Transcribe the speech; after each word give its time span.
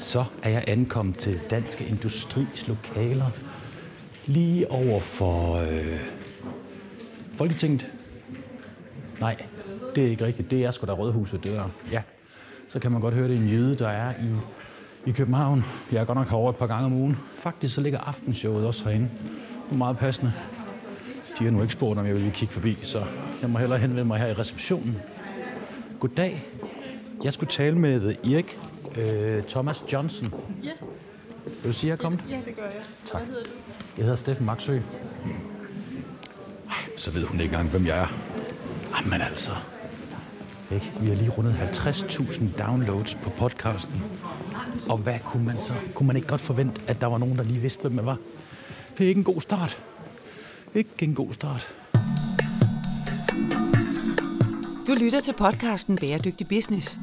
så 0.00 0.24
er 0.42 0.50
jeg 0.50 0.64
ankommet 0.66 1.18
til 1.18 1.40
Danske 1.50 1.86
Industris 1.86 2.68
lokaler. 2.68 3.26
Lige 4.26 4.70
over 4.70 5.00
for 5.00 5.56
øh, 5.56 6.00
Folketinget. 7.34 7.86
Nej, 9.20 9.36
det 9.94 10.04
er 10.04 10.08
ikke 10.08 10.26
rigtigt. 10.26 10.50
Det 10.50 10.64
er 10.64 10.70
sgu 10.70 10.86
da 10.86 10.92
Rødhuset, 10.92 11.44
det 11.44 11.52
der. 11.52 11.70
Ja, 11.92 12.02
så 12.68 12.78
kan 12.78 12.92
man 12.92 13.00
godt 13.00 13.14
høre, 13.14 13.28
det 13.28 13.36
er 13.36 13.40
en 13.40 13.48
jøde, 13.48 13.76
der 13.76 13.88
er 13.88 14.10
i, 14.10 14.36
i 15.10 15.12
København. 15.12 15.64
Jeg 15.92 16.00
er 16.00 16.04
godt 16.04 16.18
nok 16.18 16.28
herovre 16.28 16.50
et 16.50 16.56
par 16.56 16.66
gange 16.66 16.84
om 16.86 16.92
ugen. 16.92 17.18
Faktisk 17.34 17.74
så 17.74 17.80
ligger 17.80 17.98
aftenshowet 17.98 18.66
også 18.66 18.84
herinde. 18.84 19.08
Det 19.64 19.72
er 19.72 19.76
meget 19.76 19.98
passende. 19.98 20.32
De 21.38 21.44
har 21.44 21.50
nu 21.50 21.62
ikke 21.62 21.72
spurgt, 21.72 21.98
om 21.98 22.06
jeg 22.06 22.14
vil 22.14 22.32
kigge 22.32 22.54
forbi, 22.54 22.78
så 22.82 23.04
jeg 23.42 23.50
må 23.50 23.58
hellere 23.58 23.78
henvende 23.78 24.04
mig 24.04 24.18
her 24.18 24.26
i 24.26 24.32
receptionen. 24.32 24.96
Goddag. 25.98 26.44
Jeg 27.24 27.32
skulle 27.32 27.50
tale 27.50 27.78
med 27.78 28.14
Erik 28.24 28.58
øh, 28.96 29.42
Thomas 29.44 29.84
Johnson. 29.92 30.34
Ja. 30.64 30.70
Vil 31.44 31.64
du 31.64 31.72
sige, 31.72 31.92
at 31.92 31.98
jeg 31.98 32.04
er 32.04 32.08
kommet? 32.08 32.24
Ja, 32.30 32.36
det 32.46 32.56
gør 32.56 32.62
jeg. 32.64 32.82
Tak. 33.06 33.22
Hvad 33.22 33.26
hedder 33.34 33.44
du? 33.44 33.50
Jeg 33.96 34.04
hedder 34.04 34.16
Steffen 34.16 34.46
Maxø. 34.46 34.72
Ej, 34.74 34.82
Så 36.96 37.10
ved 37.10 37.24
hun 37.24 37.40
ikke 37.40 37.52
engang, 37.52 37.70
hvem 37.70 37.86
jeg 37.86 37.98
er. 37.98 38.06
Jamen 39.04 39.20
altså. 39.20 39.50
Ikke? 40.72 40.92
Vi 41.00 41.06
har 41.08 41.14
lige 41.16 41.30
rundet 41.30 41.52
50.000 41.54 42.62
downloads 42.64 43.14
på 43.14 43.30
podcasten. 43.30 44.02
Og 44.88 44.98
hvad 44.98 45.18
kunne 45.24 45.44
man 45.44 45.56
så? 45.66 45.72
Kunne 45.94 46.06
man 46.06 46.16
ikke 46.16 46.28
godt 46.28 46.40
forvente, 46.40 46.80
at 46.86 47.00
der 47.00 47.06
var 47.06 47.18
nogen, 47.18 47.36
der 47.36 47.42
lige 47.42 47.60
vidste, 47.60 47.80
hvem 47.82 47.96
jeg 47.96 48.06
var? 48.06 48.16
Det 48.98 49.04
er 49.04 49.08
ikke 49.08 49.18
en 49.18 49.24
god 49.24 49.40
start. 49.40 49.82
Ikke 50.74 50.90
en 51.00 51.14
god 51.14 51.32
start. 51.32 51.68
Du 54.86 54.94
lytter 55.00 55.20
til 55.20 55.32
podcasten 55.38 55.96
Bæredygtig 55.98 56.48
Business. 56.48 56.98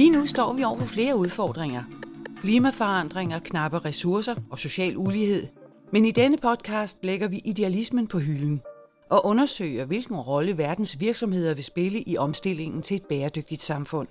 Lige 0.00 0.12
nu 0.12 0.26
står 0.26 0.52
vi 0.52 0.64
over 0.64 0.78
for 0.78 0.86
flere 0.86 1.16
udfordringer. 1.16 1.84
Klimaforandringer, 2.40 3.38
knappe 3.38 3.78
ressourcer 3.78 4.34
og 4.50 4.58
social 4.58 4.96
ulighed. 4.96 5.46
Men 5.92 6.04
i 6.04 6.10
denne 6.10 6.36
podcast 6.36 6.98
lægger 7.02 7.28
vi 7.28 7.40
idealismen 7.44 8.06
på 8.06 8.18
hylden 8.18 8.60
og 9.10 9.26
undersøger, 9.26 9.84
hvilken 9.84 10.16
rolle 10.16 10.58
verdens 10.58 11.00
virksomheder 11.00 11.54
vil 11.54 11.64
spille 11.64 12.02
i 12.02 12.16
omstillingen 12.16 12.82
til 12.82 12.96
et 12.96 13.02
bæredygtigt 13.08 13.62
samfund. 13.62 14.08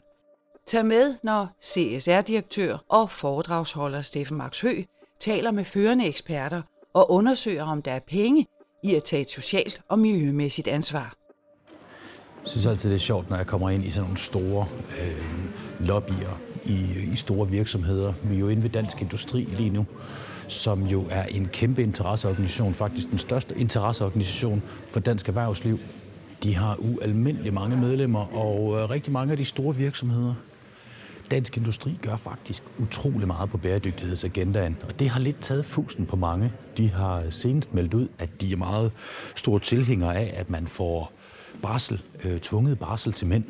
Tag 0.67 0.85
med, 0.85 1.15
når 1.23 1.47
CSR-direktør 1.63 2.77
og 2.89 3.09
foredragsholder 3.09 4.01
Steffen 4.01 4.37
Max 4.37 4.61
Hø 4.61 4.83
taler 5.19 5.51
med 5.51 5.63
førende 5.63 6.07
eksperter 6.07 6.61
og 6.93 7.11
undersøger, 7.11 7.63
om 7.63 7.81
der 7.81 7.91
er 7.91 7.99
penge 8.07 8.45
i 8.83 8.95
at 8.95 9.03
tage 9.03 9.21
et 9.21 9.29
socialt 9.29 9.81
og 9.89 9.99
miljømæssigt 9.99 10.67
ansvar. 10.67 11.18
Jeg 12.49 12.51
synes 12.51 12.65
altid, 12.65 12.89
det 12.89 12.95
er 12.95 12.99
sjovt, 12.99 13.29
når 13.29 13.37
jeg 13.37 13.47
kommer 13.47 13.69
ind 13.69 13.85
i 13.85 13.89
sådan 13.89 14.03
nogle 14.03 14.17
store 14.17 14.67
øh, 15.01 15.87
lobbyer 15.87 16.39
i, 16.65 17.09
i 17.13 17.15
store 17.15 17.49
virksomheder. 17.49 18.13
Vi 18.23 18.35
er 18.35 18.39
jo 18.39 18.47
inde 18.49 18.63
ved 18.63 18.69
Dansk 18.69 19.01
Industri 19.01 19.43
lige 19.43 19.69
nu, 19.69 19.85
som 20.47 20.83
jo 20.83 21.05
er 21.09 21.23
en 21.23 21.49
kæmpe 21.53 21.83
interesseorganisation, 21.83 22.73
faktisk 22.73 23.11
den 23.11 23.19
største 23.19 23.57
interesseorganisation 23.57 24.63
for 24.91 24.99
dansk 24.99 25.27
erhvervsliv. 25.27 25.79
De 26.43 26.55
har 26.55 26.75
ualmindeligt 26.79 27.53
mange 27.53 27.77
medlemmer, 27.77 28.37
og 28.37 28.79
øh, 28.79 28.89
rigtig 28.89 29.13
mange 29.13 29.31
af 29.31 29.37
de 29.37 29.45
store 29.45 29.75
virksomheder. 29.75 30.33
Dansk 31.31 31.57
Industri 31.57 31.97
gør 32.01 32.15
faktisk 32.15 32.63
utrolig 32.79 33.27
meget 33.27 33.49
på 33.49 33.57
bæredygtighedsagendaen, 33.57 34.77
og 34.87 34.99
det 34.99 35.09
har 35.09 35.19
lidt 35.19 35.41
taget 35.41 35.65
fusen 35.65 36.05
på 36.05 36.15
mange. 36.15 36.51
De 36.77 36.89
har 36.89 37.23
senest 37.29 37.73
meldt 37.73 37.93
ud, 37.93 38.07
at 38.19 38.41
de 38.41 38.51
er 38.51 38.57
meget 38.57 38.91
store 39.35 39.59
tilhængere 39.59 40.15
af, 40.15 40.33
at 40.37 40.49
man 40.49 40.67
får 40.67 41.11
barsel, 41.61 42.01
øh, 42.23 42.39
tvunget 42.39 42.79
barsel 42.79 43.13
til 43.13 43.27
mænd. 43.27 43.43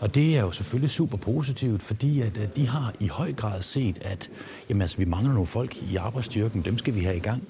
Og 0.00 0.14
det 0.14 0.36
er 0.36 0.40
jo 0.40 0.52
selvfølgelig 0.52 0.90
super 0.90 1.16
positivt, 1.18 1.82
fordi 1.82 2.20
at, 2.20 2.38
at 2.38 2.56
de 2.56 2.68
har 2.68 2.94
i 3.00 3.06
høj 3.08 3.32
grad 3.32 3.62
set, 3.62 3.98
at 4.02 4.30
jamen, 4.68 4.82
altså, 4.82 4.98
vi 4.98 5.04
mangler 5.04 5.32
nogle 5.32 5.46
folk 5.46 5.82
i 5.82 5.96
arbejdsstyrken, 5.96 6.62
dem 6.62 6.78
skal 6.78 6.94
vi 6.94 7.00
have 7.00 7.16
i 7.16 7.20
gang. 7.20 7.42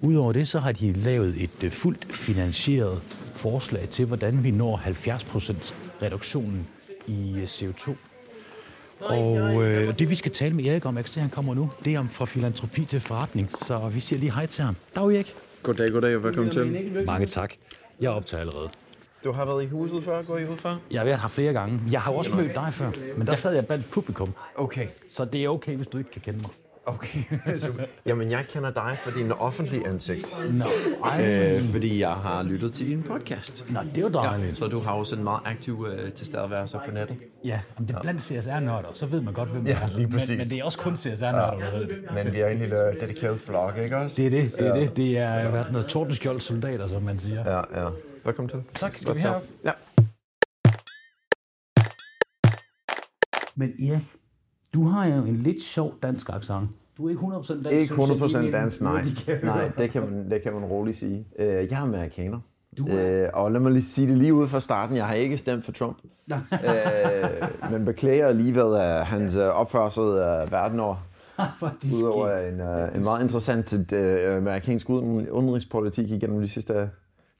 Udover 0.00 0.32
det, 0.32 0.48
så 0.48 0.58
har 0.58 0.72
de 0.72 0.92
lavet 0.92 1.42
et 1.42 1.64
øh, 1.64 1.70
fuldt 1.70 2.14
finansieret 2.14 3.02
forslag 3.34 3.88
til, 3.88 4.04
hvordan 4.06 4.44
vi 4.44 4.50
når 4.50 4.76
70% 4.76 5.74
reduktionen 6.02 6.66
i 7.06 7.34
øh, 7.36 7.44
CO2. 7.44 7.94
Og 9.00 9.62
øh, 9.62 9.98
det 9.98 10.10
vi 10.10 10.14
skal 10.14 10.32
tale 10.32 10.54
med 10.54 10.64
Erik 10.64 10.86
om, 10.86 10.96
jeg 10.96 11.04
kan 11.04 11.10
se, 11.10 11.20
han 11.20 11.30
kommer 11.30 11.54
nu, 11.54 11.70
det 11.84 11.94
er 11.94 11.98
om 11.98 12.08
fra 12.08 12.24
filantropi 12.24 12.84
til 12.84 13.00
forretning. 13.00 13.50
Så 13.50 13.88
vi 13.88 14.00
siger 14.00 14.20
lige 14.20 14.32
hej 14.32 14.46
til 14.46 14.64
ham. 14.64 14.76
Dag 14.94 15.04
Erik. 15.04 15.34
Goddag, 15.62 15.90
goddag 15.90 16.16
og 16.16 16.22
velkommen 16.22 16.52
til. 16.52 16.90
Mange 17.06 17.26
tak. 17.26 17.52
Jeg 18.00 18.10
optager 18.10 18.40
allerede. 18.40 18.81
Du 19.24 19.32
har 19.36 19.44
været 19.44 19.62
i 19.64 19.66
huset 19.66 20.04
før, 20.04 20.22
gået 20.22 20.40
i 20.40 20.44
huset 20.44 20.60
før? 20.62 20.76
Jeg 20.90 21.00
har 21.00 21.04
været 21.04 21.20
her 21.20 21.28
flere 21.28 21.52
gange. 21.52 21.80
Jeg 21.90 22.00
har 22.00 22.12
også 22.12 22.32
mødt 22.32 22.54
dig 22.54 22.68
før, 22.72 22.90
men 23.16 23.26
der 23.26 23.34
sad 23.34 23.54
jeg 23.54 23.66
blandt 23.66 23.90
publikum. 23.90 24.32
Okay, 24.56 24.86
Så 25.08 25.24
det 25.24 25.44
er 25.44 25.48
okay, 25.48 25.76
hvis 25.76 25.86
du 25.86 25.98
ikke 25.98 26.10
kan 26.10 26.20
kende 26.22 26.38
mig. 26.40 26.50
okay. 26.86 27.18
Super. 27.58 27.84
Jamen, 28.06 28.30
jeg 28.30 28.44
kender 28.48 28.70
dig 28.70 28.96
for 29.04 29.10
din 29.10 29.32
offentlige 29.32 29.86
ansigt. 29.88 30.44
Nå, 30.52 30.64
ej. 31.04 31.52
Øh, 31.54 31.62
fordi 31.70 32.00
jeg 32.00 32.10
har 32.10 32.42
lyttet 32.42 32.72
til 32.72 32.86
din 32.88 33.02
podcast. 33.02 33.64
Nå, 33.72 33.80
det 33.94 33.98
er 33.98 34.02
jo 34.02 34.08
dejligt. 34.08 34.56
Så 34.56 34.66
du 34.66 34.80
har 34.80 34.92
også 34.92 35.16
en 35.16 35.24
meget 35.24 35.40
aktiv 35.44 35.86
øh, 35.90 36.12
tilstedeværelse 36.12 36.78
på 36.86 36.94
nettet. 36.94 37.16
Ja, 37.44 37.60
men 37.78 37.88
det 37.88 37.96
er 37.96 38.00
blandt 38.00 38.22
CSR-nørder, 38.22 38.88
så 38.92 39.06
ved 39.06 39.20
man 39.20 39.34
godt, 39.34 39.48
hvem 39.48 39.66
Ja, 39.66 39.78
er. 39.82 39.88
lige 39.96 40.08
præcis. 40.08 40.28
Men, 40.30 40.38
men 40.38 40.50
det 40.50 40.58
er 40.58 40.64
også 40.64 40.78
kun 40.78 40.96
CSR-nørder, 40.96 41.58
der 41.58 41.78
ved 41.78 41.86
det. 41.86 41.98
Men 42.14 42.32
vi 42.32 42.40
er 42.40 42.48
en 42.48 42.58
lille 42.58 42.76
dedikeret 43.00 43.40
flok, 43.40 43.78
ikke 43.78 43.96
også? 43.96 44.16
Det 44.22 44.26
er 44.26 44.30
det, 44.30 44.52
det 44.58 44.66
er 44.68 44.74
det. 44.74 44.96
Det 44.96 45.18
er 45.18 45.50
været 45.50 45.72
noget 45.72 45.86
tordenskjold 45.86 46.40
soldater, 46.40 46.86
som 46.86 47.02
man 47.02 47.18
siger. 47.18 47.50
Ja, 47.56 47.82
ja. 47.84 47.88
Velkommen 48.24 48.48
til. 48.50 48.62
Tak, 48.74 48.92
skal 48.98 49.14
vi 49.14 49.20
have. 49.20 49.40
Ja. 49.64 49.70
Men 53.56 53.70
Erik, 53.90 54.12
du 54.74 54.84
har 54.88 55.06
jo 55.06 55.24
en 55.24 55.36
lidt 55.36 55.62
sjov 55.62 55.94
dansk 56.02 56.28
accent. 56.28 56.68
Du 56.96 57.06
er 57.06 57.10
ikke 57.10 57.20
100% 57.22 57.54
dansk. 57.54 57.72
Ikke 57.72 57.94
synes 57.94 58.08
jeg 58.10 58.16
100% 58.38 58.38
lige, 58.40 58.52
dansk, 58.52 58.80
nej. 58.80 59.04
Nej, 59.42 59.68
det 59.78 59.90
kan 59.90 60.02
man, 60.02 60.30
det 60.30 60.42
kan 60.42 60.52
man 60.52 60.64
roligt 60.64 60.98
sige. 60.98 61.26
Øh, 61.38 61.46
Jeg 61.48 61.78
er 61.78 61.82
amerikaner. 61.82 62.40
Øh, 62.88 63.28
og 63.34 63.52
lad 63.52 63.60
mig 63.60 63.72
lige 63.72 63.84
sige 63.84 64.08
det 64.08 64.18
lige 64.18 64.34
ud 64.34 64.48
fra 64.48 64.60
starten. 64.60 64.96
Jeg 64.96 65.06
har 65.06 65.14
ikke 65.14 65.38
stemt 65.38 65.64
for 65.64 65.72
Trump. 65.72 65.96
øh, 66.32 67.70
men 67.70 67.84
beklager 67.84 68.26
alligevel 68.26 68.74
af 68.80 69.06
hans 69.06 69.34
øh, 69.34 69.42
opførsel 69.48 70.02
øh, 70.02 70.52
verden 70.52 70.80
over. 70.80 70.96
Er 71.38 71.70
de 71.82 71.88
Udover 72.02 72.38
en, 72.38 72.60
øh, 72.60 72.94
en 72.94 73.02
meget 73.02 73.22
interessant 73.22 73.92
øh, 73.92 74.36
amerikansk 74.36 74.90
uden- 74.90 75.30
udenrigspolitik 75.30 76.10
igennem 76.10 76.40
de 76.40 76.48
sidste 76.48 76.90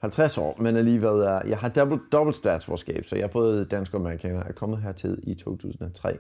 50 0.02 0.38
år. 0.38 0.56
Men 0.62 0.76
alligevel, 0.76 1.14
uh, 1.14 1.50
jeg 1.50 1.58
har 1.58 1.68
dobbelt, 1.68 2.02
dobbelt 2.12 2.36
statsborgerskab, 2.36 3.06
så 3.06 3.16
jeg 3.16 3.22
er 3.22 3.28
både 3.28 3.64
dansk 3.64 3.94
og 3.94 4.00
amerikaner. 4.00 4.36
Jeg 4.36 4.48
er 4.48 4.52
kommet 4.52 4.82
hertil 4.82 5.18
i 5.22 5.34
2003 5.34 6.18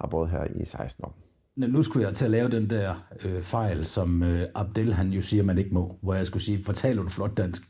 har 0.00 0.08
boet 0.08 0.30
her 0.30 0.44
i 0.44 0.64
16 0.64 1.04
år. 1.04 1.18
Nu 1.56 1.82
skulle 1.82 2.06
jeg 2.06 2.14
til 2.14 2.24
at 2.24 2.30
lave 2.30 2.48
den 2.48 2.70
der 2.70 3.06
øh, 3.24 3.42
fejl, 3.42 3.86
som 3.86 4.22
øh, 4.22 4.48
Abdel 4.54 4.94
han 4.94 5.08
jo 5.08 5.22
siger, 5.22 5.42
man 5.42 5.58
ikke 5.58 5.74
må, 5.74 5.98
hvor 6.02 6.14
jeg 6.14 6.26
skulle 6.26 6.42
sige, 6.42 6.64
fortaler 6.64 7.02
du 7.02 7.08
flot 7.08 7.36
dansk. 7.36 7.62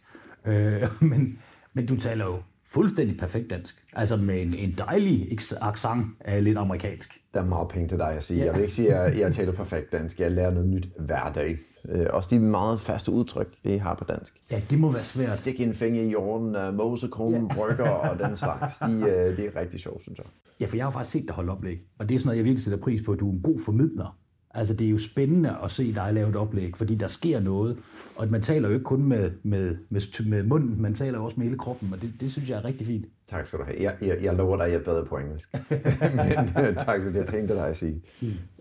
Øh, 0.46 0.82
men, 1.10 1.38
men 1.72 1.86
du 1.86 1.96
taler 1.96 2.25
jo 2.25 2.42
fuldstændig 2.70 3.16
perfekt 3.16 3.50
dansk. 3.50 3.82
Altså 3.92 4.16
med 4.16 4.42
en, 4.42 4.54
en 4.54 4.74
dejlig 4.78 5.38
accent 5.60 6.06
af 6.20 6.44
lidt 6.44 6.58
amerikansk. 6.58 7.20
Der 7.34 7.40
er 7.40 7.44
meget 7.44 7.68
penge 7.68 7.88
til 7.88 7.98
dig 7.98 8.10
at 8.10 8.24
sige. 8.24 8.44
Jeg 8.44 8.54
vil 8.54 8.62
ikke 8.62 8.74
sige, 8.74 8.94
at 8.94 9.12
jeg, 9.12 9.20
jeg 9.20 9.34
taler 9.34 9.52
perfekt 9.52 9.92
dansk. 9.92 10.20
Jeg 10.20 10.30
lærer 10.30 10.50
noget 10.50 10.68
nyt 10.68 10.88
hver 10.98 11.32
dag. 11.32 11.58
Øh, 11.88 12.06
også 12.10 12.28
de 12.30 12.40
meget 12.40 12.80
faste 12.80 13.12
udtryk, 13.12 13.54
I 13.64 13.76
har 13.76 13.94
på 13.94 14.04
dansk. 14.04 14.40
Ja, 14.50 14.60
det 14.70 14.78
må 14.78 14.90
være 14.90 15.02
svært. 15.02 15.28
Stik 15.28 15.60
en 15.60 15.74
finger 15.74 16.02
i 16.02 16.10
jorden, 16.10 16.56
uh, 16.56 16.74
mose, 16.74 17.08
krumme, 17.08 17.48
brygger 17.48 17.90
og 17.90 18.18
den 18.18 18.36
slags. 18.42 18.78
De, 18.78 18.94
uh, 18.94 19.36
det 19.36 19.40
er 19.40 19.60
rigtig 19.60 19.80
sjovt, 19.80 20.02
synes 20.02 20.18
jeg. 20.18 20.26
Ja, 20.60 20.66
for 20.66 20.76
jeg 20.76 20.86
har 20.86 20.90
faktisk 20.90 21.12
set 21.12 21.24
dig 21.26 21.34
holde 21.34 21.52
oplæg, 21.52 21.78
og 21.98 22.08
det 22.08 22.14
er 22.14 22.18
sådan 22.18 22.28
noget, 22.28 22.36
jeg 22.36 22.44
virkelig 22.44 22.62
sætter 22.62 22.80
pris 22.80 23.02
på, 23.02 23.12
at 23.12 23.20
du 23.20 23.28
er 23.28 23.32
en 23.32 23.42
god 23.42 23.58
formidler. 23.64 24.18
Altså, 24.58 24.74
det 24.74 24.86
er 24.86 24.91
jo 24.91 24.98
spændende 24.98 25.56
at 25.64 25.70
se 25.70 25.94
dig 25.94 26.14
lave 26.14 26.28
et 26.28 26.36
oplæg, 26.36 26.76
fordi 26.76 26.94
der 26.94 27.06
sker 27.06 27.41
noget, 27.41 27.76
og 28.16 28.30
man 28.30 28.42
taler 28.42 28.69
jo 28.69 28.74
ikke 28.74 28.84
kun 28.84 29.02
med, 29.02 29.30
med, 29.42 29.76
med, 29.91 30.24
med 30.26 30.42
munden, 30.42 30.82
man 30.82 30.94
taler 30.94 31.19
også 31.19 31.34
med 31.38 31.46
hele 31.46 31.58
kroppen, 31.58 31.92
og 31.92 32.02
det, 32.02 32.12
det 32.20 32.32
synes 32.32 32.50
jeg 32.50 32.58
er 32.58 32.64
rigtig 32.64 32.86
fint. 32.86 33.06
Tak 33.30 33.46
skal 33.46 33.58
du 33.58 33.64
have. 33.64 33.76
Jeg, 33.80 33.94
jeg, 34.00 34.16
jeg 34.22 34.34
lover 34.34 34.56
dig, 34.56 34.66
at 34.66 34.72
jeg 34.72 34.78
er 34.78 34.84
bedre 34.84 35.04
på 35.04 35.16
engelsk. 35.16 35.50
men 36.19 36.64
øh, 36.64 36.76
tak, 36.76 37.02
så 37.02 37.08
det 37.08 37.16
er 37.16 37.26
pænt 37.26 37.50
af 37.50 37.56
dig 37.56 37.69
at 37.69 37.76
sige. 37.76 38.02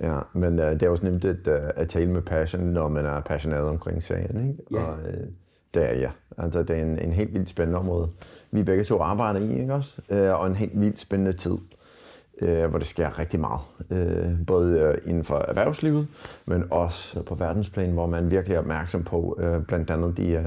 Ja, 0.01 0.19
men 0.33 0.59
uh, 0.59 0.65
det 0.65 0.83
er 0.83 0.89
også 0.89 1.05
nemt 1.05 1.25
at, 1.25 1.47
uh, 1.47 1.69
at 1.75 1.89
tale 1.89 2.11
med 2.11 2.21
passion, 2.21 2.63
når 2.63 2.88
man 2.88 3.05
er 3.05 3.21
passioneret 3.21 3.63
omkring 3.63 4.03
sagen. 4.03 4.49
Ikke? 4.49 4.63
Ja. 4.71 4.79
Og 4.79 4.99
uh, 4.99 5.27
det 5.73 5.91
er 5.91 5.94
jeg. 5.94 6.11
Altså, 6.38 6.63
det 6.63 6.77
er 6.77 6.83
en, 6.83 6.99
en 6.99 7.13
helt 7.13 7.33
vildt 7.33 7.49
spændende 7.49 7.79
område. 7.79 8.09
Vi 8.51 8.63
begge 8.63 8.83
to 8.83 8.99
arbejder 8.99 9.39
i, 9.39 9.59
ikke 9.59 9.73
også? 9.73 10.01
Uh, 10.09 10.41
og 10.41 10.47
en 10.47 10.55
helt 10.55 10.79
vildt 10.81 10.99
spændende 10.99 11.33
tid, 11.33 11.57
uh, 12.41 12.69
hvor 12.69 12.77
det 12.77 12.87
sker 12.87 13.19
rigtig 13.19 13.39
meget. 13.39 13.61
Uh, 13.89 14.45
både 14.47 14.97
uh, 15.03 15.09
inden 15.09 15.23
for 15.23 15.35
erhvervslivet, 15.35 16.07
men 16.45 16.63
også 16.71 17.21
på 17.21 17.35
verdensplan, 17.35 17.91
hvor 17.91 18.07
man 18.07 18.31
virkelig 18.31 18.55
er 18.55 18.59
opmærksom 18.59 19.03
på 19.03 19.39
uh, 19.43 19.63
blandt 19.63 19.89
andet 19.89 20.17
de 20.17 20.37
uh, 20.37 20.45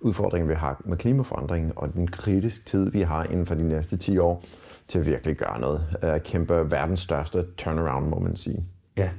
udfordringer, 0.00 0.48
vi 0.48 0.54
har 0.54 0.82
med 0.84 0.96
klimaforandringen, 0.96 1.72
og 1.76 1.94
den 1.94 2.06
kritiske 2.06 2.64
tid, 2.64 2.90
vi 2.90 3.00
har 3.00 3.24
inden 3.24 3.46
for 3.46 3.54
de 3.54 3.68
næste 3.68 3.96
10 3.96 4.18
år, 4.18 4.44
til 4.88 4.98
at 4.98 5.06
virkelig 5.06 5.36
gøre 5.36 5.60
noget. 5.60 5.82
Uh, 6.02 6.20
kæmpe 6.24 6.70
verdens 6.70 7.00
største 7.00 7.44
turnaround, 7.56 8.08
må 8.08 8.18
man 8.18 8.36
sige. 8.36 8.64
Ja. 8.96 9.10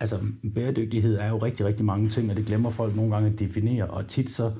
Altså, 0.00 0.18
bæredygtighed 0.54 1.18
er 1.18 1.28
jo 1.28 1.38
rigtig, 1.38 1.66
rigtig 1.66 1.84
mange 1.86 2.08
ting, 2.08 2.30
og 2.30 2.36
det 2.36 2.46
glemmer 2.46 2.70
folk 2.70 2.96
nogle 2.96 3.14
gange 3.14 3.32
at 3.32 3.38
definere, 3.38 3.86
og 3.86 4.06
tit 4.06 4.30
så 4.30 4.52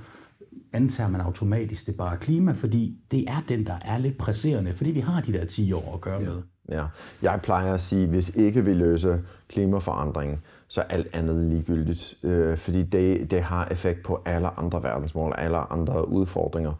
antager 0.72 1.10
man 1.10 1.20
automatisk, 1.20 1.86
det 1.86 1.92
er 1.92 1.96
bare 1.96 2.16
klima, 2.16 2.52
fordi 2.52 2.98
det 3.10 3.24
er 3.28 3.44
den, 3.48 3.66
der 3.66 3.78
er 3.84 3.98
lidt 3.98 4.18
presserende, 4.18 4.74
fordi 4.74 4.90
vi 4.90 5.00
har 5.00 5.20
de 5.20 5.32
der 5.32 5.44
10 5.44 5.72
år 5.72 5.94
at 5.94 6.00
gøre 6.00 6.20
med. 6.20 6.42
Ja. 6.68 6.84
Jeg 7.22 7.40
plejer 7.42 7.74
at 7.74 7.80
sige, 7.80 8.02
at 8.02 8.08
hvis 8.08 8.28
ikke 8.28 8.64
vi 8.64 8.74
løser 8.74 9.18
klimaforandringen, 9.48 10.40
så 10.68 10.80
er 10.80 10.84
alt 10.84 11.08
andet 11.12 11.36
ligegyldigt. 11.36 12.14
Øh, 12.22 12.56
fordi 12.56 12.82
det, 12.82 13.30
det 13.30 13.42
har 13.42 13.68
effekt 13.70 14.02
på 14.02 14.22
alle 14.24 14.58
andre 14.58 14.82
verdensmål, 14.82 15.34
alle 15.38 15.72
andre 15.72 16.08
udfordringer. 16.08 16.72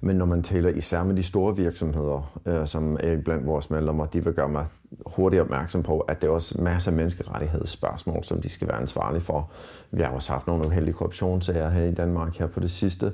Men 0.00 0.16
når 0.16 0.26
man 0.26 0.42
taler 0.42 0.68
især 0.68 1.04
med 1.04 1.16
de 1.16 1.22
store 1.22 1.56
virksomheder, 1.56 2.40
øh, 2.46 2.66
som 2.66 2.96
er 3.00 3.16
blandt 3.16 3.46
vores 3.46 3.70
medlemmer, 3.70 4.06
de 4.06 4.24
vil 4.24 4.32
gøre 4.32 4.48
mig 4.48 4.66
hurtigt 5.06 5.42
opmærksom 5.42 5.82
på, 5.82 6.00
at 6.00 6.22
det 6.22 6.28
er 6.28 6.32
også 6.32 6.60
masser 6.62 6.90
af 6.90 6.96
menneskerettighedsspørgsmål, 6.96 8.24
som 8.24 8.42
de 8.42 8.48
skal 8.48 8.68
være 8.68 8.80
ansvarlige 8.80 9.22
for. 9.22 9.50
Vi 9.90 10.02
har 10.02 10.10
også 10.10 10.32
haft 10.32 10.46
nogle 10.46 10.66
uheldige 10.66 10.94
korruptionssager 10.94 11.68
her 11.68 11.84
i 11.84 11.94
Danmark 11.94 12.36
her 12.36 12.46
på 12.46 12.60
det 12.60 12.70
sidste. 12.70 13.12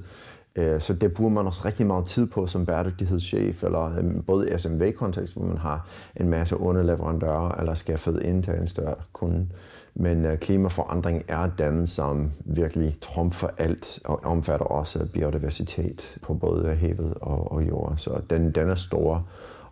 Øh, 0.57 0.81
så 0.81 0.95
det 0.95 1.13
bruger 1.13 1.31
man 1.31 1.47
også 1.47 1.63
rigtig 1.65 1.87
meget 1.87 2.05
tid 2.05 2.27
på 2.27 2.47
som 2.47 2.67
bæredygtighedschef, 2.67 3.63
eller 3.63 3.99
øhm, 3.99 4.23
både 4.23 4.51
i 4.51 4.59
SMV-kontekst, 4.59 5.35
hvor 5.35 5.47
man 5.47 5.59
har 5.59 5.89
en 6.17 6.29
masse 6.29 6.57
underleverandører, 6.57 7.61
eller 7.61 7.75
skal 7.75 7.99
føde 7.99 8.25
ind 8.25 8.45
til 8.45 8.53
en 8.53 8.69
større 8.69 8.95
kunde. 9.13 9.49
Men 9.95 10.25
øh, 10.25 10.39
klimaforandring 10.39 11.25
er 11.29 11.51
den, 11.59 11.87
som 11.87 12.31
virkelig 12.45 12.99
trumfer 13.01 13.49
alt 13.59 14.01
og 14.05 14.25
omfatter 14.25 14.67
også 14.67 15.07
biodiversitet 15.13 16.19
på 16.23 16.35
både 16.35 16.75
havet 16.75 17.15
og, 17.21 17.53
og 17.53 17.69
jorden. 17.69 17.99
Så 17.99 18.21
den, 18.31 18.51
den 18.51 18.69
er 18.69 18.75
stor 18.75 19.29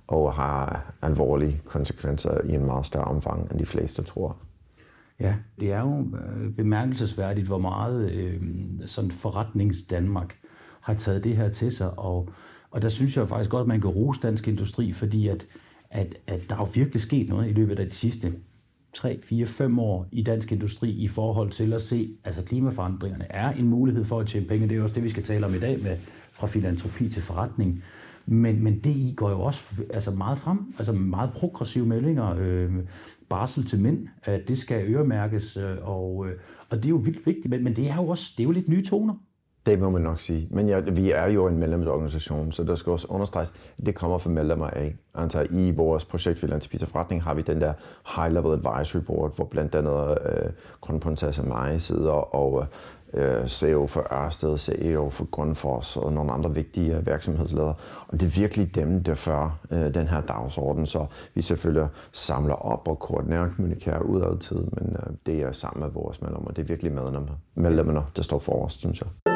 og 0.07 0.33
har 0.33 0.93
alvorlige 1.03 1.63
konsekvenser 1.65 2.41
i 2.45 2.55
en 2.55 2.67
meget 2.67 2.87
større 2.87 3.05
omfang, 3.05 3.51
end 3.51 3.59
de 3.59 3.67
fleste 3.67 4.03
tror. 4.03 4.37
Ja, 5.21 5.35
det 5.61 5.73
er 5.73 5.81
jo 5.81 6.01
øh, 6.01 6.51
bemærkelsesværdigt, 6.51 7.47
hvor 7.47 7.59
meget 7.59 8.11
øh, 8.11 8.43
sådan 8.87 9.11
forretnings 9.11 9.83
Danmark 9.83 10.37
har 10.85 10.95
taget 10.95 11.25
det 11.25 11.37
her 11.37 11.49
til 11.49 11.73
sig, 11.73 11.99
og, 11.99 12.29
og 12.71 12.83
der 12.83 12.89
synes 12.89 13.17
jeg 13.17 13.29
faktisk 13.29 13.51
godt, 13.51 13.61
at 13.61 13.69
man 13.69 13.81
kan 13.81 13.91
rose 13.91 14.21
dansk 14.21 14.49
industri, 14.49 14.93
fordi 14.93 15.29
at, 15.29 15.47
at, 15.91 16.15
at 16.27 16.41
der 16.49 16.55
er 16.55 16.59
jo 16.59 16.69
virkelig 16.75 17.01
sket 17.01 17.29
noget 17.29 17.51
i 17.51 17.53
løbet 17.53 17.79
af 17.79 17.87
de 17.87 17.95
sidste 17.95 18.35
3, 18.95 19.21
4, 19.23 19.47
5 19.47 19.79
år 19.79 20.07
i 20.13 20.23
dansk 20.23 20.53
industri 20.53 20.91
i 20.91 21.09
forhold 21.09 21.51
til 21.51 21.73
at 21.73 21.83
se, 21.83 22.11
altså 22.25 22.43
klimaforandringerne 22.43 23.27
er 23.31 23.53
en 23.53 23.69
mulighed 23.69 24.05
for 24.05 24.21
at 24.21 24.27
tjene 24.27 24.47
penge. 24.47 24.69
Det 24.69 24.77
er 24.77 24.83
også 24.83 24.95
det, 24.95 25.03
vi 25.03 25.09
skal 25.09 25.23
tale 25.23 25.47
om 25.47 25.55
i 25.55 25.59
dag 25.59 25.83
med 25.83 25.97
fra 26.33 26.47
filantropi 26.47 27.09
til 27.09 27.23
forretning. 27.23 27.85
Men, 28.27 28.65
men 28.65 28.79
det 28.79 28.91
i 28.91 29.15
går 29.17 29.31
jo 29.31 29.41
også 29.41 29.65
altså 29.91 30.11
meget 30.11 30.39
frem, 30.39 30.75
altså 30.79 30.93
meget 30.93 31.31
progressive 31.33 31.87
meldinger, 31.87 32.37
øh, 32.39 32.73
barsel 33.29 33.67
til 33.67 33.81
mænd, 33.81 34.09
at 34.23 34.49
det 34.49 34.59
skal 34.59 34.95
øremærkes, 34.95 35.57
øh, 35.57 35.77
og, 35.83 36.27
øh, 36.29 36.33
og 36.71 36.77
det 36.77 36.85
er 36.85 36.91
jo 36.91 36.97
vildt 36.97 37.27
vigtigt, 37.27 37.51
men, 37.51 37.65
men 37.65 37.77
det 37.77 37.91
er 37.91 37.97
jo 37.97 38.09
også 38.09 38.33
det 38.37 38.43
er 38.43 38.45
jo 38.45 38.51
lidt 38.51 38.69
nye 38.69 38.85
toner. 38.85 39.15
Det 39.67 39.79
må 39.79 39.91
man 39.91 40.03
nok 40.03 40.21
sige. 40.21 40.49
Men 40.51 40.69
ja, 40.69 40.81
vi 40.81 41.11
er 41.11 41.29
jo 41.29 41.47
en 41.47 41.59
medlemsorganisation, 41.59 42.53
så 42.53 42.65
der 42.65 42.75
skal 42.75 42.93
også 42.93 43.07
understreges, 43.11 43.53
at 43.79 43.87
det 43.87 43.95
kommer 43.95 44.19
fra 44.19 44.31
medlemmer 44.31 44.67
af. 44.67 44.97
Altså 45.15 45.47
i 45.51 45.71
vores 45.71 46.05
projekt 46.05 46.39
Philanthropy 46.39 46.85
Forretning 46.85 47.23
har 47.23 47.35
vi 47.35 47.43
den 47.43 47.61
der 47.61 47.73
High 48.17 48.35
Level 48.35 48.53
Advisory 48.53 49.01
Board, 49.01 49.37
hvor 49.37 49.45
blandt 49.45 49.75
andet 49.75 50.19
øh, 50.27 50.51
Grundprinsesse 50.81 51.43
Maja 51.43 51.79
sidder, 51.79 52.35
og 52.35 52.67
øh, 53.15 53.49
CEO 53.49 53.87
for 53.87 54.13
Ørsted, 54.13 54.59
CEO 54.59 55.11
for 55.11 55.25
Grundfos 55.25 55.97
og 55.97 56.13
nogle 56.13 56.33
andre 56.33 56.55
vigtige 56.55 56.97
øh, 56.97 57.07
virksomhedsledere. 57.07 57.75
Og 58.09 58.21
det 58.21 58.27
er 58.27 58.41
virkelig 58.41 58.75
dem, 58.75 59.03
der 59.03 59.15
fører 59.15 59.59
øh, 59.71 59.95
den 59.95 60.09
her 60.09 60.21
dagsorden, 60.21 60.87
så 60.87 61.07
vi 61.35 61.43
selvfølgelig 61.43 61.89
samler 62.13 62.55
op 62.55 62.89
og 62.89 62.99
koordinerer 62.99 63.41
og 63.41 63.51
kommunikerer 63.57 64.01
udad 64.01 64.39
tid, 64.39 64.57
men 64.57 64.97
øh, 64.97 65.13
det 65.27 65.43
er 65.43 65.53
sammen 65.53 65.85
med 65.85 65.93
vores 65.93 66.23
medlemmer. 66.23 66.51
Det 66.51 66.63
er 66.63 66.67
virkelig 66.67 66.93
medlemmer, 66.93 67.33
medlemmerne, 67.55 68.03
der 68.17 68.23
står 68.23 68.39
for 68.39 68.65
os, 68.65 68.73
synes 68.73 69.01
jeg. 69.01 69.34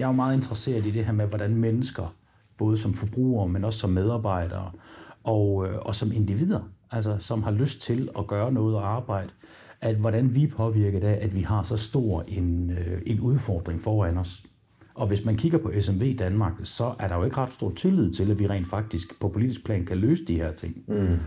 Jeg 0.00 0.06
er 0.06 0.10
jo 0.10 0.16
meget 0.16 0.36
interesseret 0.36 0.86
i 0.86 0.90
det 0.90 1.04
her 1.04 1.12
med, 1.12 1.26
hvordan 1.26 1.56
mennesker, 1.56 2.14
både 2.58 2.76
som 2.76 2.94
forbrugere, 2.94 3.48
men 3.48 3.64
også 3.64 3.78
som 3.78 3.90
medarbejdere 3.90 4.70
og, 5.24 5.66
øh, 5.66 5.78
og 5.78 5.94
som 5.94 6.12
individer, 6.12 6.60
altså 6.90 7.16
som 7.18 7.42
har 7.42 7.50
lyst 7.50 7.80
til 7.80 8.08
at 8.18 8.26
gøre 8.26 8.52
noget 8.52 8.76
og 8.76 8.88
arbejde, 8.88 9.28
at 9.80 9.96
hvordan 9.96 10.34
vi 10.34 10.44
er 10.44 10.48
påvirket 10.56 11.04
af, 11.04 11.18
at 11.24 11.34
vi 11.34 11.40
har 11.40 11.62
så 11.62 11.76
stor 11.76 12.24
en, 12.28 12.70
øh, 12.70 13.02
en 13.06 13.20
udfordring 13.20 13.80
foran 13.80 14.18
os. 14.18 14.42
Og 14.94 15.06
hvis 15.06 15.24
man 15.24 15.36
kigger 15.36 15.58
på 15.58 15.72
SMV 15.80 16.16
Danmark, 16.18 16.52
så 16.64 16.94
er 16.98 17.08
der 17.08 17.16
jo 17.16 17.24
ikke 17.24 17.36
ret 17.36 17.52
stor 17.52 17.70
tillid 17.70 18.12
til, 18.12 18.30
at 18.30 18.38
vi 18.38 18.46
rent 18.46 18.68
faktisk 18.68 19.20
på 19.20 19.28
politisk 19.28 19.64
plan 19.64 19.86
kan 19.86 19.98
løse 19.98 20.24
de 20.24 20.36
her 20.36 20.52
ting. 20.52 20.76
Mm. 20.88 21.18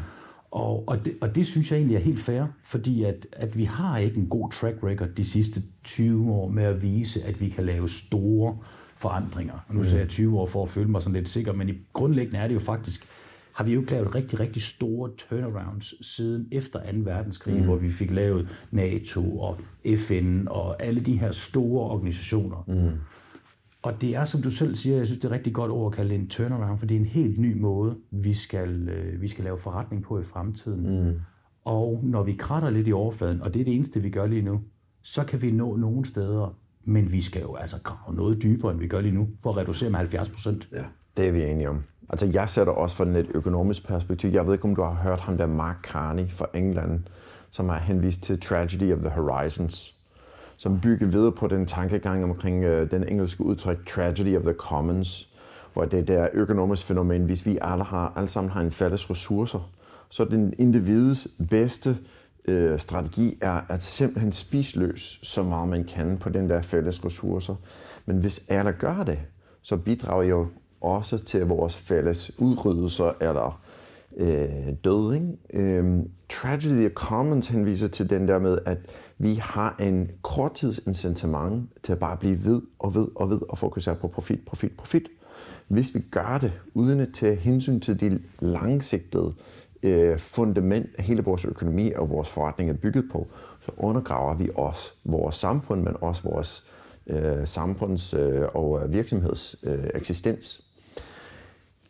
Og, 0.54 0.84
og, 0.88 1.06
det, 1.06 1.16
og 1.22 1.36
det 1.36 1.48
synes 1.48 1.72
jeg 1.72 1.78
egentlig 1.78 1.96
er 1.96 2.02
helt 2.02 2.20
fair, 2.20 2.44
fordi 2.64 3.04
at, 3.04 3.28
at 3.32 3.58
vi 3.58 3.64
har 3.64 3.98
ikke 3.98 4.18
en 4.18 4.28
god 4.28 4.52
track 4.52 4.78
record 4.84 5.10
de 5.10 5.26
sidste 5.26 5.62
20 5.84 6.32
år 6.32 6.50
med 6.50 6.64
at 6.64 6.82
vise, 6.82 7.24
at 7.24 7.42
vi 7.42 7.50
kan 7.50 7.66
lave 7.66 7.90
store 7.90 8.58
forandringer. 8.96 9.54
Og 9.68 9.76
nu 9.76 9.80
mm. 9.80 9.84
siger 9.84 10.00
jeg 10.00 10.10
20 10.10 10.40
år 10.40 10.46
for 10.46 10.64
at 10.64 10.70
føle 10.70 10.90
mig 10.90 11.02
sådan 11.02 11.14
lidt 11.14 11.30
sikker, 11.30 11.54
men 11.54 11.70
i 11.70 11.74
grundlæggende 11.94 12.40
er 12.40 12.48
det 12.48 12.54
jo 12.54 12.60
faktisk, 12.60 13.08
har 13.54 13.64
vi 13.64 13.74
jo 13.74 13.80
ikke 13.80 13.92
lavet 13.92 14.16
rigtig, 14.16 14.40
rigtig 14.40 14.62
store 14.62 15.12
turnarounds 15.18 16.08
siden 16.08 16.48
efter 16.52 16.80
2. 16.92 16.98
verdenskrig, 16.98 17.56
mm. 17.56 17.64
hvor 17.64 17.76
vi 17.76 17.92
fik 17.92 18.12
lavet 18.12 18.50
NATO 18.72 19.40
og 19.40 19.58
FN 19.98 20.48
og 20.48 20.84
alle 20.84 21.02
de 21.02 21.18
her 21.18 21.32
store 21.32 21.90
organisationer. 21.90 22.64
Mm. 22.68 23.00
Og 23.84 24.02
det 24.02 24.16
er, 24.16 24.24
som 24.24 24.42
du 24.42 24.50
selv 24.50 24.76
siger, 24.76 24.98
jeg 24.98 25.06
synes, 25.06 25.20
det 25.20 25.32
er 25.32 25.36
rigtig 25.36 25.54
godt 25.54 25.72
ord 25.72 25.92
at 25.92 25.96
kalde 25.96 26.10
det 26.10 26.20
en 26.20 26.30
turnaround, 26.30 26.80
for 26.80 26.86
det 26.86 26.96
er 26.96 27.00
en 27.00 27.06
helt 27.06 27.40
ny 27.40 27.62
måde, 27.62 27.96
vi 28.12 28.34
skal, 28.34 28.90
øh, 28.90 29.22
vi 29.22 29.28
skal 29.28 29.44
lave 29.44 29.58
forretning 29.58 30.04
på 30.04 30.20
i 30.20 30.24
fremtiden. 30.24 31.08
Mm. 31.08 31.20
Og 31.66 32.00
når 32.04 32.24
vi 32.24 32.34
kratter 32.34 32.70
lidt 32.70 32.88
i 32.88 32.94
overfladen, 32.94 33.42
og 33.42 33.54
det 33.54 33.60
er 33.60 33.64
det 33.64 33.76
eneste, 33.76 34.02
vi 34.02 34.10
gør 34.10 34.26
lige 34.26 34.42
nu, 34.42 34.62
så 35.02 35.24
kan 35.24 35.42
vi 35.42 35.52
nå 35.52 35.76
nogle 35.76 36.06
steder, 36.06 36.56
men 36.84 37.12
vi 37.12 37.22
skal 37.22 37.42
jo 37.42 37.56
altså 37.56 37.78
grave 37.84 38.16
noget 38.16 38.42
dybere, 38.44 38.72
end 38.72 38.80
vi 38.80 38.88
gør 38.88 39.02
lige 39.02 39.16
nu, 39.16 39.28
for 39.42 39.50
at 39.50 39.58
reducere 39.58 39.90
med 39.90 39.98
70 39.98 40.30
procent. 40.30 40.70
Ja, 40.72 40.84
det 41.18 41.28
er 41.28 41.32
vi 41.32 41.44
enige 41.44 41.70
om. 41.70 41.84
Altså, 42.10 42.26
jeg 42.34 42.50
sætter 42.50 42.74
også 42.74 42.96
fra 42.96 43.06
et 43.06 43.28
økonomisk 43.34 43.88
perspektiv. 43.88 44.30
Jeg 44.30 44.46
ved 44.46 44.54
ikke, 44.54 44.66
om 44.66 44.76
du 44.76 44.82
har 44.82 44.94
hørt 44.94 45.20
ham 45.20 45.38
der 45.38 45.48
Mark 45.48 45.86
Carney 45.86 46.30
fra 46.30 46.46
England, 46.54 47.00
som 47.50 47.70
har 47.70 47.80
henvist 47.80 48.24
til 48.24 48.40
Tragedy 48.40 48.94
of 48.94 49.00
the 49.00 49.10
Horizons 49.10 49.93
som 50.58 50.80
bygger 50.80 51.08
videre 51.08 51.32
på 51.32 51.48
den 51.48 51.66
tankegang 51.66 52.24
omkring 52.24 52.64
øh, 52.64 52.92
den 52.92 53.08
engelske 53.10 53.44
udtryk 53.44 53.88
Tragedy 53.88 54.38
of 54.38 54.44
the 54.44 54.54
Commons, 54.54 55.30
hvor 55.74 55.86
det 55.86 56.08
der 56.08 56.28
økonomisk 56.34 56.84
fænomen, 56.84 57.26
hvis 57.26 57.46
vi 57.46 57.58
alle, 57.62 57.84
har, 57.84 58.14
alle 58.16 58.30
sammen 58.30 58.52
har 58.52 58.62
en 58.62 58.72
fælles 58.72 59.10
ressourcer, 59.10 59.70
så 60.10 60.26
den 60.26 60.54
individets 60.58 61.28
bedste 61.50 61.98
øh, 62.46 62.80
strategi 62.80 63.38
er 63.42 63.62
at 63.70 63.84
simpelthen 63.84 64.32
spise 64.32 64.80
løs 64.80 65.20
så 65.24 65.44
meget 65.44 65.70
man 65.70 65.84
kan 65.84 66.18
på 66.18 66.30
den 66.30 66.50
der 66.50 66.62
fælles 66.62 67.06
ressourcer. 67.06 67.56
Men 68.06 68.18
hvis 68.18 68.44
alle 68.48 68.72
gør 68.72 69.04
det, 69.04 69.20
så 69.62 69.78
bidrager 69.78 70.24
jo 70.24 70.48
også 70.82 71.18
til 71.18 71.46
vores 71.46 71.76
fælles 71.76 72.32
udryddelser 72.40 73.12
eller 73.22 73.62
øh, 74.18 74.74
død. 74.84 75.14
Ikke? 75.14 75.28
Øh, 75.54 76.00
Tragedy 76.30 76.86
of 76.86 76.92
Commons 76.92 77.48
henviser 77.48 77.88
til 77.88 78.10
den 78.10 78.28
der 78.28 78.40
med, 78.40 78.58
at 78.66 78.78
vi 79.24 79.34
har 79.34 79.76
en 79.80 80.12
korttidsincitament 80.22 81.70
til 81.84 81.92
at 81.92 82.00
bare 82.00 82.18
blive 82.18 82.46
ved 82.46 82.62
og 82.80 82.96
ved 82.96 83.08
og 83.16 83.30
ved 83.30 83.40
og 83.50 83.58
fokusere 83.58 83.96
på 83.96 84.08
profit, 84.08 84.46
profit, 84.46 84.72
profit. 84.78 85.10
Hvis 85.68 85.96
vi 85.96 86.00
gør 86.12 86.38
det 86.42 86.52
uden 86.74 87.00
at 87.00 87.10
tage 87.14 87.36
hensyn 87.36 87.80
til 87.80 88.00
de 88.00 88.20
langsigtede 88.40 89.34
øh, 89.84 90.20
fundament, 90.20 91.02
hele 91.02 91.24
vores 91.24 91.46
økonomi 91.46 91.92
og 91.92 92.10
vores 92.10 92.30
forretning 92.30 92.70
er 92.70 92.74
bygget 92.74 93.06
på, 93.12 93.28
så 93.66 93.72
undergraver 93.78 94.36
vi 94.36 94.50
også 94.56 94.92
vores 95.04 95.36
samfund, 95.36 95.82
men 95.82 95.96
også 96.02 96.24
vores 96.24 96.64
øh, 97.08 97.48
samfunds- 97.48 98.18
øh, 98.18 98.48
og 98.54 98.84
øh, 98.84 98.94
virksomheds 98.94 99.56
øh, 99.64 99.84
eksistens. 99.96 100.64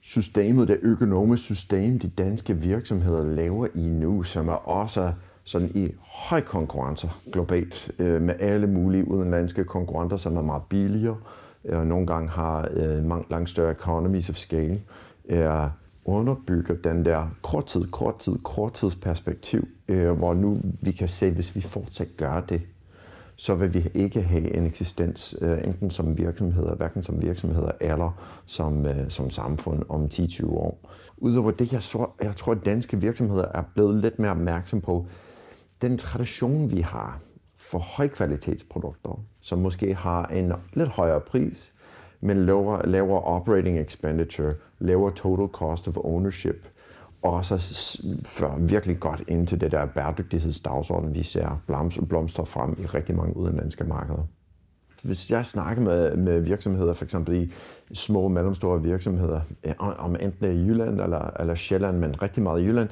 Systemet, 0.02 0.68
det 0.68 0.80
økonomiske 0.82 1.46
system, 1.46 2.00
de 2.00 2.10
danske 2.10 2.58
virksomheder 2.58 3.24
laver 3.24 3.68
i 3.76 3.90
nu, 3.90 4.24
som 4.24 4.48
er 4.48 4.68
også 4.70 5.14
sådan 5.44 5.72
i 5.76 5.92
høj 6.02 6.42
konkurrence 6.42 7.10
globalt 7.32 7.92
øh, 8.00 8.22
med 8.22 8.36
alle 8.40 8.68
mulige 8.68 9.08
udenlandske 9.08 9.64
konkurrenter, 9.64 10.18
som 10.18 10.38
er 10.38 10.42
meget 10.42 10.64
billigere 10.70 11.18
øh, 11.66 11.80
og 11.80 11.88
nogle 11.88 12.08
gange 12.08 12.30
har 12.30 12.70
øh, 12.74 13.30
langt 13.30 13.50
større 13.50 13.72
economies 13.72 14.30
of 14.30 14.36
scale, 14.36 14.82
er 15.30 15.70
underbygger 16.06 16.76
den 16.76 17.06
der 17.06 17.28
korttid, 17.42 17.86
korttid, 17.92 18.38
korttidsperspektiv, 18.44 19.68
øh, 19.88 20.12
hvor 20.12 20.34
nu 20.34 20.62
vi 20.82 20.92
kan 20.92 21.08
se, 21.08 21.32
hvis 21.32 21.56
vi 21.56 21.62
fortsat 21.62 22.08
gør 22.18 22.40
det, 22.40 22.62
så 23.36 23.56
vil 23.56 23.74
vi 23.74 23.88
ikke 23.94 24.22
have 24.22 24.54
en 24.56 24.66
eksistens, 24.66 25.36
øh, 25.42 25.58
enten 25.64 25.92
som 25.92 26.18
virksomheder, 26.18 26.76
hverken 26.76 27.04
som 27.04 27.22
virksomheder 27.22 27.72
eller 27.82 28.42
som, 28.46 28.86
øh, 28.86 29.10
som 29.10 29.30
samfund 29.30 29.84
om 29.90 30.06
10-20 30.06 30.46
år. 30.48 30.90
Udover 31.18 31.52
det, 31.52 31.74
jeg, 31.74 31.84
så, 31.84 32.08
jeg 32.22 32.36
tror, 32.36 32.52
at 32.52 32.66
danske 32.66 33.02
virksomheder 33.02 33.46
er 33.54 33.64
blevet 33.74 33.96
lidt 33.96 34.20
mere 34.20 34.32
opmærksom 34.32 34.82
på, 34.82 35.08
den 35.84 35.98
tradition, 35.98 36.72
vi 36.72 36.82
har 36.82 37.20
for 37.58 37.80
højkvalitetsprodukter, 37.80 39.24
som 39.42 39.60
måske 39.60 39.94
har 39.94 40.26
en 40.26 40.54
lidt 40.74 40.90
højere 40.90 41.20
pris, 41.20 41.74
men 42.22 42.46
lavere, 42.46 42.90
lavere 42.90 43.22
operating 43.22 43.80
expenditure, 43.80 44.54
lavere 44.80 45.14
total 45.14 45.48
cost 45.48 45.88
of 45.88 45.98
ownership, 45.98 46.68
og 47.22 47.46
så 47.46 47.58
fører 48.26 48.58
virkelig 48.58 49.00
godt 49.00 49.24
ind 49.28 49.48
til 49.48 49.62
det 49.62 49.72
der 49.72 49.86
bæredygtighedsdagsorden, 49.86 51.16
vi 51.16 51.24
ser 51.24 51.62
blomstre 52.10 52.46
frem 52.46 52.76
i 52.80 52.86
rigtig 52.86 53.16
mange 53.16 53.38
udenlandske 53.38 53.84
markeder. 53.84 54.28
hvis 55.04 55.32
jeg 55.32 55.46
snakker 55.46 55.84
med, 55.84 56.16
med 56.16 56.40
virksomheder, 56.40 56.94
for 56.94 57.06
eksempel 57.06 57.36
i 57.36 57.52
små 57.94 58.20
og 58.20 58.32
mellemstore 58.32 58.82
virksomheder, 58.82 59.42
eh, 59.64 59.74
om 59.80 60.16
enten 60.20 60.46
i 60.46 60.68
Jylland 60.68 61.02
eller, 61.02 61.30
eller 61.40 61.56
Sjælland, 61.56 61.98
men 61.98 62.22
rigtig 62.22 62.44
meget 62.44 62.62
i 62.62 62.66
Jylland, 62.66 62.90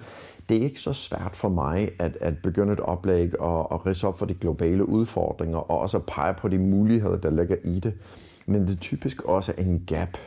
det 0.51 0.60
er 0.60 0.63
ikke 0.63 0.79
så 0.79 0.93
svært 0.93 1.36
for 1.36 1.50
mig 1.50 1.89
at, 2.00 2.17
at 2.22 2.38
begynde 2.38 2.74
et 2.74 2.79
oplæg 2.79 3.39
og, 3.39 3.72
og 3.72 3.86
rise 3.86 4.08
op 4.08 4.20
for 4.20 4.25
de 4.25 4.34
globale 4.34 4.89
udfordringer, 4.89 5.58
og 5.58 5.79
også 5.79 6.00
pege 6.00 6.34
på 6.34 6.48
de 6.48 6.58
muligheder, 6.58 7.17
der 7.17 7.29
ligger 7.29 7.55
i 7.63 7.79
det. 7.79 7.93
Men 8.46 8.62
det 8.62 8.72
er 8.72 8.79
typisk 8.79 9.22
også 9.22 9.53
en 9.58 9.84
gap, 9.88 10.17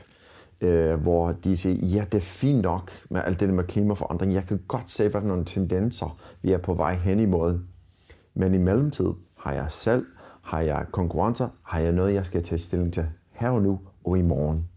øh, 0.61 0.95
hvor 0.95 1.33
de 1.33 1.57
siger, 1.57 1.87
ja, 1.87 2.05
det 2.13 2.19
er 2.19 2.23
fint 2.23 2.63
nok 2.63 2.93
med 3.11 3.21
alt 3.25 3.41
det 3.41 3.55
med 3.55 3.65
klimaforandring. 3.65 4.35
Jeg 4.35 4.45
kan 4.45 4.61
godt 4.69 4.91
se, 4.91 5.09
hvad 5.09 5.21
nogle 5.21 5.45
tendenser 5.45 6.19
vi 6.43 6.53
er 6.53 6.59
på 6.59 6.75
vej 6.75 6.95
hen 6.95 7.21
imod. 7.21 7.61
Men 8.35 8.55
i 8.55 8.59
mellemtid 8.59 9.11
har 9.39 9.53
jeg 9.53 9.67
selv, 9.71 10.07
har 10.43 10.61
jeg 10.61 10.87
konkurrencer, 10.93 11.49
har 11.63 11.81
jeg 11.81 11.93
noget, 11.93 12.15
jeg 12.15 12.27
skal 12.27 12.43
tage 12.43 12.59
stilling 12.59 12.93
til 12.93 13.07
her 13.33 13.51
og 13.51 13.63
nu 13.63 13.81
og 14.05 14.19
i 14.19 14.23
morgen. 14.23 14.69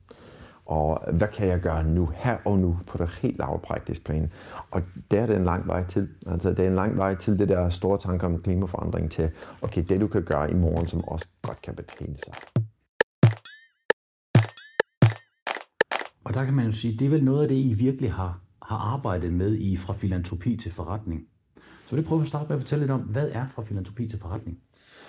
Og 0.68 1.14
hvad 1.14 1.28
kan 1.28 1.48
jeg 1.48 1.60
gøre 1.60 1.84
nu, 1.84 2.10
her 2.16 2.38
og 2.46 2.60
nu, 2.60 2.78
på 2.88 2.98
det 2.98 3.10
helt 3.10 3.38
lavpraktiske 3.38 4.04
plan? 4.04 4.32
Og 4.72 4.82
der 5.12 5.22
er 5.22 5.26
det 5.26 5.36
en 5.36 5.44
lang 5.44 5.68
vej 5.68 5.88
til. 5.88 6.08
Altså, 6.28 6.50
det 6.50 6.60
er 6.60 6.68
en 6.68 6.76
lang 6.76 6.98
vej 6.98 7.16
til 7.16 7.40
det 7.40 7.50
der 7.50 7.70
store 7.70 7.98
tanker 7.98 8.28
om 8.28 8.42
klimaforandring 8.42 9.12
til, 9.12 9.30
okay, 9.62 9.84
det 9.90 10.02
du 10.02 10.08
kan 10.08 10.24
gøre 10.24 10.52
i 10.52 10.54
morgen, 10.54 10.88
som 10.88 11.04
også 11.04 11.28
godt 11.42 11.62
kan 11.62 11.76
betale 11.76 12.18
sig. 12.18 12.34
Og 16.24 16.34
der 16.34 16.46
kan 16.46 16.54
man 16.54 16.66
jo 16.66 16.72
sige, 16.72 16.98
det 16.98 17.06
er 17.06 17.10
vel 17.10 17.24
noget 17.24 17.42
af 17.42 17.48
det, 17.48 17.56
I 17.56 17.74
virkelig 17.74 18.14
har, 18.14 18.40
har 18.62 18.78
arbejdet 18.78 19.34
med 19.34 19.58
i 19.58 19.78
fra 19.78 19.94
filantropi 19.94 20.58
til 20.58 20.72
forretning. 20.72 21.22
Så 21.56 21.96
vil 21.96 22.02
jeg 22.02 22.08
prøve 22.08 22.22
at 22.22 22.28
starte 22.28 22.46
med 22.48 22.56
at 22.56 22.62
fortælle 22.62 22.84
lidt 22.84 22.92
om, 22.92 23.02
hvad 23.02 23.30
er 23.32 23.48
fra 23.48 23.64
filantropi 23.64 24.08
til 24.08 24.20
forretning? 24.20 24.58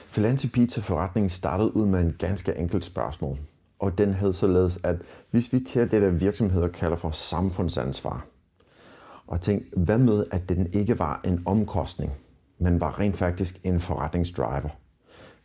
Filantropi 0.08 0.66
til 0.66 0.82
forretning 0.82 1.30
startede 1.30 1.76
ud 1.76 1.86
med 1.86 2.00
en 2.00 2.14
ganske 2.18 2.56
enkelt 2.56 2.84
spørgsmål. 2.84 3.38
Og 3.78 3.98
den 3.98 4.14
hed 4.14 4.32
således, 4.32 4.78
at 4.82 4.96
hvis 5.30 5.52
vi 5.52 5.60
tager 5.60 5.86
det, 5.86 6.02
der 6.02 6.10
virksomheder 6.10 6.68
kalder 6.68 6.96
for 6.96 7.10
samfundsansvar, 7.10 8.26
og 9.26 9.40
tænk, 9.40 9.62
hvad 9.76 9.98
med, 9.98 10.24
at 10.30 10.48
den 10.48 10.72
ikke 10.72 10.98
var 10.98 11.20
en 11.24 11.42
omkostning, 11.46 12.12
men 12.58 12.80
var 12.80 13.00
rent 13.00 13.16
faktisk 13.16 13.60
en 13.64 13.80
forretningsdriver? 13.80 14.68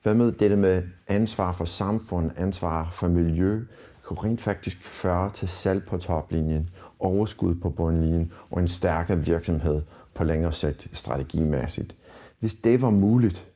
Hvad 0.04 0.16
med 0.16 0.32
det 0.32 0.58
med 0.58 0.84
ansvar 1.08 1.52
for 1.52 1.66
samfund, 1.66 2.32
ansvar 2.38 2.90
for 2.92 3.08
miljø, 3.08 3.66
kunne 4.04 4.20
rent 4.24 4.42
faktisk 4.42 4.86
føre 4.86 5.32
til 5.32 5.48
salg 5.48 5.86
på 5.86 5.98
toplinjen, 5.98 6.70
overskud 7.00 7.56
på 7.56 7.70
bundlinjen 7.70 8.32
og 8.52 8.60
en 8.60 8.68
stærkere 8.68 9.18
virksomhed 9.18 9.82
på 10.14 10.24
længere 10.24 10.54
sigt 10.54 10.88
strategimæssigt. 10.92 11.96
Hvis 12.40 12.56
det 12.56 12.82
var 12.82 12.90
muligt, 12.90 13.48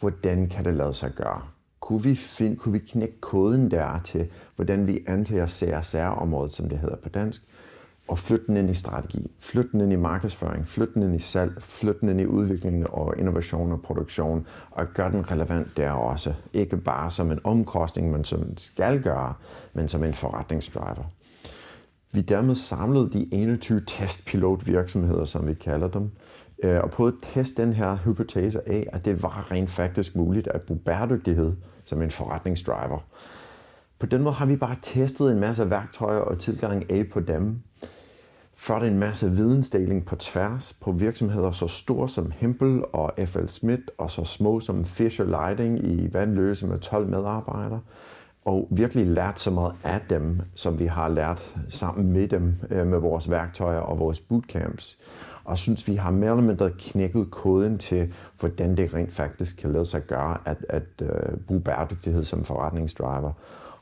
hvordan 0.00 0.48
kan 0.48 0.64
det 0.64 0.74
lade 0.74 0.94
sig 0.94 1.12
gøre? 1.12 1.42
Kunne 1.86 2.02
vi, 2.02 2.14
finde, 2.14 2.56
kunne 2.56 2.72
vi 2.72 2.78
knække 2.78 3.20
koden 3.20 3.70
der 3.70 4.00
til, 4.04 4.28
hvordan 4.56 4.86
vi 4.86 4.98
antager 5.06 5.46
CSR-området, 5.46 6.52
som 6.52 6.68
det 6.68 6.78
hedder 6.78 6.96
på 6.96 7.08
dansk, 7.08 7.42
og 8.08 8.18
flytte 8.18 8.46
den 8.46 8.56
ind 8.56 8.70
i 8.70 8.74
strategi, 8.74 9.30
flytte 9.38 9.72
den 9.72 9.80
ind 9.80 9.92
i 9.92 9.96
markedsføring, 9.96 10.68
flytte 10.68 10.94
den 10.94 11.02
ind 11.02 11.16
i 11.16 11.18
salg, 11.18 11.62
flytte 11.62 12.00
den 12.00 12.08
ind 12.08 12.20
i 12.20 12.26
udvikling 12.26 12.90
og 12.90 13.14
innovation 13.18 13.72
og 13.72 13.82
produktion, 13.82 14.46
og 14.70 14.86
gøre 14.94 15.12
den 15.12 15.30
relevant 15.30 15.76
der 15.76 15.90
også. 15.90 16.34
Ikke 16.52 16.76
bare 16.76 17.10
som 17.10 17.30
en 17.30 17.40
omkostning, 17.44 18.10
men 18.10 18.24
som 18.24 18.58
skal 18.58 19.02
gøre, 19.02 19.34
men 19.72 19.88
som 19.88 20.04
en 20.04 20.14
forretningsdriver. 20.14 21.10
Vi 22.12 22.20
dermed 22.20 22.54
samlede 22.54 23.10
de 23.12 23.28
21 23.34 23.80
testpilotvirksomheder, 23.86 25.24
som 25.24 25.46
vi 25.46 25.54
kalder 25.54 25.88
dem, 25.88 26.10
øh, 26.64 26.80
og 26.80 26.90
prøvede 26.90 27.16
at 27.22 27.28
teste 27.34 27.62
den 27.62 27.72
her 27.72 27.96
hypotese 27.96 28.68
af, 28.68 28.88
at 28.92 29.04
det 29.04 29.22
var 29.22 29.48
rent 29.50 29.70
faktisk 29.70 30.16
muligt 30.16 30.48
at 30.48 30.64
bruge 30.66 30.80
bæredygtighed 30.80 31.52
som 31.84 32.02
en 32.02 32.10
forretningsdriver. 32.10 32.98
På 33.98 34.06
den 34.06 34.22
måde 34.22 34.34
har 34.34 34.46
vi 34.46 34.56
bare 34.56 34.76
testet 34.82 35.30
en 35.30 35.40
masse 35.40 35.70
værktøjer 35.70 36.20
og 36.20 36.38
tilgang 36.38 36.90
af 36.90 37.06
på 37.12 37.20
dem. 37.20 37.62
Ført 38.54 38.82
en 38.82 38.98
masse 38.98 39.30
vidensdeling 39.30 40.06
på 40.06 40.16
tværs 40.16 40.76
på 40.80 40.92
virksomheder 40.92 41.50
så 41.50 41.68
store 41.68 42.08
som 42.08 42.32
Hempel 42.36 42.84
og 42.92 43.12
FL 43.26 43.46
Smith 43.46 43.82
og 43.98 44.10
så 44.10 44.24
små 44.24 44.60
som 44.60 44.84
Fisher 44.84 45.24
Lighting 45.24 45.86
i 45.86 46.12
Vandløse 46.12 46.66
med 46.66 46.78
12 46.78 47.06
medarbejdere 47.06 47.80
og 48.44 48.68
virkelig 48.70 49.06
lært 49.06 49.40
så 49.40 49.50
meget 49.50 49.74
af 49.84 50.00
dem, 50.10 50.40
som 50.54 50.78
vi 50.78 50.86
har 50.86 51.08
lært 51.08 51.56
sammen 51.68 52.12
med 52.12 52.28
dem 52.28 52.54
øh, 52.70 52.86
med 52.86 52.98
vores 52.98 53.30
værktøjer 53.30 53.78
og 53.78 53.98
vores 53.98 54.20
bootcamps. 54.20 54.98
Og 55.46 55.58
synes, 55.58 55.88
vi 55.88 55.94
har 55.94 56.10
mere 56.10 56.30
eller 56.30 56.46
mindre 56.46 56.70
knækket 56.78 57.30
koden 57.30 57.78
til, 57.78 58.12
hvordan 58.40 58.76
det 58.76 58.94
rent 58.94 59.12
faktisk 59.12 59.56
kan 59.56 59.72
lade 59.72 59.86
sig 59.86 60.02
gøre 60.02 60.38
at, 60.44 60.66
at 60.68 60.82
uh, 61.02 61.38
bruge 61.46 61.60
bæredygtighed 61.60 62.24
som 62.24 62.44
forretningsdriver. 62.44 63.32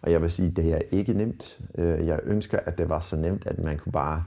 Og 0.02 0.12
jeg 0.12 0.22
vil 0.22 0.30
sige, 0.30 0.50
det 0.50 0.72
er 0.72 0.80
ikke 0.90 1.12
nemt. 1.12 1.58
Øh, 1.78 2.06
jeg 2.06 2.20
ønsker, 2.24 2.58
at 2.66 2.78
det 2.78 2.88
var 2.88 3.00
så 3.00 3.16
nemt, 3.16 3.46
at 3.46 3.58
man 3.58 3.78
kunne 3.78 3.92
bare 3.92 4.24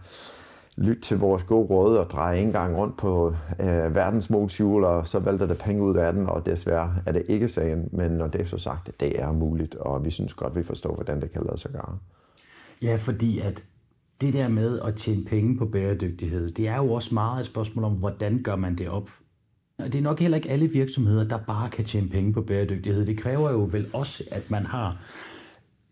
lytte 0.78 1.02
til 1.02 1.20
vores 1.20 1.44
gode 1.44 1.68
råd 1.68 1.98
og 1.98 2.10
dreje 2.10 2.40
en 2.40 2.52
gang 2.52 2.78
rundt 2.78 2.98
på 2.98 3.36
øh, 3.60 3.96
verdens 3.96 4.30
motorhjul, 4.30 4.84
og 4.84 5.08
så 5.08 5.20
valgte 5.20 5.48
der 5.48 5.54
penge 5.54 5.84
ud 5.84 5.96
af 5.96 6.14
den, 6.14 6.30
og 6.30 6.46
desværre 6.46 6.96
er 7.06 7.12
det 7.12 7.24
ikke 7.28 7.48
sagen. 7.48 7.90
Men 7.92 8.12
når 8.12 8.28
det 8.28 8.42
er 8.42 8.46
så 8.46 8.58
sagt, 8.58 8.92
det 9.00 9.22
er 9.22 9.32
muligt, 9.32 9.76
og 9.76 10.06
vi 10.06 10.12
synes 10.12 10.34
godt, 10.34 10.56
vi 10.56 10.64
forstår, 10.64 10.96
hvordan 10.96 11.22
det 11.22 11.32
kan 11.32 11.42
lade 11.46 11.58
sig 11.60 11.72
gøre. 11.72 11.98
Ja, 12.82 12.96
fordi 12.96 13.40
at 13.40 13.64
det 14.22 14.34
der 14.34 14.48
med 14.48 14.80
at 14.80 14.96
tjene 14.96 15.26
penge 15.26 15.58
på 15.58 15.66
bæredygtighed, 15.66 16.52
det 16.52 16.68
er 16.68 16.78
jo 16.78 16.92
også 16.94 17.14
meget 17.14 17.40
et 17.40 17.46
spørgsmål 17.46 17.86
om, 17.86 17.94
hvordan 17.94 18.42
gør 18.44 18.56
man 18.56 18.76
det 18.76 18.90
op? 18.90 19.10
Det 19.84 19.96
er 19.96 20.02
nok 20.02 20.20
heller 20.20 20.38
ikke 20.38 20.50
alle 20.50 20.68
virksomheder, 20.68 21.24
der 21.24 21.38
bare 21.38 21.70
kan 21.70 21.86
tjene 21.86 22.10
penge 22.10 22.34
på 22.34 22.42
bæredygtighed. 22.42 23.06
Det 23.06 23.18
kræver 23.18 23.52
jo 23.52 23.70
vel 23.72 23.88
også, 23.94 24.24
at 24.32 24.52
man 24.52 24.66
har 24.66 25.02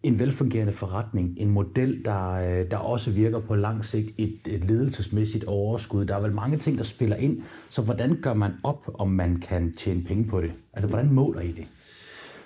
en 0.03 0.19
velfungerende 0.19 0.73
forretning, 0.73 1.33
en 1.37 1.49
model, 1.49 2.05
der, 2.05 2.31
øh, 2.31 2.71
der 2.71 2.77
også 2.77 3.11
virker 3.11 3.39
på 3.39 3.55
lang 3.55 3.85
sigt, 3.85 4.11
et, 4.17 4.39
et 4.45 4.63
ledelsesmæssigt 4.63 5.43
overskud. 5.43 6.05
Der 6.05 6.15
er 6.15 6.19
vel 6.19 6.33
mange 6.33 6.57
ting, 6.57 6.77
der 6.77 6.83
spiller 6.83 7.15
ind. 7.15 7.41
Så 7.69 7.81
hvordan 7.81 8.15
gør 8.21 8.33
man 8.33 8.51
op, 8.63 8.91
om 8.93 9.09
man 9.09 9.35
kan 9.35 9.73
tjene 9.73 10.03
penge 10.03 10.25
på 10.25 10.41
det? 10.41 10.51
Altså, 10.73 10.87
hvordan 10.87 11.13
måler 11.13 11.41
I 11.41 11.51
det? 11.51 11.67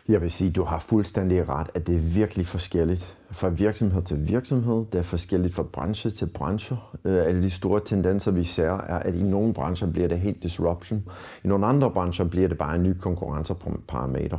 Jeg 0.10 0.22
vil 0.22 0.32
sige, 0.32 0.52
du 0.52 0.64
har 0.64 0.80
fuldstændig 0.80 1.50
ret, 1.50 1.68
at 1.74 1.88
det 1.88 1.96
er 1.96 2.00
virkelig 2.00 2.48
forskelligt 2.48 3.18
fra 3.32 3.50
virksomhed 3.50 4.02
til 4.02 4.28
virksomhed. 4.28 4.86
Det 4.92 5.00
er 5.00 5.04
forskelligt 5.04 5.56
fra 5.56 5.64
branche 5.64 6.10
til 6.12 6.26
branche. 6.26 6.78
Øh, 7.06 7.26
alle 7.26 7.44
de 7.44 7.52
store 7.52 7.82
tendenser, 7.86 8.32
vi 8.32 8.44
ser, 8.44 8.72
er, 8.72 9.00
at 9.00 9.16
i 9.16 9.24
nogle 9.24 9.54
brancher 9.54 9.92
bliver 9.92 10.08
det 10.08 10.20
helt 10.20 10.44
disruption. 10.44 11.04
I 11.44 11.48
nogle 11.48 11.66
andre 11.66 11.92
brancher 11.92 12.26
bliver 12.26 12.48
det 12.48 12.58
bare 12.58 12.76
en 12.76 12.84
ny 12.84 12.94
konkurrenceparameter. 12.94 14.38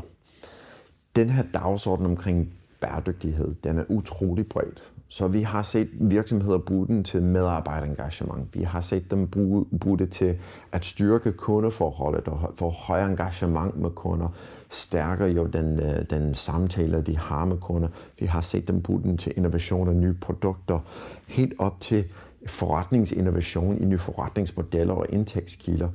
Den 1.17 1.31
her 1.31 1.45
dagsorden 1.55 2.07
omkring 2.07 2.55
bæredygtighed, 2.81 3.55
den 3.65 3.79
er 3.79 3.85
utrolig 3.89 4.47
bredt. 4.47 4.83
Så 5.13 5.29
vi 5.29 5.43
har 5.43 5.63
set 5.63 5.89
virksomheder 5.93 6.59
bruge 6.59 6.87
den 6.87 7.05
til 7.05 7.23
medarbejderengagement. 7.23 8.49
Vi 8.53 8.63
har 8.63 8.81
set 8.81 9.11
dem 9.11 9.29
bruge, 9.29 9.67
bruge 9.81 9.99
det 9.99 10.11
til 10.11 10.39
at 10.73 10.85
styrke 10.85 11.33
kundeforholdet 11.33 12.29
og 12.29 12.53
få 12.57 12.71
højere 12.71 13.11
engagement 13.11 13.77
med 13.77 13.91
kunder, 13.91 14.29
stærker 14.69 15.27
jo 15.27 15.47
den, 15.47 15.81
øh, 15.81 16.05
den 16.11 16.35
samtale, 16.35 17.03
de 17.03 17.19
har 17.19 17.45
med 17.45 17.57
kunder. 17.57 17.89
Vi 18.21 18.27
har 18.27 18.41
set 18.41 18.69
dem 18.69 18.83
bruge 18.83 19.03
den 19.03 19.19
til 19.19 19.33
innovation 19.37 19.89
af 19.89 19.97
nye 19.97 20.15
produkter, 20.15 20.79
helt 21.27 21.53
op 21.59 21.81
til 21.81 22.05
forretningsinnovation 22.47 23.83
i 23.83 23.85
nye 23.85 23.99
forretningsmodeller 23.99 24.95
og 24.95 25.07
indtægtskilder. 25.09 25.89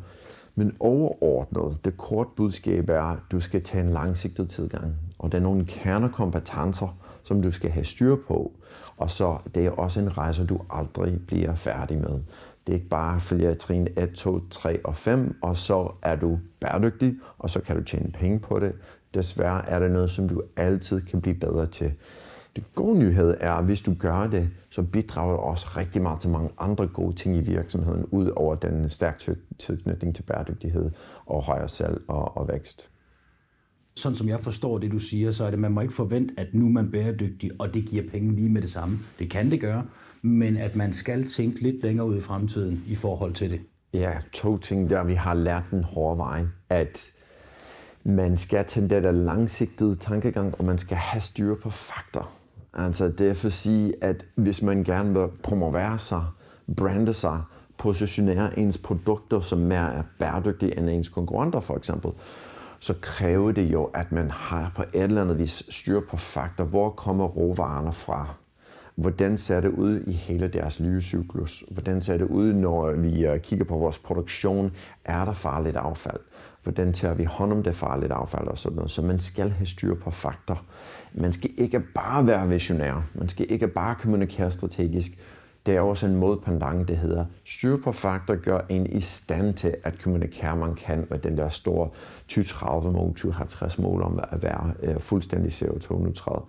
Men 0.55 0.75
overordnet, 0.79 1.77
det 1.85 1.97
kort 1.97 2.27
budskab 2.35 2.89
er, 2.89 3.01
at 3.01 3.19
du 3.31 3.39
skal 3.39 3.63
tage 3.63 3.83
en 3.83 3.93
langsigtet 3.93 4.49
tilgang. 4.49 4.95
Og 5.19 5.31
der 5.31 5.37
er 5.37 5.41
nogle 5.41 5.65
kernekompetencer, 5.65 6.97
som 7.23 7.41
du 7.41 7.51
skal 7.51 7.69
have 7.69 7.85
styr 7.85 8.15
på. 8.27 8.51
Og 8.97 9.11
så 9.11 9.37
det 9.55 9.65
er 9.65 9.71
også 9.71 9.99
en 9.99 10.17
rejse, 10.17 10.45
du 10.45 10.61
aldrig 10.69 11.19
bliver 11.27 11.55
færdig 11.55 11.97
med. 11.97 12.19
Det 12.67 12.73
er 12.73 12.77
ikke 12.77 12.89
bare 12.89 13.19
flere 13.19 13.55
trin 13.55 13.87
1, 13.97 14.11
2, 14.11 14.49
3 14.49 14.85
og 14.85 14.95
5, 14.95 15.37
og 15.41 15.57
så 15.57 15.91
er 16.01 16.15
du 16.15 16.39
bæredygtig, 16.59 17.15
og 17.37 17.49
så 17.49 17.59
kan 17.61 17.75
du 17.75 17.83
tjene 17.83 18.11
penge 18.11 18.39
på 18.39 18.59
det. 18.59 18.73
Desværre 19.13 19.69
er 19.69 19.79
det 19.79 19.91
noget, 19.91 20.11
som 20.11 20.29
du 20.29 20.41
altid 20.57 21.01
kan 21.01 21.21
blive 21.21 21.35
bedre 21.35 21.65
til. 21.65 21.93
Det 22.55 22.63
gode 22.75 22.99
nyhed 22.99 23.37
er, 23.39 23.51
at 23.51 23.65
hvis 23.65 23.81
du 23.81 23.93
gør 23.99 24.27
det, 24.27 24.49
så 24.69 24.83
bidrager 24.83 25.31
det 25.31 25.39
også 25.39 25.67
rigtig 25.77 26.01
meget 26.01 26.19
til 26.19 26.29
mange 26.29 26.49
andre 26.57 26.87
gode 26.87 27.15
ting 27.15 27.35
i 27.37 27.41
virksomheden, 27.41 28.05
ud 28.05 28.29
over 28.35 28.55
den 28.55 28.89
stærke 28.89 29.35
tilknytning 29.59 30.15
til 30.15 30.23
bæredygtighed 30.23 30.91
og 31.25 31.41
højere 31.41 31.69
salg 31.69 32.01
og, 32.07 32.37
og 32.37 32.47
vækst. 32.47 32.89
Sådan 33.97 34.15
som 34.15 34.29
jeg 34.29 34.39
forstår 34.39 34.77
det, 34.77 34.91
du 34.91 34.99
siger, 34.99 35.31
så 35.31 35.43
er 35.43 35.47
det, 35.47 35.53
at 35.53 35.59
man 35.59 35.71
må 35.71 35.81
ikke 35.81 35.93
forvente, 35.93 36.33
at 36.37 36.47
nu 36.53 36.65
er 36.65 36.69
man 36.69 36.91
bæredygtig, 36.91 37.51
og 37.59 37.73
det 37.73 37.85
giver 37.85 38.03
penge 38.11 38.35
lige 38.35 38.49
med 38.49 38.61
det 38.61 38.69
samme. 38.69 38.99
Det 39.19 39.29
kan 39.29 39.51
det 39.51 39.61
gøre, 39.61 39.85
men 40.21 40.57
at 40.57 40.75
man 40.75 40.93
skal 40.93 41.27
tænke 41.27 41.61
lidt 41.61 41.83
længere 41.83 42.07
ud 42.07 42.17
i 42.17 42.19
fremtiden 42.19 42.83
i 42.87 42.95
forhold 42.95 43.33
til 43.33 43.49
det. 43.51 43.61
Ja, 43.93 44.13
to 44.33 44.57
ting 44.57 44.89
der, 44.89 45.03
vi 45.03 45.13
har 45.13 45.33
lært 45.33 45.63
den 45.71 45.83
hårde 45.83 46.17
vej, 46.17 46.45
at 46.69 47.11
man 48.03 48.37
skal 48.37 48.65
tage 48.65 48.87
den 48.89 49.03
der 49.03 49.11
langsigtede 49.11 49.95
tankegang, 49.95 50.55
og 50.59 50.65
man 50.65 50.77
skal 50.77 50.97
have 50.97 51.21
styr 51.21 51.55
på 51.55 51.69
fakta. 51.69 52.19
Altså 52.73 53.07
det 53.07 53.29
er 53.29 53.33
for 53.33 53.47
at 53.47 53.53
sige, 53.53 53.93
at 54.01 54.25
hvis 54.35 54.61
man 54.61 54.83
gerne 54.83 55.13
vil 55.19 55.27
promovere 55.43 55.99
sig, 55.99 56.23
brande 56.77 57.13
sig, 57.13 57.41
positionere 57.77 58.59
ens 58.59 58.77
produkter 58.77 59.41
som 59.41 59.57
mere 59.57 59.93
er 59.93 60.03
bæredygtige 60.19 60.77
end 60.77 60.89
ens 60.89 61.09
konkurrenter 61.09 61.59
for 61.59 61.77
eksempel, 61.77 62.11
så 62.85 62.93
kræver 63.01 63.51
det 63.51 63.73
jo, 63.73 63.83
at 63.83 64.11
man 64.11 64.31
har 64.31 64.71
på 64.75 64.81
et 64.93 65.03
eller 65.03 65.21
andet 65.21 65.39
vis 65.39 65.63
styr 65.69 65.99
på 66.09 66.17
fakta. 66.17 66.63
Hvor 66.63 66.89
kommer 66.89 67.25
råvarerne 67.25 67.93
fra? 67.93 68.27
Hvordan 68.95 69.37
ser 69.37 69.61
det 69.61 69.69
ud 69.69 69.99
i 70.07 70.11
hele 70.11 70.47
deres 70.47 70.79
livscyklus? 70.79 71.63
Hvordan 71.71 72.01
ser 72.01 72.17
det 72.17 72.25
ud, 72.25 72.53
når 72.53 72.91
vi 72.91 73.25
øh, 73.25 73.39
kigger 73.39 73.65
på 73.65 73.77
vores 73.77 73.99
produktion? 73.99 74.71
Er 75.05 75.25
der 75.25 75.33
farligt 75.33 75.75
affald? 75.75 76.19
Hvordan 76.63 76.93
tager 76.93 77.13
vi 77.13 77.23
hånd 77.23 77.51
om 77.51 77.63
det 77.63 77.75
farligt 77.75 78.11
affald 78.11 78.47
og 78.47 78.57
sådan 78.57 78.75
noget? 78.75 78.91
Så 78.91 79.01
man 79.01 79.19
skal 79.19 79.49
have 79.49 79.67
styr 79.67 79.95
på 79.95 80.11
fakta. 80.11 80.55
Man 81.13 81.33
skal 81.33 81.51
ikke 81.57 81.79
bare 81.79 82.27
være 82.27 82.47
visionær. 82.47 83.07
Man 83.13 83.29
skal 83.29 83.45
ikke 83.49 83.67
bare 83.67 83.95
kommunikere 83.95 84.51
strategisk. 84.51 85.11
Det 85.65 85.75
er 85.75 85.81
også 85.81 86.05
en 86.05 86.15
modpendant, 86.15 86.87
det 86.87 86.97
hedder. 86.97 87.25
Styr 87.45 87.77
på 87.77 87.91
fakta 87.91 88.35
gør 88.35 88.59
en 88.69 88.85
i 88.85 89.01
stand 89.01 89.53
til 89.53 89.75
at 89.83 89.99
kommunikere, 90.03 90.55
man 90.55 90.75
kan 90.75 91.07
med 91.09 91.19
den 91.19 91.37
der 91.37 91.49
store 91.49 91.89
2030 92.27 92.91
mål, 92.91 93.07
2050 93.07 93.79
mål 93.79 94.01
om 94.01 94.19
at 94.31 94.43
være 94.43 94.73
øh, 94.83 94.99
fuldstændig 94.99 95.51
CO2-neutral. 95.51 96.41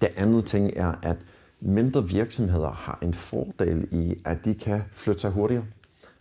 Det 0.00 0.08
andet 0.16 0.44
ting 0.44 0.72
er, 0.76 0.92
at 1.02 1.16
mindre 1.60 2.08
virksomheder 2.08 2.70
har 2.70 2.98
en 3.02 3.14
fordel 3.14 3.88
i, 3.92 4.14
at 4.24 4.38
de 4.44 4.54
kan 4.54 4.82
flytte 4.92 5.20
sig 5.20 5.30
hurtigere. 5.30 5.64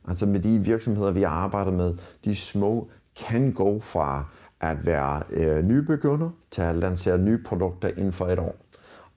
Altså 0.08 0.26
med 0.26 0.40
de 0.40 0.60
virksomheder, 0.60 1.12
vi 1.12 1.24
arbejder 1.24 1.72
med, 1.72 1.94
de 2.26 2.36
små 2.36 2.88
kan 3.16 3.54
gå 3.54 3.80
fra 3.80 4.26
at 4.60 4.86
være 4.86 5.24
øh, 5.30 5.64
nybegynder 5.64 6.30
til 6.52 6.62
at 6.62 6.76
lancere 6.76 7.18
nye 7.18 7.38
produkter 7.38 7.88
inden 7.88 8.12
for 8.12 8.28
et 8.28 8.40
år 8.40 8.56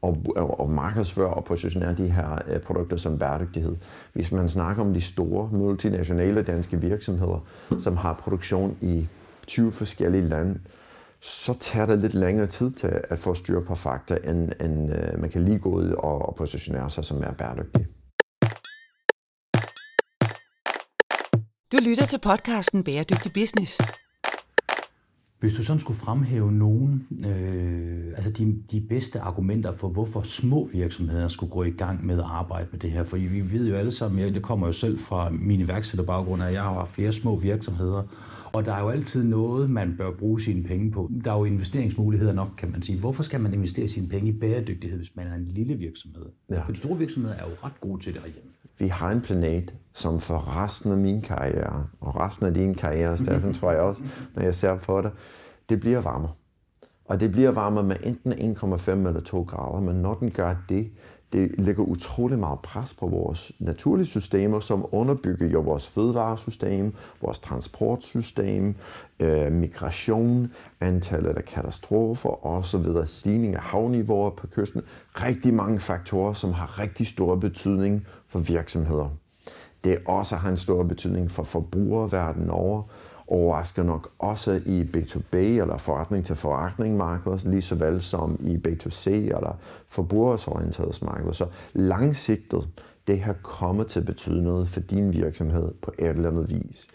og, 0.02 0.22
og, 0.58 0.70
markedsføre 0.70 1.34
og 1.34 1.44
positionere 1.44 1.94
de 1.94 2.10
her 2.10 2.38
øh, 2.48 2.60
produkter 2.60 2.96
som 2.96 3.18
bæredygtighed. 3.18 3.76
Hvis 4.12 4.32
man 4.32 4.48
snakker 4.48 4.82
om 4.82 4.94
de 4.94 5.00
store 5.00 5.48
multinationale 5.52 6.42
danske 6.42 6.80
virksomheder, 6.80 7.46
som 7.80 7.96
har 7.96 8.12
produktion 8.12 8.76
i 8.80 9.06
20 9.46 9.72
forskellige 9.72 10.28
lande, 10.28 10.60
så 11.20 11.54
tager 11.60 11.86
det 11.86 11.98
lidt 11.98 12.14
længere 12.14 12.46
tid 12.46 12.70
til 12.70 13.00
at 13.10 13.18
få 13.18 13.34
styr 13.34 13.60
på 13.60 13.74
fakta, 13.74 14.18
end, 14.24 14.52
end 14.60 14.92
øh, 14.92 15.20
man 15.20 15.30
kan 15.30 15.44
lige 15.44 15.58
gå 15.58 15.68
ud 15.68 15.90
og, 15.90 16.28
og 16.28 16.34
positionere 16.34 16.90
sig 16.90 17.04
som 17.04 17.16
mere 17.16 17.34
bæredygtig. 17.38 17.86
Du 21.72 21.76
lytter 21.88 22.06
til 22.06 22.18
podcasten 22.18 22.84
Bæredygtig 22.84 23.32
Business. 23.32 23.80
Hvis 25.40 25.54
du 25.54 25.62
sådan 25.62 25.80
skulle 25.80 25.98
fremhæve 25.98 26.52
nogen, 26.52 27.06
øh, 27.26 28.12
altså 28.16 28.30
de, 28.30 28.62
de 28.70 28.80
bedste 28.80 29.20
argumenter 29.20 29.72
for, 29.72 29.88
hvorfor 29.88 30.22
små 30.22 30.68
virksomheder 30.72 31.28
skulle 31.28 31.50
gå 31.50 31.62
i 31.62 31.70
gang 31.70 32.06
med 32.06 32.18
at 32.18 32.24
arbejde 32.24 32.68
med 32.72 32.80
det 32.80 32.90
her, 32.90 33.04
for 33.04 33.16
vi 33.16 33.52
ved 33.52 33.68
jo 33.68 33.74
alle 33.74 33.92
sammen, 33.92 34.20
jeg, 34.20 34.34
det 34.34 34.42
kommer 34.42 34.66
jo 34.66 34.72
selv 34.72 34.98
fra 34.98 35.30
min 35.30 35.60
iværksætterbaggrund, 35.60 36.42
at 36.42 36.52
jeg 36.52 36.62
har 36.62 36.74
haft 36.74 36.92
flere 36.92 37.12
små 37.12 37.36
virksomheder, 37.36 38.02
og 38.52 38.64
der 38.64 38.72
er 38.72 38.80
jo 38.80 38.88
altid 38.88 39.24
noget, 39.24 39.70
man 39.70 39.94
bør 39.98 40.10
bruge 40.10 40.40
sine 40.40 40.62
penge 40.62 40.90
på. 40.90 41.10
Der 41.24 41.32
er 41.32 41.38
jo 41.38 41.44
investeringsmuligheder 41.44 42.32
nok, 42.32 42.50
kan 42.58 42.70
man 42.70 42.82
sige. 42.82 43.00
Hvorfor 43.00 43.22
skal 43.22 43.40
man 43.40 43.54
investere 43.54 43.88
sine 43.88 44.08
penge 44.08 44.28
i 44.28 44.32
bæredygtighed, 44.32 44.98
hvis 44.98 45.16
man 45.16 45.26
er 45.26 45.34
en 45.34 45.48
lille 45.48 45.74
virksomhed? 45.74 46.26
Ja. 46.50 46.62
For 46.62 46.72
de 46.72 46.78
store 46.78 46.98
virksomheder 46.98 47.34
er 47.34 47.44
jo 47.44 47.54
ret 47.64 47.80
gode 47.80 48.02
til 48.02 48.14
det 48.14 48.22
herhjemme. 48.22 48.50
Vi 48.78 48.88
har 48.88 49.10
en 49.10 49.20
planet, 49.20 49.74
som 49.92 50.20
for 50.20 50.62
resten 50.64 50.92
af 50.92 50.98
min 50.98 51.22
karriere, 51.22 51.86
og 52.00 52.16
resten 52.16 52.46
af 52.46 52.54
din 52.54 52.74
karriere, 52.74 53.18
Steffen, 53.18 53.54
tror 53.54 53.72
jeg 53.72 53.80
også, 53.80 54.02
når 54.34 54.42
jeg 54.42 54.54
ser 54.54 54.76
på 54.76 55.00
det, 55.00 55.10
det 55.68 55.80
bliver 55.80 56.00
varmere. 56.00 56.32
Og 57.04 57.20
det 57.20 57.32
bliver 57.32 57.50
varmere 57.50 57.84
med 57.84 57.96
enten 58.02 58.32
1,5 58.32 58.90
eller 58.90 59.20
2 59.20 59.42
grader, 59.42 59.80
men 59.80 59.96
når 59.96 60.14
den 60.14 60.30
gør 60.30 60.56
det, 60.68 60.90
det 61.32 61.50
lægger 61.58 61.82
utrolig 61.82 62.38
meget 62.38 62.58
pres 62.58 62.94
på 62.94 63.06
vores 63.06 63.52
naturlige 63.58 64.06
systemer, 64.06 64.60
som 64.60 64.86
underbygger 64.92 65.48
jo 65.48 65.60
vores 65.60 65.86
fødevaresystem, 65.86 66.94
vores 67.22 67.38
transportsystem, 67.38 68.74
øh, 69.20 69.52
migration, 69.52 70.52
antallet 70.80 71.30
af 71.30 71.44
katastrofer 71.44 72.46
osv., 72.46 72.84
stigning 73.06 73.54
af 73.54 73.60
havniveauer 73.60 74.30
på 74.30 74.46
kysten. 74.46 74.82
Rigtig 75.14 75.54
mange 75.54 75.80
faktorer, 75.80 76.32
som 76.32 76.52
har 76.52 76.78
rigtig 76.78 77.06
stor 77.06 77.36
betydning 77.36 78.06
for 78.28 78.38
virksomheder. 78.38 79.08
Det 79.84 79.98
også 80.06 80.36
har 80.36 80.50
en 80.50 80.56
stor 80.56 80.82
betydning 80.82 81.30
for 81.30 81.42
forbrugere 81.42 82.12
verden 82.12 82.50
over, 82.50 82.82
overrasker 83.26 83.82
nok 83.82 84.10
også 84.18 84.60
i 84.66 84.82
B2B 84.82 85.36
eller 85.36 85.76
forretning 85.76 86.24
til 86.26 86.36
forretning 86.36 86.96
markeder, 86.96 87.38
lige 87.44 87.62
så 87.62 87.74
vel 87.74 88.02
som 88.02 88.36
i 88.40 88.56
B2C 88.68 89.10
eller 89.10 89.56
forbrugersorienterede 89.88 91.04
markeder. 91.04 91.32
Så 91.32 91.46
langsigtet, 91.72 92.68
det 93.06 93.20
her 93.20 93.34
kommer 93.42 93.84
til 93.84 94.00
at 94.00 94.06
betyde 94.06 94.44
noget 94.44 94.68
for 94.68 94.80
din 94.80 95.12
virksomhed 95.12 95.72
på 95.82 95.92
et 95.98 96.08
eller 96.08 96.30
andet 96.30 96.50
vis. 96.50 96.88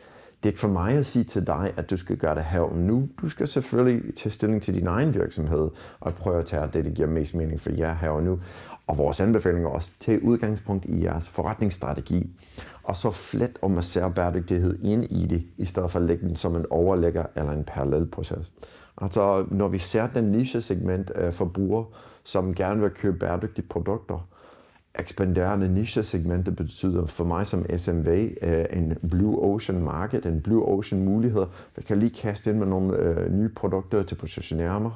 Det 0.44 0.50
er 0.50 0.52
ikke 0.52 0.60
for 0.60 0.68
mig 0.68 0.94
at 0.94 1.06
sige 1.06 1.24
til 1.24 1.48
dig, 1.48 1.74
at 1.78 1.90
du 1.90 1.98
skal 1.98 2.18
gøre 2.18 2.36
det 2.36 2.44
her 2.44 2.60
og 2.60 2.78
nu. 2.78 3.10
Du 3.22 3.30
skal 3.30 3.48
selvfølgelig 3.48 4.16
tage 4.16 4.32
stilling 4.32 4.62
til 4.62 4.74
din 4.74 4.88
egen 4.88 5.14
virksomhed 5.14 5.70
og 6.00 6.14
prøve 6.14 6.40
at 6.40 6.46
tage 6.46 6.70
det, 6.74 6.86
der 6.86 6.92
giver 6.92 7.08
mest 7.08 7.36
mening 7.36 7.60
for 7.60 7.72
jer 7.72 7.96
her 7.96 8.10
og 8.10 8.24
nu. 8.24 8.40
Og 8.88 8.98
vores 8.98 9.20
anbefalinger 9.20 9.70
også 9.70 9.90
til 10.00 10.22
udgangspunkt 10.22 10.86
i 10.86 11.04
jeres 11.04 11.28
forretningsstrategi 11.28 12.30
og 12.84 12.98
så 12.98 13.12
flet 13.12 13.60
og 13.62 13.72
massere 13.72 14.12
bæredygtighed 14.12 14.80
ind 14.84 15.04
i 15.04 15.26
det, 15.26 15.44
i 15.58 15.66
stedet 15.66 15.92
for 15.92 16.00
at 16.00 16.06
lægge 16.06 16.28
den 16.28 16.36
som 16.36 16.56
en 16.56 16.66
overlægger 16.70 17.26
eller 17.36 17.52
en 17.52 17.64
parallel 17.64 18.06
proces. 18.06 18.52
Altså, 19.02 19.46
når 19.52 19.68
vi 19.68 19.78
ser 19.78 20.08
den 20.08 20.24
niche-segment 20.24 21.10
af 21.10 21.34
forbrugere, 21.34 21.86
som 22.24 22.56
gerne 22.56 22.82
vil 22.82 22.90
købe 22.90 23.20
bæredygtige 23.20 23.68
produkter, 23.68 24.28
ekspanderende 25.00 25.74
niche-segmentet 25.74 26.56
betyder 26.56 27.06
for 27.06 27.24
mig 27.24 27.48
som 27.48 27.66
SMV 27.78 28.08
øh, 28.42 28.66
en 28.74 28.98
blue 29.10 29.44
ocean 29.44 29.84
market, 29.84 30.26
en 30.26 30.42
blue 30.42 30.66
ocean 30.66 31.06
mulighed. 31.06 31.46
Vi 31.76 31.82
kan 31.82 32.00
lige 32.00 32.16
kaste 32.22 32.50
ind 32.50 32.60
med 32.60 32.68
nogle 32.68 32.98
øh, 32.98 33.34
nye 33.34 33.50
produkter 33.50 34.04
til 34.04 34.16
positionere 34.16 34.80
mig, 34.80 34.92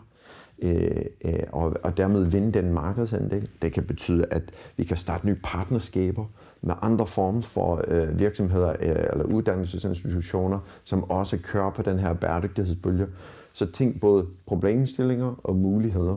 øh, 0.61 1.05
øh, 1.25 1.39
og, 1.51 1.73
og 1.83 1.97
dermed 1.97 2.25
vinde 2.25 2.51
den 2.51 2.73
markedsandel. 2.73 3.49
Det 3.61 3.73
kan 3.73 3.83
betyde, 3.83 4.25
at 4.31 4.51
vi 4.77 4.83
kan 4.83 4.97
starte 4.97 5.25
nye 5.25 5.39
partnerskaber, 5.43 6.25
med 6.61 6.75
andre 6.81 7.07
former 7.07 7.41
for 7.41 7.81
øh, 7.87 8.19
virksomheder 8.19 8.69
øh, 8.69 9.05
eller 9.11 9.23
uddannelsesinstitutioner, 9.23 10.59
som 10.83 11.09
også 11.09 11.37
kører 11.37 11.69
på 11.69 11.81
den 11.81 11.99
her 11.99 12.13
bæredygtighedsbølge. 12.13 13.07
Så 13.53 13.65
tænk 13.71 13.99
både 13.99 14.25
problemstillinger 14.45 15.35
og 15.43 15.55
muligheder. 15.55 16.15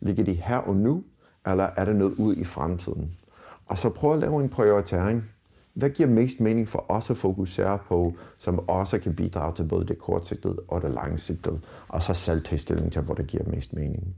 Ligger 0.00 0.24
de 0.24 0.32
her 0.32 0.56
og 0.56 0.76
nu, 0.76 1.04
eller 1.46 1.68
er 1.76 1.84
det 1.84 1.96
noget 1.96 2.14
ud 2.14 2.36
i 2.36 2.44
fremtiden? 2.44 3.10
Og 3.66 3.78
så 3.78 3.88
prøv 3.88 4.12
at 4.12 4.18
lave 4.18 4.42
en 4.42 4.48
prioritering. 4.48 5.24
Hvad 5.74 5.90
giver 5.90 6.08
mest 6.08 6.40
mening 6.40 6.68
for 6.68 6.84
os 6.88 7.10
at 7.10 7.16
fokusere 7.16 7.78
på, 7.88 8.14
som 8.38 8.68
også 8.68 8.98
kan 8.98 9.14
bidrage 9.14 9.54
til 9.54 9.64
både 9.64 9.86
det 9.86 9.98
kortsigtede 9.98 10.56
og 10.68 10.82
det 10.82 10.90
langsigtede, 10.90 11.60
og 11.88 12.02
så 12.02 12.14
selv 12.14 12.44
tage 12.44 12.58
stilling 12.58 12.92
til, 12.92 13.02
hvor 13.02 13.14
det 13.14 13.26
giver 13.26 13.44
mest 13.50 13.72
mening. 13.72 14.14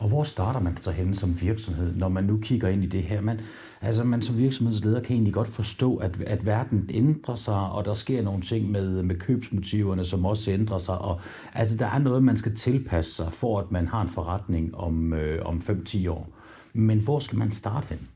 Og 0.00 0.08
hvor 0.08 0.22
starter 0.22 0.60
man 0.60 0.76
så 0.76 0.90
henne 0.90 1.14
som 1.14 1.40
virksomhed, 1.40 1.96
når 1.96 2.08
man 2.08 2.24
nu 2.24 2.38
kigger 2.42 2.68
ind 2.68 2.82
i 2.84 2.86
det 2.86 3.02
her? 3.02 3.20
Man, 3.20 3.40
altså 3.80 4.04
man 4.04 4.22
som 4.22 4.38
virksomhedsleder 4.38 5.00
kan 5.00 5.14
egentlig 5.14 5.34
godt 5.34 5.48
forstå, 5.48 5.96
at, 5.96 6.20
at 6.26 6.46
verden 6.46 6.90
ændrer 6.90 7.34
sig, 7.34 7.70
og 7.70 7.84
der 7.84 7.94
sker 7.94 8.22
nogle 8.22 8.42
ting 8.42 8.70
med, 8.70 9.02
med 9.02 9.16
købsmotiverne, 9.16 10.04
som 10.04 10.24
også 10.24 10.50
ændrer 10.50 10.78
sig. 10.78 10.98
Og, 10.98 11.20
altså 11.54 11.76
der 11.76 11.86
er 11.86 11.98
noget, 11.98 12.22
man 12.22 12.36
skal 12.36 12.56
tilpasse 12.56 13.12
sig, 13.12 13.32
for 13.32 13.58
at 13.60 13.70
man 13.70 13.86
har 13.88 14.02
en 14.02 14.08
forretning 14.08 14.74
om, 14.74 15.12
øh, 15.12 15.46
om 15.46 15.58
5-10 15.58 16.10
år. 16.10 16.28
Men 16.72 16.98
hvor 17.00 17.18
skal 17.18 17.38
man 17.38 17.52
starte 17.52 17.86
hen? 17.88 18.08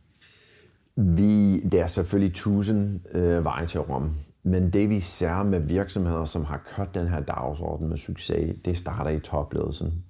Vi, 0.96 1.60
der 1.60 1.82
er 1.82 1.86
selvfølgelig 1.86 2.34
tusind 2.34 3.00
øh, 3.14 3.44
veje 3.44 3.66
til 3.66 3.80
Rom. 3.80 4.10
Men 4.42 4.70
det 4.70 4.90
vi 4.90 5.00
ser 5.00 5.42
med 5.42 5.60
virksomheder, 5.60 6.24
som 6.24 6.44
har 6.44 6.62
kørt 6.76 6.94
den 6.94 7.08
her 7.08 7.20
dagsorden 7.20 7.88
med 7.88 7.96
succes, 7.96 8.56
det 8.64 8.78
starter 8.78 9.10
i 9.10 9.20
topledelsen. 9.20 10.04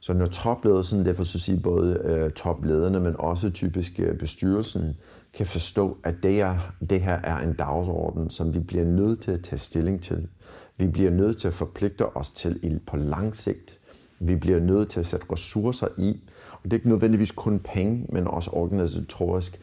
Så 0.00 0.12
når 0.12 0.26
topledelsen, 0.26 1.04
derfor 1.04 1.24
så 1.24 1.38
sige 1.38 1.60
både 1.60 2.00
øh, 2.04 2.30
toplederne, 2.30 3.00
men 3.00 3.16
også 3.18 3.50
typisk 3.50 4.00
øh, 4.00 4.18
bestyrelsen, 4.18 4.96
kan 5.34 5.46
forstå, 5.46 5.98
at 6.04 6.14
det, 6.22 6.40
er, 6.40 6.74
det 6.90 7.00
her 7.00 7.14
er 7.14 7.38
en 7.38 7.52
dagsorden, 7.52 8.30
som 8.30 8.54
vi 8.54 8.58
bliver 8.58 8.84
nødt 8.84 9.20
til 9.20 9.30
at 9.30 9.42
tage 9.42 9.58
stilling 9.58 10.02
til. 10.02 10.28
Vi 10.76 10.86
bliver 10.86 11.10
nødt 11.10 11.38
til 11.38 11.48
at 11.48 11.54
forpligte 11.54 12.16
os 12.16 12.30
til 12.30 12.80
på 12.86 12.96
lang 12.96 13.36
sigt. 13.36 13.78
Vi 14.20 14.36
bliver 14.36 14.60
nødt 14.60 14.88
til 14.88 15.00
at 15.00 15.06
sætte 15.06 15.26
ressourcer 15.32 15.88
i. 15.98 16.20
Og 16.52 16.60
det 16.64 16.72
er 16.72 16.76
ikke 16.76 16.88
nødvendigvis 16.88 17.32
kun 17.32 17.58
penge, 17.58 18.06
men 18.08 18.26
også 18.26 18.50
organisatorisk 18.50 19.60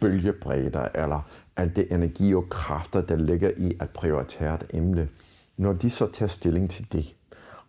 bølgebredder, 0.00 0.88
eller 0.94 1.28
al 1.56 1.76
det 1.76 1.92
energi 1.92 2.34
og 2.34 2.48
kræfter, 2.48 3.00
der 3.00 3.16
ligger 3.16 3.50
i 3.56 3.76
at 3.80 3.90
prioritere 3.90 4.54
et 4.54 4.66
emne. 4.70 5.08
Når 5.56 5.72
de 5.72 5.90
så 5.90 6.06
tager 6.12 6.28
stilling 6.28 6.70
til 6.70 6.92
det, 6.92 7.14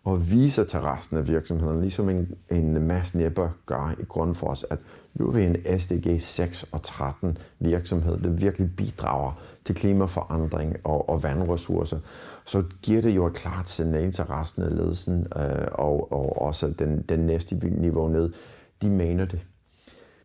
og 0.03 0.31
viser 0.31 0.63
til 0.63 0.79
resten 0.79 1.17
af 1.17 1.27
virksomheden, 1.27 1.81
ligesom 1.81 2.09
en, 2.09 2.35
en 2.49 2.87
masse 2.87 3.17
næpper 3.17 3.49
gør 3.65 3.95
i 3.99 4.03
grund 4.03 4.35
for 4.35 4.47
os, 4.47 4.65
at 4.69 4.79
nu 5.13 5.27
er 5.27 5.31
vi 5.31 5.43
en 5.43 5.79
SDG 5.79 6.21
6 6.21 6.65
og 6.71 6.83
13 6.83 7.37
virksomhed, 7.59 8.17
der 8.17 8.29
virkelig 8.29 8.75
bidrager 8.75 9.41
til 9.65 9.75
klimaforandring 9.75 10.75
og, 10.83 11.09
og 11.09 11.23
vandressourcer, 11.23 11.99
så 12.45 12.63
giver 12.81 13.01
det 13.01 13.15
jo 13.15 13.25
et 13.25 13.33
klart 13.33 13.69
signal 13.69 14.11
til 14.11 14.23
resten 14.23 14.63
af 14.63 14.75
ledelsen 14.75 15.27
øh, 15.35 15.67
og, 15.71 16.11
og 16.11 16.41
også 16.41 16.67
den, 16.79 17.01
den 17.09 17.19
næste 17.19 17.55
niveau 17.55 18.07
ned. 18.07 18.33
De 18.81 18.89
mener 18.89 19.25
det. 19.25 19.39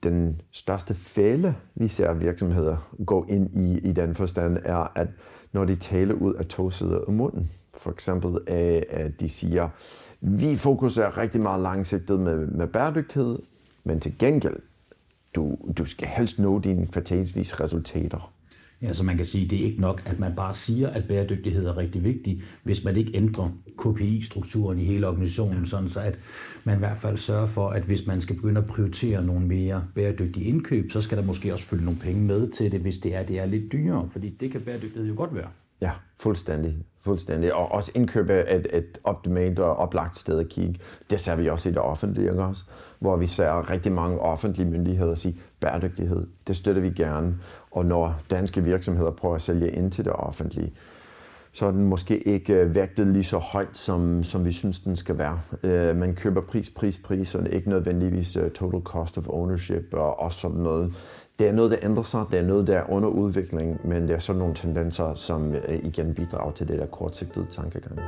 Den 0.02 0.40
største 0.50 0.94
fælde, 0.94 1.54
vi 1.74 1.88
ser 1.88 2.12
virksomheder 2.12 2.94
gå 3.06 3.26
ind 3.28 3.54
i 3.54 3.78
i 3.78 3.92
den 3.92 4.14
forstand, 4.14 4.58
er, 4.64 4.92
at 4.94 5.08
når 5.52 5.64
de 5.64 5.76
taler 5.76 6.14
ud 6.14 6.34
af 6.34 6.46
to 6.46 6.70
sider 6.70 7.00
af 7.08 7.12
munden, 7.12 7.50
For 7.76 7.90
eksempel, 7.90 8.38
at 8.90 9.20
de 9.20 9.28
siger, 9.28 9.68
vi 10.20 10.56
fokuserer 10.56 11.18
rigtig 11.18 11.40
meget 11.40 11.62
langsigtet 11.62 12.20
med, 12.20 12.46
med 12.46 12.66
bæredygtighed, 12.66 13.38
men 13.84 14.00
til 14.00 14.18
gengæld, 14.18 14.56
du, 15.34 15.56
du 15.78 15.84
skal 15.84 16.08
helst 16.08 16.38
nå 16.38 16.58
dine 16.58 16.87
kvartalsvis 16.87 17.61
resultater. 17.61 18.32
Ja, 18.82 18.92
så 18.92 19.04
man 19.04 19.16
kan 19.16 19.26
sige, 19.26 19.48
det 19.48 19.60
er 19.60 19.64
ikke 19.64 19.80
nok, 19.80 20.02
at 20.06 20.18
man 20.18 20.34
bare 20.36 20.54
siger, 20.54 20.88
at 20.88 21.08
bæredygtighed 21.08 21.66
er 21.66 21.76
rigtig 21.76 22.04
vigtig, 22.04 22.42
hvis 22.62 22.84
man 22.84 22.96
ikke 22.96 23.16
ændrer 23.16 23.50
KPI-strukturen 23.78 24.78
i 24.78 24.84
hele 24.84 25.08
organisationen, 25.08 25.66
sådan 25.66 25.88
så 25.88 26.00
at 26.00 26.18
man 26.64 26.76
i 26.76 26.78
hvert 26.78 26.96
fald 26.96 27.16
sørger 27.16 27.46
for, 27.46 27.68
at 27.68 27.82
hvis 27.82 28.06
man 28.06 28.20
skal 28.20 28.36
begynde 28.36 28.60
at 28.60 28.66
prioritere 28.66 29.24
nogle 29.24 29.46
mere 29.46 29.84
bæredygtige 29.94 30.46
indkøb, 30.46 30.90
så 30.90 31.00
skal 31.00 31.18
der 31.18 31.24
måske 31.24 31.52
også 31.52 31.66
følge 31.66 31.84
nogle 31.84 32.00
penge 32.00 32.22
med 32.22 32.50
til 32.50 32.72
det, 32.72 32.80
hvis 32.80 32.98
det 32.98 33.14
er, 33.14 33.22
det 33.22 33.38
er 33.38 33.46
lidt 33.46 33.72
dyrere, 33.72 34.08
fordi 34.12 34.30
det 34.40 34.52
kan 34.52 34.60
bæredygtighed 34.60 35.08
jo 35.08 35.14
godt 35.16 35.34
være. 35.34 35.48
Ja, 35.80 35.90
fuldstændig. 36.16 36.76
fuldstændig. 37.00 37.54
Og 37.54 37.72
også 37.72 37.92
indkøbe 37.94 38.32
et, 38.32 38.66
et 38.72 38.98
optimalt 39.04 39.58
og 39.58 39.76
oplagt 39.76 40.18
sted 40.18 40.38
at 40.38 40.48
kigge. 40.48 40.80
Det 41.10 41.20
ser 41.20 41.36
vi 41.36 41.48
også 41.48 41.68
i 41.68 41.72
det 41.72 41.80
offentlige, 41.80 42.30
ikke 42.30 42.42
også? 42.42 42.62
hvor 42.98 43.16
vi 43.16 43.26
ser 43.26 43.70
rigtig 43.70 43.92
mange 43.92 44.18
offentlige 44.18 44.70
myndigheder 44.70 45.14
sige, 45.14 45.34
bæredygtighed, 45.61 46.27
det 46.47 46.57
støtter 46.57 46.83
vi 46.83 46.90
gerne. 46.90 47.35
Og 47.71 47.87
når 47.87 48.21
danske 48.31 48.64
virksomheder 48.64 49.11
prøver 49.11 49.35
at 49.35 49.42
sælge 49.42 49.71
ind 49.71 49.92
til 49.92 50.05
det 50.05 50.12
offentlige, 50.12 50.73
så 51.53 51.66
er 51.66 51.71
den 51.71 51.85
måske 51.85 52.29
ikke 52.29 52.55
øh, 52.55 52.75
vægtet 52.75 53.07
lige 53.07 53.25
så 53.25 53.38
højt, 53.38 53.79
som, 53.79 54.25
som 54.25 54.44
vi 54.44 54.53
synes, 54.53 54.81
den 54.81 54.97
skal 54.97 55.18
være. 55.18 55.40
Øh, 55.62 55.97
man 55.97 56.14
køber 56.14 56.40
pris, 56.40 56.71
pris, 56.71 56.99
pris, 56.99 57.35
og 57.35 57.49
ikke 57.51 57.68
nødvendigvis 57.68 58.37
uh, 58.37 58.51
total 58.51 58.81
cost 58.81 59.18
of 59.18 59.29
ownership 59.29 59.85
og 59.92 60.21
og 60.21 60.33
sådan 60.33 60.57
noget. 60.57 60.94
Det 61.38 61.49
er 61.49 61.53
noget, 61.53 61.71
der 61.71 61.77
ændrer 61.83 62.03
sig, 62.03 62.25
det 62.31 62.38
er 62.38 62.47
noget, 62.47 62.66
der 62.66 62.79
er 62.79 62.90
under 62.90 63.09
udvikling, 63.09 63.88
men 63.88 64.03
det 64.03 64.14
er 64.14 64.18
sådan 64.18 64.38
nogle 64.38 64.55
tendenser, 64.55 65.14
som 65.14 65.51
uh, 65.51 65.75
igen 65.83 66.14
bidrager 66.14 66.53
til 66.53 66.68
det 66.68 66.79
der 66.79 66.87
kortsigtede 66.87 67.47
tankegang. 67.51 67.99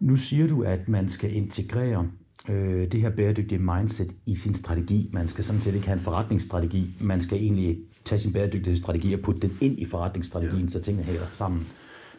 Nu 0.00 0.16
siger 0.16 0.48
du, 0.48 0.62
at 0.62 0.88
man 0.88 1.08
skal 1.08 1.34
integrere 1.34 2.06
øh, 2.48 2.92
det 2.92 3.00
her 3.00 3.10
bæredygtige 3.10 3.58
mindset 3.58 4.14
i 4.26 4.34
sin 4.34 4.54
strategi. 4.54 5.10
Man 5.12 5.28
skal 5.28 5.44
sådan 5.44 5.60
set 5.60 5.74
ikke 5.74 5.86
have 5.86 5.96
en 5.96 6.04
forretningsstrategi. 6.04 6.94
Man 7.00 7.20
skal 7.20 7.38
egentlig 7.38 7.78
tage 8.04 8.18
sin 8.18 8.32
bæredygtighedsstrategi 8.32 9.14
og 9.14 9.20
putte 9.20 9.40
den 9.40 9.58
ind 9.60 9.78
i 9.78 9.84
forretningsstrategien, 9.84 10.62
ja. 10.62 10.68
så 10.68 10.80
tingene 10.80 11.04
hænger 11.04 11.22
sammen. 11.32 11.66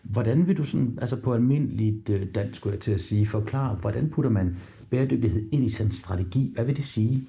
Hvordan 0.03 0.47
vil 0.47 0.57
du 0.57 0.63
sådan, 0.63 0.97
altså 1.01 1.15
på 1.21 1.33
almindeligt 1.33 2.09
øh, 2.09 2.27
dansk, 2.35 2.55
skulle 2.57 2.73
jeg 2.73 2.81
til 2.81 2.91
at 2.91 3.01
sige, 3.01 3.25
forklare, 3.25 3.75
hvordan 3.75 4.09
putter 4.09 4.31
man 4.31 4.57
bæredygtighed 4.89 5.49
ind 5.51 5.63
i 5.63 5.69
sin 5.69 5.91
strategi? 5.91 6.51
Hvad 6.55 6.65
vil 6.65 6.75
det 6.75 6.85
sige? 6.85 7.27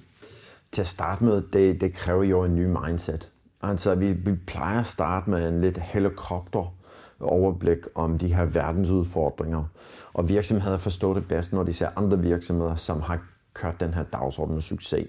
Til 0.72 0.80
at 0.80 0.86
starte 0.86 1.24
med, 1.24 1.42
det, 1.52 1.80
det 1.80 1.92
kræver 1.92 2.24
jo 2.24 2.44
en 2.44 2.56
ny 2.56 2.64
mindset. 2.64 3.28
Altså, 3.62 3.94
vi, 3.94 4.12
vi 4.12 4.34
plejer 4.46 4.80
at 4.80 4.86
starte 4.86 5.30
med 5.30 5.48
en 5.48 5.60
lidt 5.60 5.78
helikopter 5.78 6.74
overblik 7.20 7.78
om 7.94 8.18
de 8.18 8.34
her 8.34 8.44
verdensudfordringer. 8.44 9.64
Og 10.12 10.28
virksomheder 10.28 10.76
forstår 10.76 11.14
det 11.14 11.28
bedst, 11.28 11.52
når 11.52 11.62
de 11.62 11.72
ser 11.72 11.88
andre 11.96 12.18
virksomheder, 12.18 12.76
som 12.76 13.00
har 13.00 13.20
kørt 13.54 13.80
den 13.80 13.94
her 13.94 14.02
dagsorden 14.02 14.54
med 14.54 14.62
succes. 14.62 15.06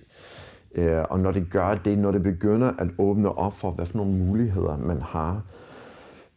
Øh, 0.75 1.03
og 1.09 1.19
når 1.19 1.31
det 1.31 1.49
gør 1.49 1.75
det, 1.75 1.97
når 1.97 2.11
det 2.11 2.23
begynder 2.23 2.71
at 2.79 2.87
åbne 2.97 3.37
op 3.37 3.53
for, 3.53 3.71
hvad 3.71 3.85
for 3.85 3.97
nogle 3.97 4.11
muligheder 4.11 4.77
man 4.77 5.01
har, 5.01 5.41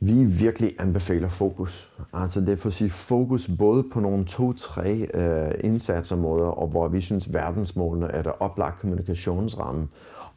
vi 0.00 0.24
virkelig 0.24 0.74
anbefaler 0.78 1.28
fokus. 1.28 1.92
Altså 2.12 2.40
det 2.40 2.48
er 2.48 2.56
for 2.56 2.68
at 2.68 2.72
sige 2.72 2.90
fokus 2.90 3.50
både 3.58 3.84
på 3.92 4.00
nogle 4.00 4.24
to-tre 4.24 5.08
øh, 5.14 5.52
indsatsområder, 5.64 6.46
og 6.46 6.68
hvor 6.68 6.88
vi 6.88 7.00
synes 7.00 7.32
verdensmålene 7.32 8.06
er 8.06 8.22
der 8.22 8.42
oplagt 8.42 8.80
kommunikationsramme, 8.80 9.88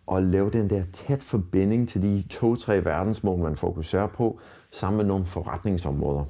og 0.08 0.24
lave 0.24 0.50
den 0.50 0.69
der 0.69 0.84
tæt 0.93 1.24
forbinding 1.24 1.89
til 1.89 2.02
de 2.02 2.24
to-tre 2.30 2.86
verdensmål, 2.86 3.39
man 3.39 3.56
fokuserer 3.56 4.08
på, 4.08 4.39
sammen 4.75 4.97
med 4.97 5.05
nogle 5.05 5.25
forretningsområder. 5.25 6.23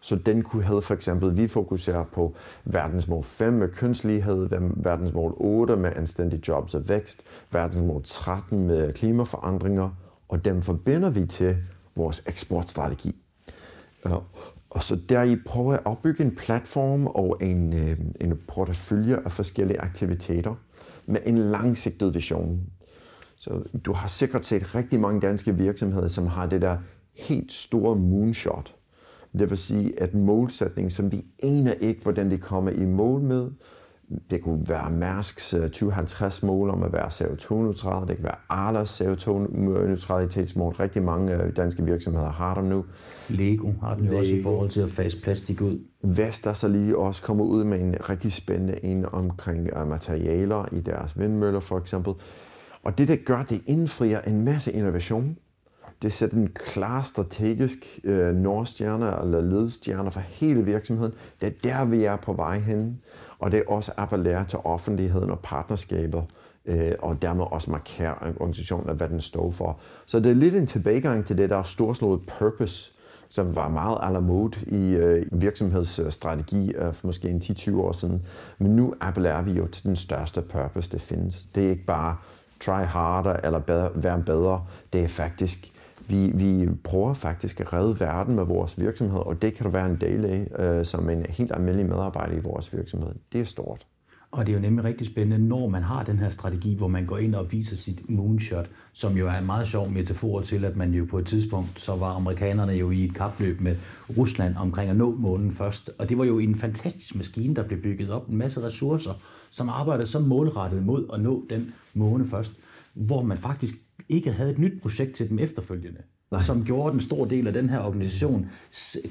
Så 0.00 0.16
den 0.16 0.42
kunne 0.42 0.64
have 0.64 0.82
for 0.82 0.94
eksempel, 0.94 1.36
vi 1.36 1.48
fokuserer 1.48 2.04
på 2.04 2.34
verdensmål 2.64 3.24
5 3.24 3.52
med 3.52 3.68
kønslighed, 3.68 4.48
verdensmål 4.76 5.34
8 5.36 5.76
med 5.76 5.92
anstændige 5.96 6.42
jobs 6.48 6.74
og 6.74 6.88
vækst, 6.88 7.22
verdensmål 7.50 8.02
13 8.04 8.66
med 8.66 8.92
klimaforandringer, 8.92 9.90
og 10.28 10.44
dem 10.44 10.62
forbinder 10.62 11.10
vi 11.10 11.26
til 11.26 11.56
vores 11.96 12.22
eksportstrategi. 12.26 13.16
Øh, 14.06 14.12
og 14.70 14.82
så 14.82 14.98
der 15.08 15.22
i 15.22 15.36
prøver 15.46 15.72
at 15.72 15.80
opbygge 15.84 16.24
en 16.24 16.34
platform 16.34 17.06
og 17.06 17.38
en, 17.40 17.72
øh, 17.72 17.98
en 18.20 18.40
portefølje 18.48 19.16
af 19.24 19.32
forskellige 19.32 19.80
aktiviteter 19.80 20.54
med 21.06 21.20
en 21.26 21.38
langsigtet 21.38 22.14
vision. 22.14 22.60
Så 23.36 23.62
du 23.84 23.92
har 23.92 24.08
sikkert 24.08 24.44
set 24.44 24.74
rigtig 24.74 25.00
mange 25.00 25.20
danske 25.20 25.56
virksomheder, 25.56 26.08
som 26.08 26.26
har 26.26 26.46
det 26.46 26.62
der 26.62 26.76
helt 27.20 27.52
store 27.52 27.96
moonshot. 27.96 28.74
Det 29.38 29.50
vil 29.50 29.58
sige, 29.58 30.02
at 30.02 30.14
målsætning, 30.14 30.92
som 30.92 31.12
vi 31.12 31.24
aner 31.42 31.72
ikke, 31.72 32.02
hvordan 32.02 32.30
de 32.30 32.38
kommer 32.38 32.70
i 32.70 32.84
mål 32.84 33.20
med, 33.20 33.50
det 34.30 34.42
kunne 34.42 34.68
være 34.68 34.90
Mærsks 34.90 35.54
2050-mål 35.54 36.68
øh, 36.68 36.74
om 36.74 36.82
at 36.82 36.92
være 36.92 37.06
CO2-neutral. 37.06 38.08
Det 38.08 38.16
kan 38.16 38.24
være 38.24 38.36
Arlas 38.48 39.00
CO2-neutralitetsmål. 39.00 40.74
Rigtig 40.80 41.02
mange 41.02 41.42
øh, 41.42 41.56
danske 41.56 41.84
virksomheder 41.84 42.30
har 42.30 42.54
dem 42.54 42.64
nu. 42.64 42.84
Lego 43.28 43.72
har 43.82 43.94
den 43.94 44.04
jo 44.04 44.18
også 44.18 44.32
i 44.32 44.42
forhold 44.42 44.70
til 44.70 44.80
at 44.80 44.90
fase 44.90 45.20
plastik 45.20 45.60
ud. 45.60 45.78
Vestas 46.02 46.58
så 46.58 46.68
lige 46.68 46.98
også 46.98 47.22
kommer 47.22 47.44
ud 47.44 47.64
med 47.64 47.80
en 47.80 47.94
rigtig 48.10 48.32
spændende 48.32 48.84
en 48.84 49.06
omkring 49.12 49.68
øh, 49.76 49.88
materialer 49.88 50.74
i 50.74 50.80
deres 50.80 51.18
vindmøller 51.18 51.60
for 51.60 51.78
eksempel. 51.78 52.12
Og 52.82 52.98
det, 52.98 53.08
der 53.08 53.16
gør, 53.16 53.42
det 53.42 53.62
indfrier 53.66 54.20
en 54.20 54.44
masse 54.44 54.72
innovation 54.72 55.36
det 56.02 56.12
sætter 56.12 56.36
en 56.36 56.48
klar 56.54 57.02
strategisk 57.02 58.00
øh, 58.04 58.34
nordstjerne 58.34 59.22
eller 59.22 59.40
ledstjerne 59.40 60.10
for 60.10 60.20
hele 60.20 60.64
virksomheden. 60.64 61.12
Det 61.40 61.46
er 61.46 61.52
der, 61.64 61.84
vi 61.84 62.04
er 62.04 62.16
på 62.16 62.32
vej 62.32 62.58
hen. 62.58 63.00
Og 63.38 63.50
det 63.50 63.58
er 63.58 63.70
også 63.72 63.92
appellere 63.96 64.44
til 64.44 64.58
offentligheden 64.64 65.30
og 65.30 65.38
partnerskaber, 65.38 66.22
øh, 66.66 66.92
og 66.98 67.22
dermed 67.22 67.44
også 67.50 67.70
markere 67.70 68.14
organisationen, 68.40 68.96
hvad 68.96 69.08
den 69.08 69.20
står 69.20 69.50
for. 69.50 69.78
Så 70.06 70.20
det 70.20 70.30
er 70.30 70.34
lidt 70.34 70.54
en 70.54 70.66
tilbagegang 70.66 71.26
til 71.26 71.38
det 71.38 71.50
der 71.50 71.62
storslået 71.62 72.20
purpose, 72.38 72.92
som 73.28 73.56
var 73.56 73.68
meget 73.68 73.96
à 73.96 74.12
la 74.12 74.20
mode 74.20 74.58
i 74.66 74.94
øh, 74.94 75.26
virksomhedsstrategi 75.32 76.72
øh, 76.74 76.94
for 76.94 77.06
måske 77.06 77.28
en 77.28 77.42
10-20 77.44 77.76
år 77.76 77.92
siden. 77.92 78.22
Men 78.58 78.76
nu 78.76 78.94
appellerer 79.00 79.42
vi 79.42 79.52
jo 79.52 79.66
til 79.66 79.84
den 79.84 79.96
største 79.96 80.42
purpose, 80.42 80.90
det 80.90 81.00
findes. 81.00 81.46
Det 81.54 81.64
er 81.64 81.70
ikke 81.70 81.84
bare 81.84 82.16
try 82.60 82.82
harder 82.84 83.32
eller 83.32 83.58
bedre, 83.58 83.90
være 83.94 84.22
bedre. 84.26 84.64
Det 84.92 85.00
er 85.00 85.08
faktisk 85.08 85.72
vi, 86.10 86.30
vi 86.34 86.68
prøver 86.84 87.14
faktisk 87.14 87.60
at 87.60 87.72
redde 87.72 88.00
verden 88.00 88.34
med 88.34 88.44
vores 88.44 88.80
virksomhed, 88.80 89.20
og 89.20 89.42
det 89.42 89.54
kan 89.54 89.64
du 89.64 89.70
være 89.70 89.86
en 89.86 89.96
del 90.00 90.24
af 90.24 90.48
øh, 90.58 90.84
som 90.84 91.10
en 91.10 91.26
helt 91.28 91.52
almindelig 91.54 91.86
medarbejder 91.86 92.36
i 92.36 92.40
vores 92.40 92.76
virksomhed. 92.76 93.14
Det 93.32 93.40
er 93.40 93.44
stort. 93.44 93.86
Og 94.32 94.46
det 94.46 94.52
er 94.52 94.56
jo 94.56 94.62
nemlig 94.62 94.84
rigtig 94.84 95.06
spændende, 95.06 95.48
når 95.48 95.68
man 95.68 95.82
har 95.82 96.02
den 96.02 96.18
her 96.18 96.28
strategi, 96.28 96.74
hvor 96.74 96.88
man 96.88 97.06
går 97.06 97.18
ind 97.18 97.34
og 97.34 97.52
viser 97.52 97.76
sit 97.76 98.10
moonshot, 98.10 98.70
som 98.92 99.16
jo 99.16 99.28
er 99.28 99.32
en 99.32 99.46
meget 99.46 99.68
sjov 99.68 99.90
metafor 99.90 100.40
til, 100.40 100.64
at 100.64 100.76
man 100.76 100.94
jo 100.94 101.04
på 101.04 101.18
et 101.18 101.26
tidspunkt, 101.26 101.80
så 101.80 101.96
var 101.96 102.14
amerikanerne 102.14 102.72
jo 102.72 102.90
i 102.90 103.04
et 103.04 103.14
kapløb 103.14 103.60
med 103.60 103.76
Rusland 104.18 104.56
omkring 104.56 104.90
at 104.90 104.96
nå 104.96 105.16
månen 105.16 105.52
først. 105.52 105.90
Og 105.98 106.08
det 106.08 106.18
var 106.18 106.24
jo 106.24 106.38
en 106.38 106.54
fantastisk 106.54 107.14
maskine, 107.14 107.54
der 107.54 107.62
blev 107.62 107.82
bygget 107.82 108.10
op, 108.10 108.28
en 108.28 108.36
masse 108.36 108.62
ressourcer, 108.62 109.12
som 109.50 109.68
arbejdede 109.68 110.06
så 110.06 110.18
målrettet 110.18 110.82
mod 110.86 111.06
at 111.12 111.20
nå 111.20 111.44
den 111.50 111.72
måne 111.94 112.26
først, 112.26 112.52
hvor 112.94 113.22
man 113.22 113.38
faktisk 113.38 113.74
ikke 114.10 114.32
havde 114.32 114.50
et 114.50 114.58
nyt 114.58 114.82
projekt 114.82 115.14
til 115.14 115.28
dem 115.28 115.38
efterfølgende, 115.38 116.00
Nej. 116.30 116.42
som 116.42 116.64
gjorde 116.64 116.92
den 116.92 117.00
stor 117.00 117.24
del 117.24 117.46
af 117.46 117.52
den 117.52 117.70
her 117.70 117.78
organisation 117.78 118.48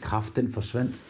kraft, 0.02 0.36
den 0.36 0.52
forsvandt. 0.52 1.02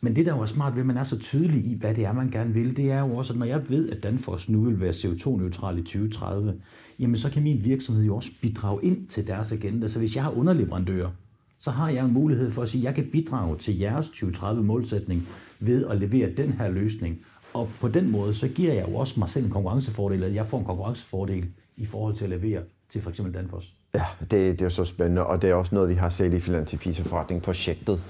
Men 0.00 0.16
det, 0.16 0.26
der 0.26 0.36
jo 0.36 0.42
er 0.42 0.46
smart 0.46 0.74
ved, 0.74 0.80
at 0.80 0.86
man 0.86 0.96
er 0.96 1.04
så 1.04 1.18
tydelig 1.18 1.66
i, 1.66 1.74
hvad 1.74 1.94
det 1.94 2.04
er, 2.04 2.12
man 2.12 2.30
gerne 2.30 2.54
vil, 2.54 2.76
det 2.76 2.90
er 2.90 3.00
jo 3.00 3.16
også, 3.16 3.32
at 3.32 3.38
når 3.38 3.46
jeg 3.46 3.68
ved, 3.68 3.90
at 3.90 4.02
Danfoss 4.02 4.48
nu 4.48 4.60
vil 4.60 4.80
være 4.80 4.90
CO2-neutral 4.90 5.78
i 5.78 5.82
2030, 5.82 6.54
jamen 6.98 7.16
så 7.16 7.30
kan 7.30 7.42
min 7.42 7.64
virksomhed 7.64 8.04
jo 8.04 8.16
også 8.16 8.30
bidrage 8.42 8.84
ind 8.84 9.06
til 9.06 9.26
deres 9.26 9.52
agenda. 9.52 9.88
Så 9.88 9.98
hvis 9.98 10.16
jeg 10.16 10.24
har 10.24 10.30
underleverandører, 10.30 11.10
så 11.58 11.70
har 11.70 11.90
jeg 11.90 12.04
en 12.04 12.12
mulighed 12.12 12.50
for 12.50 12.62
at 12.62 12.68
sige, 12.68 12.80
at 12.80 12.84
jeg 12.84 12.94
kan 12.94 13.10
bidrage 13.12 13.58
til 13.58 13.78
jeres 13.78 14.06
2030-målsætning 14.06 15.28
ved 15.60 15.86
at 15.86 15.98
levere 15.98 16.30
den 16.36 16.52
her 16.52 16.68
løsning. 16.68 17.18
Og 17.54 17.68
på 17.80 17.88
den 17.88 18.10
måde, 18.10 18.34
så 18.34 18.48
giver 18.48 18.72
jeg 18.72 18.88
jo 18.88 18.94
også 18.94 19.20
mig 19.20 19.28
selv 19.28 19.44
en 19.44 19.50
konkurrencefordel, 19.50 20.22
at 20.22 20.34
jeg 20.34 20.46
får 20.46 20.58
en 20.58 20.64
konkurrencefordel 20.64 21.46
i 21.76 21.86
forhold 21.86 22.14
til 22.14 22.24
at 22.24 22.30
levere 22.30 22.62
til 22.90 23.02
for 23.02 23.10
eksempel 23.10 23.34
Danfoss? 23.34 23.74
Ja, 23.94 24.04
det, 24.20 24.30
det 24.30 24.62
er 24.62 24.68
så 24.68 24.84
spændende, 24.84 25.26
og 25.26 25.42
det 25.42 25.50
er 25.50 25.54
også 25.54 25.74
noget, 25.74 25.88
vi 25.88 25.94
har 25.94 26.08
set 26.08 26.32
i 26.32 26.40
Filantropisa-forretning-projektet, 26.40 28.02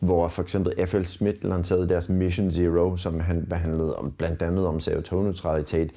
hvor 0.00 0.28
for 0.28 0.42
eksempel 0.42 0.86
FL 0.86 1.04
Smith 1.04 1.44
lancerede 1.44 1.88
deres 1.88 2.08
Mission 2.08 2.52
Zero, 2.52 2.96
som 2.96 3.20
handlede 3.50 3.96
om, 3.96 4.12
blandt 4.18 4.42
andet 4.42 4.66
om 4.66 4.76
CO2-neutralitet 4.76 5.90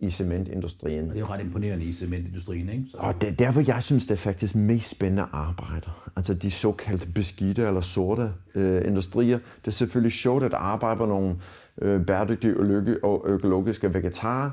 i 0.00 0.10
cementindustrien. 0.10 1.08
Og 1.08 1.14
det 1.14 1.16
er 1.16 1.20
jo 1.20 1.32
ret 1.32 1.40
imponerende 1.40 1.84
i 1.84 1.92
cementindustrien, 1.92 2.68
ikke? 2.68 2.84
Så... 2.90 2.96
Og 2.96 3.20
det 3.20 3.28
er 3.28 3.32
derfor, 3.32 3.62
jeg 3.66 3.82
synes, 3.82 4.06
det 4.06 4.12
er 4.12 4.16
faktisk 4.16 4.54
mest 4.54 4.90
spændende 4.90 5.26
arbejde. 5.32 5.90
Altså 6.16 6.34
de 6.34 6.50
såkaldte 6.50 7.06
beskidte 7.06 7.62
eller 7.62 7.80
sorte 7.80 8.32
øh, 8.54 8.82
industrier. 8.86 9.38
Det 9.38 9.66
er 9.66 9.70
selvfølgelig 9.70 10.12
sjovt 10.12 10.42
at 10.42 10.52
arbejde 10.54 10.98
på 10.98 11.06
nogle 11.06 11.36
øh, 11.82 12.06
bæredygtige 12.06 13.04
og 13.04 13.24
økologiske 13.26 13.94
vegetarer, 13.94 14.50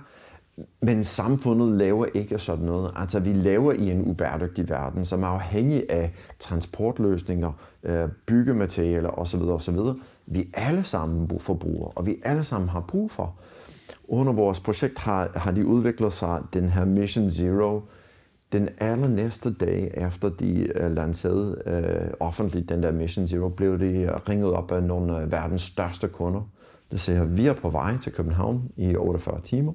men 0.81 1.03
samfundet 1.03 1.77
laver 1.77 2.05
ikke 2.13 2.39
sådan 2.39 2.65
noget. 2.65 2.91
Altså, 2.95 3.19
vi 3.19 3.33
lever 3.33 3.73
i 3.73 3.91
en 3.91 4.05
ubæredygtig 4.05 4.69
verden, 4.69 5.05
som 5.05 5.23
er 5.23 5.27
afhængig 5.27 5.83
af 5.89 6.13
transportløsninger, 6.39 7.51
øh, 7.83 8.09
byggematerialer 8.25 9.19
osv. 9.19 9.41
osv. 9.41 9.77
Vi 10.25 10.49
alle 10.53 10.83
sammen 10.83 11.39
forbruger, 11.39 11.91
og 11.95 12.05
vi 12.05 12.15
alle 12.23 12.43
sammen 12.43 12.69
har 12.69 12.81
brug 12.81 13.11
for. 13.11 13.35
Under 14.07 14.33
vores 14.33 14.59
projekt 14.59 14.99
har, 14.99 15.29
har 15.35 15.51
de 15.51 15.65
udviklet 15.65 16.13
sig 16.13 16.41
den 16.53 16.69
her 16.69 16.85
Mission 16.85 17.31
Zero. 17.31 17.81
Den 18.51 18.69
allernæste 18.77 19.53
dag 19.53 19.91
efter 19.97 20.29
de 20.29 20.71
uh, 20.75 20.91
lancerede 20.91 21.61
uh, 21.65 22.27
offentligt 22.27 22.69
den 22.69 22.83
der 22.83 22.91
Mission 22.91 23.27
Zero, 23.27 23.49
blev 23.49 23.79
de 23.79 24.15
ringet 24.29 24.51
op 24.51 24.71
af 24.71 24.83
nogle 24.83 25.17
af 25.17 25.31
verdens 25.31 25.61
største 25.61 26.07
kunder. 26.07 26.41
Der 26.91 26.97
siger, 26.97 27.25
vi 27.25 27.47
er 27.47 27.53
på 27.53 27.69
vej 27.69 27.97
til 28.03 28.11
København 28.11 28.71
i 28.77 28.95
48 28.95 29.41
timer. 29.43 29.73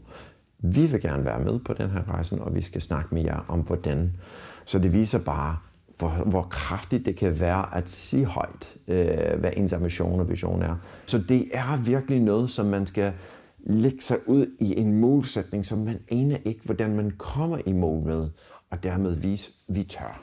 Vi 0.65 0.87
vil 0.87 1.01
gerne 1.01 1.25
være 1.25 1.41
med 1.41 1.59
på 1.59 1.73
den 1.73 1.91
her 1.91 2.09
rejse, 2.09 2.43
og 2.43 2.55
vi 2.55 2.63
skal 2.63 2.83
snakke 2.83 3.15
med 3.15 3.23
jer 3.23 3.45
om 3.49 3.61
hvordan. 3.61 4.13
Så 4.65 4.79
det 4.79 4.93
viser 4.93 5.25
bare, 5.25 5.57
hvor, 5.99 6.09
hvor 6.09 6.43
kraftigt 6.43 7.07
det 7.07 7.17
kan 7.17 7.41
være 7.41 7.77
at 7.77 7.91
sige 7.91 8.25
højt, 8.25 8.75
øh, 8.89 9.41
hvad 9.41 9.51
ens 9.57 9.73
ambition 9.73 10.21
og 10.21 10.31
vision 10.31 10.63
er. 10.63 10.77
Så 11.07 11.19
det 11.19 11.49
er 11.53 11.77
virkelig 11.77 12.21
noget, 12.21 12.51
som 12.51 12.67
man 12.67 12.87
skal 12.87 13.13
lægge 13.59 14.01
sig 14.01 14.17
ud 14.27 14.47
i 14.61 14.79
en 14.79 15.01
målsætning, 15.01 15.67
som 15.67 15.79
man 15.79 15.99
aner 16.11 16.39
ikke, 16.45 16.61
hvordan 16.65 16.97
man 16.97 17.11
kommer 17.11 17.59
i 17.67 17.73
mål 17.73 18.07
med, 18.07 18.29
og 18.71 18.83
dermed 18.83 19.17
vise, 19.17 19.53
vi 19.69 19.83
tør. 19.83 20.23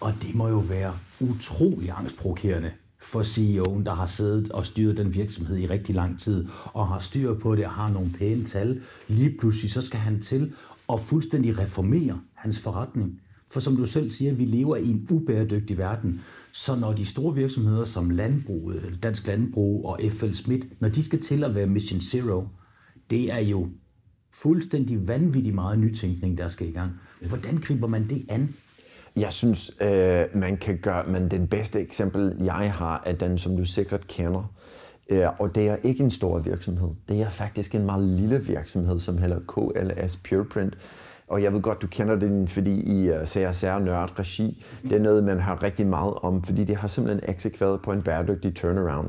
Og 0.00 0.12
det 0.22 0.34
må 0.34 0.48
jo 0.48 0.58
være 0.58 0.94
utrolig 1.20 1.90
angstprovokerende 1.90 2.70
for 3.02 3.22
CEO'en, 3.22 3.84
der 3.84 3.94
har 3.94 4.06
siddet 4.06 4.52
og 4.52 4.66
styret 4.66 4.96
den 4.96 5.14
virksomhed 5.14 5.58
i 5.58 5.66
rigtig 5.66 5.94
lang 5.94 6.20
tid, 6.20 6.46
og 6.64 6.88
har 6.88 6.98
styr 6.98 7.34
på 7.34 7.56
det 7.56 7.64
og 7.64 7.70
har 7.70 7.90
nogle 7.90 8.10
pæne 8.18 8.44
tal. 8.44 8.80
Lige 9.08 9.36
pludselig 9.38 9.70
så 9.70 9.82
skal 9.82 10.00
han 10.00 10.20
til 10.20 10.52
at 10.92 11.00
fuldstændig 11.00 11.58
reformere 11.58 12.20
hans 12.34 12.60
forretning. 12.60 13.20
For 13.50 13.60
som 13.60 13.76
du 13.76 13.84
selv 13.84 14.10
siger, 14.10 14.34
vi 14.34 14.44
lever 14.44 14.76
i 14.76 14.90
en 14.90 15.06
ubæredygtig 15.10 15.78
verden. 15.78 16.20
Så 16.52 16.76
når 16.76 16.92
de 16.92 17.06
store 17.06 17.34
virksomheder 17.34 17.84
som 17.84 18.10
landbrug, 18.10 18.72
Dansk 19.02 19.26
Landbrug 19.26 19.86
og 19.86 20.00
FL 20.10 20.32
Schmidt, 20.32 20.80
når 20.80 20.88
de 20.88 21.02
skal 21.02 21.20
til 21.20 21.44
at 21.44 21.54
være 21.54 21.66
Mission 21.66 22.00
Zero, 22.00 22.48
det 23.10 23.32
er 23.32 23.38
jo 23.38 23.68
fuldstændig 24.34 25.08
vanvittigt 25.08 25.54
meget 25.54 25.78
nytænkning, 25.78 26.38
der 26.38 26.48
skal 26.48 26.68
i 26.68 26.72
gang. 26.72 26.92
Hvordan 27.28 27.56
griber 27.56 27.86
man 27.86 28.08
det 28.08 28.26
an? 28.28 28.54
Jeg 29.16 29.32
synes, 29.32 29.70
øh, 29.82 30.24
man 30.40 30.56
kan 30.56 30.78
gøre, 30.78 31.04
men 31.06 31.30
den 31.30 31.46
bedste 31.46 31.80
eksempel, 31.80 32.36
jeg 32.44 32.72
har, 32.72 33.02
er 33.06 33.12
den, 33.12 33.38
som 33.38 33.56
du 33.56 33.64
sikkert 33.64 34.06
kender. 34.06 34.52
Øh, 35.10 35.26
og 35.38 35.54
det 35.54 35.68
er 35.68 35.76
ikke 35.82 36.04
en 36.04 36.10
stor 36.10 36.38
virksomhed. 36.38 36.88
Det 37.08 37.20
er 37.20 37.28
faktisk 37.28 37.74
en 37.74 37.86
meget 37.86 38.04
lille 38.04 38.44
virksomhed, 38.44 39.00
som 39.00 39.18
hedder 39.18 39.38
KLS 39.48 40.16
Pureprint. 40.16 40.78
Og 41.28 41.42
jeg 41.42 41.52
ved 41.52 41.62
godt, 41.62 41.82
du 41.82 41.86
kender 41.86 42.14
den, 42.14 42.48
fordi 42.48 42.72
i 42.72 43.10
CSR 43.24 43.78
Nørd 43.78 44.18
Regi, 44.18 44.64
det 44.82 44.92
er 44.92 44.98
noget, 44.98 45.24
man 45.24 45.40
har 45.40 45.62
rigtig 45.62 45.86
meget 45.86 46.14
om, 46.22 46.42
fordi 46.42 46.64
det 46.64 46.76
har 46.76 46.88
simpelthen 46.88 47.30
eksekveret 47.30 47.82
på 47.82 47.92
en 47.92 48.02
bæredygtig 48.02 48.54
turnaround. 48.54 49.08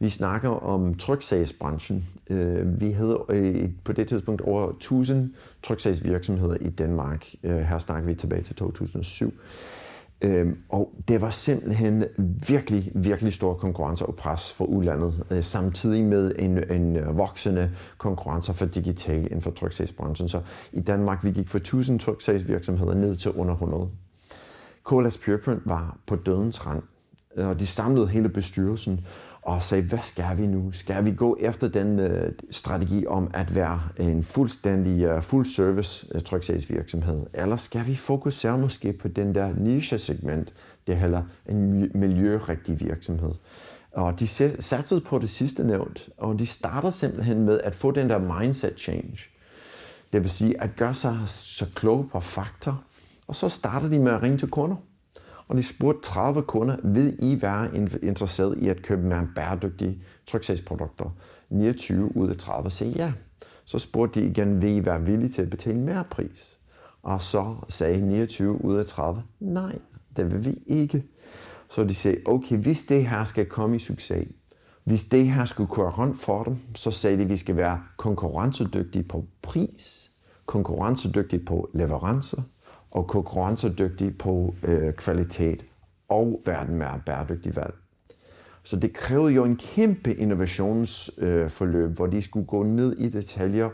Vi 0.00 0.10
snakker 0.10 0.48
om 0.48 0.94
tryksagsbranchen. 0.94 2.04
Øh, 2.30 2.80
vi 2.80 2.90
havde 2.90 3.18
øh, 3.28 3.70
på 3.84 3.92
det 3.92 4.08
tidspunkt 4.08 4.40
over 4.40 4.70
1000 4.70 5.34
tryksagsvirksomheder 5.62 6.56
i 6.60 6.70
Danmark. 6.70 7.26
Øh, 7.42 7.56
her 7.56 7.78
snakker 7.78 8.06
vi 8.08 8.14
tilbage 8.14 8.42
til 8.42 8.56
2007. 8.56 9.34
Og 10.68 10.92
det 11.08 11.20
var 11.20 11.30
simpelthen 11.30 12.04
virkelig, 12.48 12.92
virkelig 12.94 13.32
stor 13.32 13.54
konkurrence 13.54 14.06
og 14.06 14.16
pres 14.16 14.52
for 14.52 14.64
udlandet, 14.64 15.26
samtidig 15.42 16.04
med 16.04 16.32
en, 16.38 16.72
en 16.72 17.16
voksende 17.16 17.70
konkurrence 17.98 18.54
for 18.54 18.66
digital 18.66 19.24
inden 19.24 19.40
for 19.40 19.50
tryksagsbranchen. 19.50 20.28
Så 20.28 20.40
i 20.72 20.80
Danmark, 20.80 21.24
vi 21.24 21.30
gik 21.30 21.48
fra 21.48 21.58
1000 21.58 22.00
tryksagsvirksomheder 22.00 22.94
ned 22.94 23.16
til 23.16 23.30
under 23.30 23.52
100. 23.52 23.88
KLS 24.88 25.18
Pureprint 25.18 25.62
var 25.64 25.96
på 26.06 26.16
dødens 26.16 26.66
rand, 26.66 26.82
og 27.36 27.60
de 27.60 27.66
samlede 27.66 28.08
hele 28.08 28.28
bestyrelsen 28.28 29.06
og 29.44 29.62
sagde, 29.62 29.84
hvad 29.84 29.98
skal 30.02 30.36
vi 30.36 30.46
nu? 30.46 30.72
Skal 30.72 31.04
vi 31.04 31.12
gå 31.12 31.36
efter 31.40 31.68
den 31.68 31.98
øh, 31.98 32.32
strategi 32.50 33.06
om 33.06 33.30
at 33.34 33.54
være 33.54 33.82
en 33.98 34.24
fuldstændig 34.24 35.04
øh, 35.04 35.22
full 35.22 35.46
service 35.46 36.06
øh, 36.14 36.22
tryksagsvirksomhed? 36.22 37.26
Eller 37.34 37.56
skal 37.56 37.86
vi 37.86 37.94
fokusere 37.94 38.58
måske 38.58 38.92
på 38.92 39.08
den 39.08 39.34
der 39.34 39.54
niche-segment, 39.56 40.54
det 40.86 40.96
heller 40.96 41.22
en 41.48 41.90
miljørigtig 41.94 42.80
virksomhed? 42.80 43.32
Og 43.92 44.20
de 44.20 44.26
satsede 44.58 45.00
på 45.00 45.18
det 45.18 45.30
sidste 45.30 45.64
nævnt, 45.64 46.08
og 46.18 46.38
de 46.38 46.46
starter 46.46 46.90
simpelthen 46.90 47.44
med 47.44 47.60
at 47.64 47.74
få 47.74 47.90
den 47.90 48.10
der 48.10 48.18
mindset 48.18 48.74
change. 48.76 49.18
Det 50.12 50.22
vil 50.22 50.30
sige 50.30 50.62
at 50.62 50.76
gøre 50.76 50.94
sig 50.94 51.18
så 51.26 51.66
kloge 51.74 52.08
på 52.08 52.20
fakta, 52.20 52.72
og 53.26 53.36
så 53.36 53.48
starter 53.48 53.88
de 53.88 53.98
med 53.98 54.12
at 54.12 54.22
ringe 54.22 54.38
til 54.38 54.50
kunder 54.50 54.76
og 55.48 55.56
de 55.56 55.62
spurgte 55.62 56.08
30 56.08 56.42
kunder, 56.42 56.76
vil 56.84 57.16
I 57.18 57.42
være 57.42 57.76
interesseret 58.02 58.58
i 58.58 58.68
at 58.68 58.82
købe 58.82 59.02
mere 59.02 59.28
bæredygtige 59.34 59.98
tryksagsprodukter? 60.26 61.16
29 61.50 62.16
ud 62.16 62.28
af 62.28 62.36
30 62.36 62.70
sagde 62.70 62.92
ja. 62.92 63.12
Så 63.64 63.78
spurgte 63.78 64.20
de 64.20 64.26
igen, 64.26 64.62
vil 64.62 64.76
I 64.76 64.84
være 64.84 65.02
villige 65.02 65.28
til 65.28 65.42
at 65.42 65.50
betale 65.50 65.78
mere 65.78 66.04
pris? 66.10 66.58
Og 67.02 67.22
så 67.22 67.56
sagde 67.68 68.00
29 68.08 68.64
ud 68.64 68.76
af 68.76 68.86
30, 68.86 69.22
nej, 69.40 69.78
det 70.16 70.32
vil 70.32 70.44
vi 70.44 70.58
ikke. 70.66 71.04
Så 71.70 71.84
de 71.84 71.94
sagde, 71.94 72.18
okay, 72.26 72.56
hvis 72.56 72.86
det 72.86 73.06
her 73.06 73.24
skal 73.24 73.46
komme 73.46 73.76
i 73.76 73.78
succes, 73.78 74.28
hvis 74.84 75.04
det 75.04 75.26
her 75.26 75.44
skulle 75.44 75.70
køre 75.70 75.90
rundt 75.90 76.18
for 76.18 76.44
dem, 76.44 76.56
så 76.74 76.90
sagde 76.90 77.16
de, 77.16 77.22
at 77.22 77.28
vi 77.28 77.36
skal 77.36 77.56
være 77.56 77.82
konkurrencedygtige 77.96 79.04
på 79.04 79.24
pris, 79.42 80.10
konkurrencedygtige 80.46 81.44
på 81.44 81.70
leverancer, 81.74 82.42
og 82.94 83.06
konkurrencedygtig 83.06 84.18
på 84.18 84.54
øh, 84.62 84.92
kvalitet 84.92 85.64
og 86.08 86.40
verden 86.44 86.76
med 86.76 86.86
bæredygtig 87.06 87.56
valg. 87.56 87.74
Så 88.62 88.76
det 88.76 88.92
krævede 88.92 89.34
jo 89.34 89.44
en 89.44 89.56
kæmpe 89.56 90.14
innovationsforløb, 90.14 91.90
øh, 91.90 91.96
hvor 91.96 92.06
de 92.06 92.22
skulle 92.22 92.46
gå 92.46 92.62
ned 92.62 92.96
i 92.96 93.08
detaljer, 93.08 93.68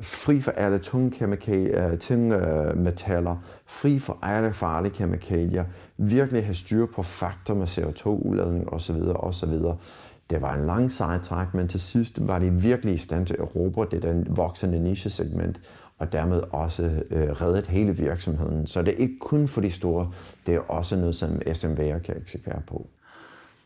fri 0.00 0.40
for 0.40 0.50
alle 0.50 0.78
tunge, 0.78 1.10
kemikalier, 1.10 1.92
øh, 1.92 1.98
tunge 1.98 2.36
øh, 2.36 2.76
metaller, 2.76 3.36
fri 3.66 3.98
for 3.98 4.18
alle 4.22 4.52
farlige 4.52 4.92
kemikalier, 4.92 5.64
virkelig 5.96 6.44
have 6.44 6.54
styr 6.54 6.86
på 6.86 7.02
faktor 7.02 7.54
med 7.54 7.66
CO2-udladning 7.66 8.72
osv. 8.72 8.96
osv. 9.14 9.52
Det 10.30 10.42
var 10.42 10.54
en 10.54 10.66
lang 10.66 10.92
sejtræk, 10.92 11.54
men 11.54 11.68
til 11.68 11.80
sidst 11.80 12.28
var 12.28 12.38
de 12.38 12.52
virkelig 12.52 12.94
i 12.94 12.98
stand 12.98 13.26
til 13.26 13.36
at 13.40 13.56
råbe 13.56 13.86
det 13.90 14.02
den 14.02 14.26
voksende 14.30 14.82
nichesegment 14.82 15.60
og 16.00 16.12
dermed 16.12 16.42
også 16.50 16.82
øh, 17.10 17.28
reddet 17.28 17.66
hele 17.66 17.96
virksomheden. 17.96 18.66
Så 18.66 18.82
det 18.82 18.94
er 18.94 18.98
ikke 18.98 19.18
kun 19.18 19.48
for 19.48 19.60
de 19.60 19.70
store, 19.70 20.10
det 20.46 20.54
er 20.54 20.58
også 20.58 20.96
noget, 20.96 21.16
som 21.16 21.30
SMV'er 21.46 21.98
kan 21.98 22.16
eksekvere 22.16 22.62
på. 22.66 22.86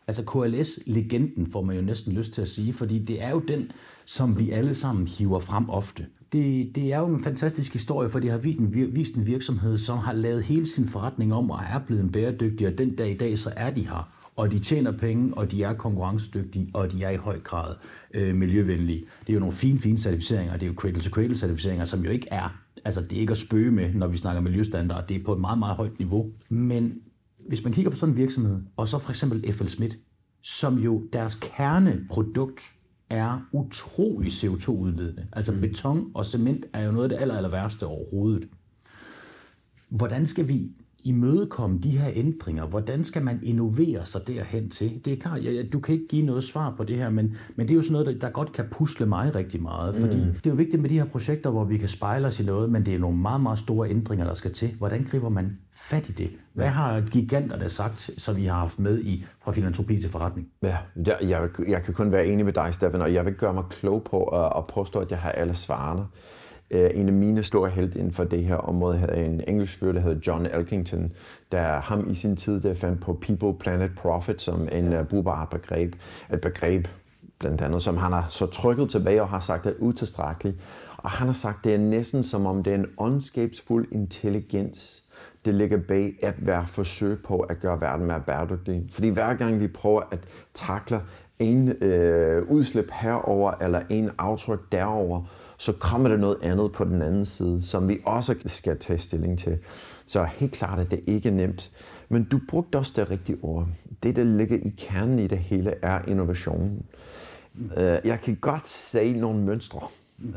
Altså 0.06 0.22
KLS-legenden 0.22 1.52
får 1.52 1.62
man 1.62 1.76
jo 1.76 1.82
næsten 1.82 2.12
lyst 2.12 2.32
til 2.32 2.42
at 2.42 2.48
sige, 2.48 2.72
fordi 2.72 2.98
det 2.98 3.22
er 3.22 3.30
jo 3.30 3.38
den, 3.38 3.70
som 4.04 4.38
vi 4.38 4.50
alle 4.50 4.74
sammen 4.74 5.08
hiver 5.08 5.38
frem 5.38 5.70
ofte. 5.70 6.06
Det, 6.32 6.74
det 6.74 6.92
er 6.92 6.98
jo 6.98 7.06
en 7.06 7.22
fantastisk 7.22 7.72
historie, 7.72 8.08
for 8.08 8.18
det 8.18 8.30
har 8.30 8.38
vist 8.38 8.58
en, 8.58 8.94
vist 8.94 9.14
en 9.14 9.26
virksomhed, 9.26 9.78
som 9.78 9.98
har 9.98 10.12
lavet 10.12 10.42
hele 10.42 10.66
sin 10.66 10.88
forretning 10.88 11.34
om 11.34 11.50
og 11.50 11.60
er 11.70 11.78
blevet 11.86 12.12
bæredygtig, 12.12 12.66
og 12.66 12.78
den 12.78 12.96
dag 12.96 13.10
i 13.10 13.16
dag, 13.16 13.38
så 13.38 13.52
er 13.56 13.70
de 13.70 13.88
her 13.88 14.23
og 14.36 14.50
de 14.50 14.58
tjener 14.58 14.92
penge, 14.92 15.34
og 15.34 15.50
de 15.50 15.62
er 15.62 15.72
konkurrencedygtige, 15.72 16.70
og 16.74 16.92
de 16.92 17.04
er 17.04 17.10
i 17.10 17.16
høj 17.16 17.40
grad 17.40 17.74
øh, 18.14 18.34
miljøvenlige. 18.34 19.04
Det 19.20 19.28
er 19.28 19.34
jo 19.34 19.40
nogle 19.40 19.54
fine, 19.54 19.78
fine 19.78 19.98
certificeringer. 19.98 20.52
Det 20.52 20.62
er 20.62 20.66
jo 20.66 20.74
cradle-to-cradle 20.80 21.36
certificeringer, 21.36 21.84
som 21.84 22.04
jo 22.04 22.10
ikke 22.10 22.28
er, 22.30 22.60
altså 22.84 23.00
det 23.00 23.12
er 23.12 23.20
ikke 23.20 23.30
at 23.30 23.36
spøge 23.36 23.70
med, 23.70 23.94
når 23.94 24.06
vi 24.06 24.16
snakker 24.16 24.40
miljøstandard. 24.40 25.08
Det 25.08 25.20
er 25.20 25.24
på 25.24 25.32
et 25.32 25.40
meget, 25.40 25.58
meget 25.58 25.76
højt 25.76 25.98
niveau. 25.98 26.30
Men 26.48 26.94
hvis 27.48 27.64
man 27.64 27.72
kigger 27.72 27.90
på 27.90 27.96
sådan 27.96 28.12
en 28.12 28.18
virksomhed, 28.18 28.60
og 28.76 28.88
så 28.88 28.98
for 28.98 29.10
eksempel 29.10 29.52
FL 29.52 29.66
Schmidt, 29.66 29.98
som 30.42 30.78
jo 30.78 31.02
deres 31.12 31.34
kerneprodukt 31.34 32.72
er 33.10 33.40
utrolig 33.52 34.32
CO2-udledende. 34.32 35.26
Altså 35.32 35.52
mm. 35.52 35.60
beton 35.60 36.10
og 36.14 36.26
cement 36.26 36.66
er 36.72 36.84
jo 36.84 36.92
noget 36.92 37.04
af 37.04 37.08
det 37.08 37.22
aller, 37.22 37.36
aller 37.36 37.50
værste 37.50 37.86
overhovedet. 37.86 38.48
Hvordan 39.88 40.26
skal 40.26 40.48
vi 40.48 40.72
imødekomme 41.04 41.78
de 41.78 41.90
her 41.90 42.10
ændringer? 42.14 42.66
Hvordan 42.66 43.04
skal 43.04 43.24
man 43.24 43.40
innovere 43.42 44.06
sig 44.06 44.20
derhen 44.26 44.70
til? 44.70 45.00
Det 45.04 45.12
er 45.12 45.16
klart, 45.16 45.44
ja, 45.44 45.62
du 45.72 45.80
kan 45.80 45.94
ikke 45.94 46.08
give 46.08 46.26
noget 46.26 46.44
svar 46.44 46.74
på 46.76 46.84
det 46.84 46.96
her, 46.96 47.10
men, 47.10 47.36
men 47.56 47.68
det 47.68 47.74
er 47.74 47.76
jo 47.76 47.82
sådan 47.82 47.92
noget, 47.92 48.06
der, 48.06 48.18
der 48.18 48.30
godt 48.30 48.52
kan 48.52 48.64
pusle 48.70 49.06
mig 49.06 49.34
rigtig 49.34 49.62
meget, 49.62 49.96
fordi 49.96 50.16
mm. 50.16 50.32
det 50.34 50.46
er 50.46 50.50
jo 50.50 50.56
vigtigt 50.56 50.82
med 50.82 50.90
de 50.90 50.98
her 50.98 51.04
projekter, 51.04 51.50
hvor 51.50 51.64
vi 51.64 51.78
kan 51.78 51.88
spejle 51.88 52.26
os 52.26 52.40
i 52.40 52.44
noget, 52.44 52.70
men 52.70 52.86
det 52.86 52.94
er 52.94 52.98
nogle 52.98 53.18
meget, 53.18 53.40
meget 53.40 53.58
store 53.58 53.90
ændringer, 53.90 54.26
der 54.26 54.34
skal 54.34 54.52
til. 54.52 54.74
Hvordan 54.78 55.04
griber 55.10 55.28
man 55.28 55.58
fat 55.72 56.08
i 56.08 56.12
det? 56.12 56.30
Hvad 56.52 56.66
har 56.66 57.00
giganterne 57.00 57.68
sagt, 57.68 58.10
som 58.18 58.36
vi 58.36 58.44
har 58.44 58.58
haft 58.58 58.78
med 58.78 59.00
i 59.00 59.24
fra 59.44 59.52
filantropi 59.52 60.00
til 60.00 60.10
forretning? 60.10 60.48
Ja, 60.62 60.76
jeg, 61.06 61.16
jeg, 61.22 61.48
jeg 61.68 61.82
kan 61.82 61.94
kun 61.94 62.12
være 62.12 62.26
enig 62.26 62.44
med 62.44 62.52
dig, 62.52 62.74
Stefan, 62.74 63.00
og 63.00 63.14
jeg 63.14 63.24
vil 63.24 63.34
gøre 63.34 63.54
mig 63.54 63.64
klog 63.70 64.04
på 64.04 64.24
at, 64.24 64.52
at 64.56 64.66
påstå, 64.66 64.98
at 64.98 65.10
jeg 65.10 65.18
har 65.18 65.30
alle 65.30 65.54
svarene. 65.54 66.04
Øh, 66.70 66.90
en 66.94 67.06
af 67.08 67.14
mine 67.14 67.42
store 67.42 67.70
helte 67.70 67.98
inden 67.98 68.12
for 68.12 68.24
det 68.24 68.44
her 68.44 68.56
område 68.56 68.96
havde 68.96 69.26
en 69.26 69.40
engelsk 69.48 69.78
fyr, 69.78 69.92
der 69.92 70.00
hedder 70.00 70.20
John 70.26 70.46
Elkington, 70.46 71.12
der 71.52 71.62
ham 71.62 72.10
i 72.10 72.14
sin 72.14 72.36
tid 72.36 72.60
der 72.60 72.74
fandt 72.74 73.00
på 73.00 73.12
People, 73.12 73.58
Planet, 73.58 73.90
Profit 73.96 74.42
som 74.42 74.68
en 74.72 74.92
øh, 74.92 75.00
uh, 75.00 75.06
brugbart 75.06 75.48
begreb. 75.48 75.94
Et 76.32 76.40
begreb, 76.40 76.88
blandt 77.38 77.60
andet, 77.60 77.82
som 77.82 77.96
han 77.96 78.12
har 78.12 78.26
så 78.30 78.46
trykket 78.46 78.90
tilbage 78.90 79.22
og 79.22 79.28
har 79.28 79.40
sagt 79.40 79.66
er 79.66 79.72
utilstrækkeligt. 79.78 80.56
Og 80.96 81.10
han 81.10 81.26
har 81.26 81.34
sagt, 81.34 81.64
det 81.64 81.74
er 81.74 81.78
næsten 81.78 82.22
som 82.22 82.46
om 82.46 82.62
det 82.62 82.70
er 82.70 82.74
en 82.74 82.86
ondskabsfuld 82.96 83.88
intelligens, 83.92 85.02
det 85.44 85.54
ligger 85.54 85.78
bag 85.88 86.14
at 86.22 86.34
være 86.46 86.66
forsøg 86.66 87.22
på 87.22 87.40
at 87.40 87.60
gøre 87.60 87.80
verden 87.80 88.06
mere 88.06 88.22
bæredygtig. 88.26 88.88
Fordi 88.92 89.08
hver 89.08 89.34
gang 89.34 89.60
vi 89.60 89.68
prøver 89.68 90.02
at 90.10 90.20
takle 90.54 91.00
en 91.38 91.68
øh, 91.68 92.42
udslip 92.50 92.90
herover 92.92 93.52
eller 93.60 93.82
en 93.90 94.10
aftryk 94.18 94.72
derover, 94.72 95.22
så 95.58 95.72
kommer 95.72 96.08
der 96.08 96.16
noget 96.16 96.36
andet 96.42 96.72
på 96.72 96.84
den 96.84 97.02
anden 97.02 97.26
side, 97.26 97.62
som 97.62 97.88
vi 97.88 97.98
også 98.04 98.34
skal 98.46 98.78
tage 98.78 98.98
stilling 98.98 99.38
til. 99.38 99.58
Så 100.06 100.24
helt 100.24 100.52
klart, 100.52 100.78
at 100.78 100.90
det 100.90 101.00
ikke 101.06 101.28
er 101.28 101.32
nemt. 101.32 101.70
Men 102.08 102.24
du 102.24 102.40
brugte 102.48 102.76
også 102.76 102.92
det 102.96 103.10
rigtige 103.10 103.38
ord. 103.42 103.66
Det, 104.02 104.16
der 104.16 104.24
ligger 104.24 104.56
i 104.56 104.74
kernen 104.78 105.18
i 105.18 105.26
det 105.26 105.38
hele, 105.38 105.74
er 105.82 106.00
innovationen. 106.08 106.86
Øh, 107.76 107.98
jeg 108.04 108.20
kan 108.22 108.34
godt 108.40 108.68
se 108.68 109.12
nogle 109.12 109.38
mønstre 109.38 109.80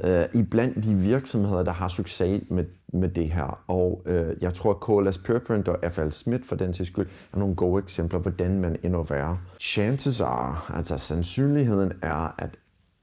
øh, 0.04 0.26
i 0.34 0.44
blandt 0.44 0.84
de 0.84 0.96
virksomheder, 0.96 1.64
der 1.64 1.72
har 1.72 1.88
succes 1.88 2.44
med, 2.50 2.66
med 2.94 3.10
det 3.10 3.30
her. 3.30 3.64
Og 3.68 4.02
øh, 4.06 4.36
jeg 4.42 4.54
tror, 4.54 4.72
at 4.72 5.06
KLS 5.06 5.18
Purprint 5.18 5.68
og 5.68 5.92
FL 5.92 6.10
Smith 6.10 6.44
for 6.44 6.56
den 6.56 6.74
til 6.74 6.86
skyld 6.86 7.08
er 7.34 7.38
nogle 7.38 7.56
gode 7.56 7.84
eksempler, 7.84 8.20
hvordan 8.20 8.60
man 8.60 8.78
innoverer. 8.84 9.38
Chances 9.60 10.22
are, 10.22 10.60
altså 10.74 10.98
sandsynligheden 10.98 11.94
er, 12.02 12.36
at 12.38 12.50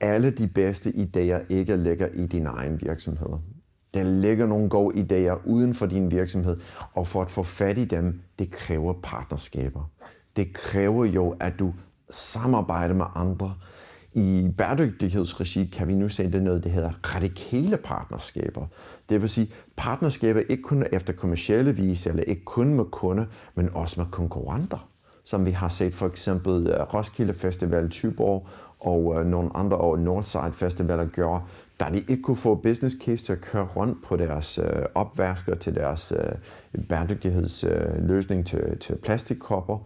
alle 0.05 0.31
de 0.31 0.49
bedste 0.49 0.91
idéer 0.91 1.41
ikke 1.49 1.77
ligger 1.77 2.09
i 2.15 2.27
din 2.27 2.47
egen 2.47 2.81
virksomhed. 2.81 3.29
Der 3.95 4.03
ligger 4.03 4.47
nogle 4.47 4.69
gode 4.69 4.95
idéer 4.95 5.47
uden 5.47 5.75
for 5.75 5.87
din 5.87 6.11
virksomhed, 6.11 6.57
og 6.95 7.07
for 7.07 7.23
at 7.23 7.31
få 7.31 7.43
fat 7.43 7.79
i 7.79 7.85
dem, 7.85 8.21
det 8.39 8.51
kræver 8.51 8.95
partnerskaber. 9.03 9.91
Det 10.37 10.53
kræver 10.53 11.05
jo, 11.05 11.37
at 11.41 11.59
du 11.59 11.75
samarbejder 12.11 12.95
med 12.95 13.07
andre. 13.15 13.55
I 14.13 14.51
bæredygtighedsregi 14.59 15.67
kan 15.73 15.89
vi 15.89 15.95
nu 15.95 16.09
se 16.09 16.33
det 16.33 16.43
noget, 16.43 16.65
der 16.65 16.71
hedder 16.71 17.15
radikale 17.15 17.77
partnerskaber. 17.77 18.67
Det 19.09 19.21
vil 19.23 19.29
sige 19.29 19.53
partnerskaber 19.77 20.43
ikke 20.49 20.63
kun 20.63 20.85
efter 20.93 21.13
kommersielle 21.13 21.77
vis, 21.77 22.07
eller 22.07 22.23
ikke 22.23 22.45
kun 22.45 22.75
med 22.75 22.85
kunder, 22.85 23.25
men 23.55 23.71
også 23.75 24.01
med 24.01 24.11
konkurrenter. 24.11 24.89
Som 25.25 25.47
vi 25.47 25.51
har 25.51 25.69
set 25.69 25.95
for 25.95 26.07
eksempel 26.07 26.67
øh, 26.67 26.95
Roskilde 26.95 27.35
Festival 27.35 27.91
Tyborg 27.91 28.49
og 28.85 29.15
øh, 29.17 29.27
nogle 29.27 29.57
andre 29.57 29.77
år 29.77 29.97
Northside 29.97 30.53
Festivaler 30.53 31.07
gjorde, 31.07 31.43
da 31.81 31.85
de 31.93 31.99
ikke 31.99 32.23
kunne 32.23 32.37
få 32.37 32.55
business 32.55 32.97
case 33.05 33.25
til 33.25 33.33
at 33.33 33.41
køre 33.41 33.69
rundt 33.77 34.05
på 34.05 34.17
deres 34.17 34.59
øh, 34.59 34.83
opvasker 34.95 35.55
til 35.55 35.75
deres 35.75 36.13
øh, 36.17 36.87
bæredygtighedsløsning 36.89 38.41
øh, 38.41 38.47
til, 38.47 38.79
til 38.79 38.97
plastikkopper, 38.97 39.79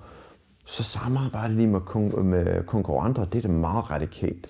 så 0.65 0.83
samarbejder 0.83 1.57
de 1.57 1.67
med, 1.67 1.81
kon- 1.81 2.21
med 2.21 2.63
konkurrenter. 2.67 3.25
Det 3.25 3.39
er 3.39 3.43
det 3.43 3.51
meget 3.51 3.91
radikalt. 3.91 4.47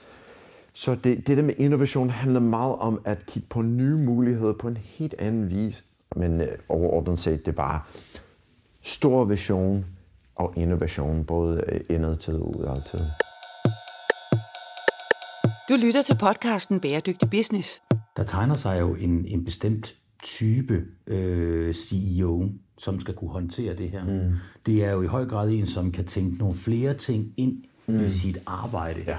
Så 0.72 0.94
det, 1.04 1.26
det 1.26 1.36
der 1.36 1.42
med 1.42 1.54
innovation 1.58 2.10
handler 2.10 2.40
meget 2.40 2.76
om 2.76 3.00
at 3.04 3.26
kigge 3.26 3.48
på 3.48 3.62
nye 3.62 3.96
muligheder 3.96 4.52
på 4.52 4.68
en 4.68 4.76
helt 4.76 5.14
anden 5.18 5.50
vis. 5.50 5.84
Men 6.16 6.40
øh, 6.40 6.48
overordnet 6.68 7.18
set, 7.18 7.46
det 7.46 7.52
er 7.52 7.56
bare 7.56 7.80
stor 8.82 9.24
vision 9.24 9.86
og 10.36 10.52
innovation, 10.56 11.24
både 11.24 11.64
øh, 11.68 11.80
indadtil 11.88 11.94
indad 11.96 12.16
til 12.16 12.34
og 12.34 12.56
udad 12.56 12.82
til. 12.90 13.00
Du 15.68 15.74
lytter 15.82 16.02
til 16.02 16.16
podcasten 16.20 16.80
Bæredygtig 16.80 17.30
Business. 17.30 17.80
Der 18.16 18.22
tegner 18.22 18.54
sig 18.54 18.80
jo 18.80 18.94
en, 18.94 19.24
en 19.26 19.44
bestemt 19.44 19.94
type 20.22 20.84
øh, 21.06 21.74
CEO, 21.74 22.48
som 22.78 23.00
skal 23.00 23.14
kunne 23.14 23.30
håndtere 23.30 23.76
det 23.76 23.90
her. 23.90 24.04
Mm. 24.04 24.34
Det 24.66 24.84
er 24.84 24.92
jo 24.92 25.02
i 25.02 25.06
høj 25.06 25.24
grad 25.24 25.50
en, 25.50 25.66
som 25.66 25.92
kan 25.92 26.04
tænke 26.04 26.38
nogle 26.38 26.54
flere 26.54 26.94
ting 26.94 27.32
ind 27.36 27.62
mm. 27.86 28.04
i 28.04 28.08
sit 28.08 28.38
arbejde, 28.46 29.00
ja. 29.06 29.16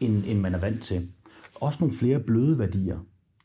end, 0.00 0.22
end 0.26 0.40
man 0.40 0.54
er 0.54 0.58
vant 0.58 0.82
til. 0.82 1.08
Også 1.54 1.78
nogle 1.80 1.96
flere 1.96 2.20
bløde 2.20 2.58
værdier. 2.58 2.98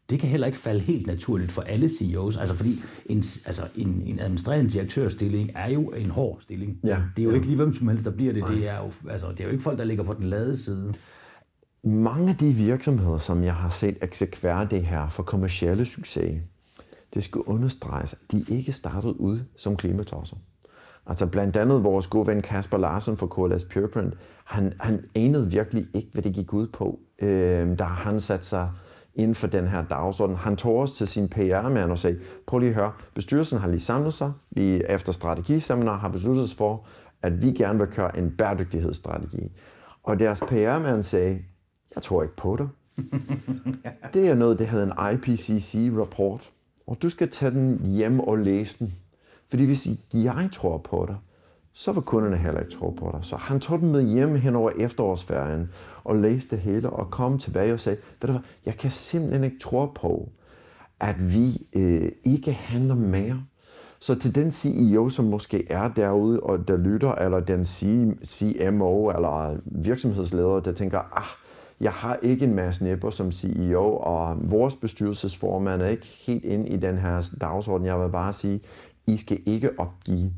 Det 0.10 0.20
kan 0.20 0.30
heller 0.30 0.48
ikke 0.48 0.60
falde 0.60 0.80
helt 0.80 1.08
naturligt 1.08 1.52
for 1.52 1.62
alle 1.62 1.89
CEOs, 1.89 2.38
altså 2.38 2.56
fordi 2.56 2.80
en, 3.06 3.24
altså 3.46 3.68
en, 3.76 4.04
en 4.06 4.20
administrerende 4.20 4.72
direktørstilling 4.72 5.52
er 5.56 5.70
jo 5.70 5.89
en 5.89 6.10
hård 6.10 6.41
stilling. 6.41 6.80
Ja. 6.84 7.02
Det 7.15 7.22
er 7.22 7.24
jo 7.24 7.30
ja. 7.30 7.36
ikke 7.36 7.48
lige 7.48 7.56
hvem 7.56 7.74
som 7.74 7.88
helst, 7.88 8.06
der 8.06 8.12
bliver 8.12 8.34
det. 8.34 8.44
Det 8.48 8.68
er, 8.68 8.78
jo, 8.78 8.91
altså, 9.10 9.32
det 9.32 9.39
er 9.39 9.44
jo 9.44 9.50
ikke 9.50 9.63
folk, 9.63 9.78
der 9.78 9.84
ligger 9.84 10.04
på 10.04 10.13
den 10.13 10.24
lade 10.24 10.58
side. 10.58 10.94
Mange 11.88 12.30
af 12.30 12.38
de 12.38 12.52
virksomheder, 12.52 13.17
som 13.17 13.43
jeg 13.43 13.56
har 13.56 13.69
set 13.69 13.98
eksekvere 14.02 14.67
det 14.71 14.86
her 14.86 15.10
for 15.10 15.24
kommersielle 15.24 15.86
succes, 15.86 16.41
det 17.13 17.24
skal 17.24 17.41
understreges, 17.41 18.13
at 18.13 18.32
de 18.32 18.45
ikke 18.48 18.71
startede 18.71 19.21
ud 19.21 19.39
som 19.58 19.76
klimatosser. 19.76 20.36
Altså 21.08 21.28
blandt 21.28 21.58
andet 21.58 21.84
vores 21.84 22.08
gode 22.08 22.28
ven 22.28 22.41
Kasper 22.41 22.78
Larsen 22.78 23.17
fra 23.17 23.28
KLS 23.28 23.63
Pureprint, 23.63 24.13
han, 24.45 24.74
han 24.80 25.06
anede 25.15 25.52
virkelig 25.52 25.88
ikke, 25.93 26.10
hvad 26.13 26.24
det 26.24 26.34
gik 26.34 26.54
ud 26.54 26.67
på, 26.67 27.00
øh, 27.21 27.80
da 27.80 27.84
han 27.84 28.21
satte 28.21 28.45
sig 28.45 28.69
inden 29.15 29.36
for 29.36 29.48
den 29.48 29.67
her 29.67 29.84
dagsorden. 29.84 30.36
Han 30.36 30.56
tog 30.56 30.78
os 30.78 30.93
til 30.93 31.08
sin 31.08 31.30
PR-mand 31.30 31.91
og 31.91 32.00
sagde, 32.00 32.19
prøv 32.48 32.60
lige 32.60 32.69
at 32.69 32.76
høre, 32.76 32.91
bestyrelsen 33.13 33.58
har 33.58 33.67
lige 33.67 33.80
samlet 33.80 34.13
sig. 34.13 34.32
Vi 34.52 34.82
efter 34.89 35.12
strategiseminar 35.12 35.98
har 35.98 36.10
besluttet 36.10 36.43
os 36.43 36.54
for, 36.54 36.86
at 37.21 37.41
vi 37.41 37.52
gerne 37.52 37.80
vil 37.80 37.88
køre 37.88 38.17
en 38.17 38.32
bæredygtighedsstrategi. 38.38 39.52
Og 40.04 40.19
deres 40.19 40.39
PR-mand 40.39 41.04
sagde, 41.04 41.39
jeg 41.96 42.04
tror 42.04 42.24
ikke 42.24 42.36
på 42.36 42.56
det. 42.56 42.70
det 44.14 44.28
er 44.28 44.36
noget, 44.36 44.60
det 44.60 44.68
hedder 44.68 44.86
en 44.86 45.16
IPCC-rapport. 45.16 46.52
Og 46.88 46.98
du 47.02 47.10
skal 47.10 47.30
tage 47.30 47.52
den 47.52 47.86
hjem 47.86 48.20
og 48.20 48.38
læse 48.38 48.80
den. 48.80 48.94
Fordi 49.50 49.66
hvis 49.66 49.88
jeg 50.14 50.50
tror 50.54 50.78
på 50.78 51.06
dig, 51.08 51.16
så 51.74 51.92
vil 51.92 52.04
kunderne 52.04 52.38
heller 52.38 52.60
ikke 52.60 52.72
tro 52.72 52.90
på 52.90 53.10
dig. 53.14 53.20
Så 53.24 53.36
han 53.36 53.60
tog 53.60 53.80
den 53.80 53.92
med 53.92 54.04
hjem 54.04 54.36
hen 54.36 54.56
over 54.56 54.72
efterårsferien 54.78 55.70
og 56.04 56.16
læste 56.16 56.56
det 56.56 56.64
hele 56.64 56.90
og 56.90 57.12
kom 57.12 57.40
tilbage 57.40 57.74
og 57.74 57.80
sagde, 57.80 57.98
ved 58.22 58.28
du 58.28 58.32
hvad, 58.32 58.42
jeg 58.66 58.78
kan 58.78 58.92
simpelthen 58.92 59.44
ikke 59.44 59.60
tro 59.60 59.86
på, 59.86 60.30
at 61.00 61.34
vi 61.34 61.68
øh, 61.74 62.12
ikke 62.24 62.52
handler 62.52 62.96
mere. 62.96 63.44
Så 64.00 64.16
til 64.16 64.36
den 64.36 64.52
CEO, 64.52 65.10
som 65.10 65.26
måske 65.26 65.72
er 65.72 65.88
derude 65.88 66.40
og 66.40 66.68
der 66.68 66.78
lytter, 66.78 67.12
eller 67.16 67.40
den 67.40 67.66
CMO 68.26 69.10
eller 69.10 69.58
virksomhedsleder, 69.66 70.60
der 70.60 70.72
tænker, 70.72 71.00
ah, 71.00 71.45
jeg 71.80 71.92
har 71.92 72.20
ikke 72.22 72.46
en 72.46 72.56
masse 72.56 72.84
nipper 72.84 73.10
som 73.10 73.32
CEO, 73.32 73.98
og 73.98 74.38
vores 74.50 74.76
bestyrelsesformand 74.76 75.82
er 75.82 75.88
ikke 75.88 76.06
helt 76.06 76.46
inde 76.46 76.68
i 76.68 76.78
den 76.78 76.98
her 76.98 77.30
dagsorden. 77.42 77.88
Jeg 77.88 78.00
vil 78.00 78.10
bare 78.10 78.34
sige, 78.34 78.62
I 79.08 79.18
skal 79.18 79.40
ikke 79.46 79.70
opgive. 79.80 80.32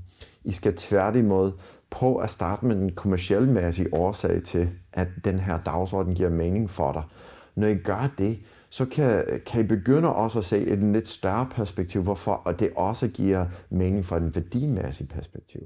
I 0.43 0.52
skal 0.52 0.76
tværtimod 0.76 1.52
prøve 1.89 2.23
at 2.23 2.30
starte 2.30 2.65
med 2.65 2.76
den 2.76 2.91
kommersielmæssige 2.91 3.93
årsag 3.93 4.43
til, 4.43 4.69
at 4.93 5.08
den 5.26 5.39
her 5.39 5.60
dagsorden 5.65 6.15
giver 6.15 6.30
mening 6.30 6.69
for 6.69 6.91
dig. 6.91 7.04
Når 7.56 7.67
I 7.67 7.76
gør 7.76 8.13
det, 8.17 8.39
så 8.69 8.86
kan, 8.86 9.23
kan 9.45 9.62
I 9.62 9.67
begynde 9.67 10.15
også 10.15 10.39
at 10.39 10.45
se 10.45 10.58
et 10.58 10.80
lidt 10.80 11.08
større 11.08 11.47
perspektiv, 11.52 12.02
hvorfor, 12.02 12.34
og 12.34 12.60
det 12.60 12.71
også 12.76 13.08
giver 13.08 13.45
mening 13.69 14.06
for 14.06 14.19
den 14.19 14.36
værdimæssige 14.36 15.08
perspektiv. 15.08 15.62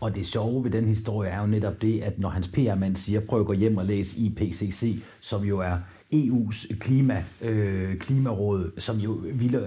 Og 0.00 0.14
det 0.14 0.26
sjove 0.26 0.64
ved 0.64 0.70
den 0.70 0.84
historie 0.84 1.30
er 1.30 1.40
jo 1.40 1.46
netop 1.46 1.82
det, 1.82 2.00
at 2.00 2.18
når 2.18 2.28
hans 2.28 2.48
PR-mand 2.48 2.96
siger, 2.96 3.20
prøv 3.20 3.40
at 3.40 3.46
gå 3.46 3.52
hjem 3.52 3.76
og 3.76 3.84
læse 3.84 4.18
IPCC, 4.18 5.02
som 5.20 5.44
jo 5.44 5.58
er 5.58 5.76
EU's 6.14 6.78
klima, 6.78 7.24
øh, 7.42 7.96
klimaråd, 7.96 8.70
som 8.78 8.96
jo, 8.96 9.20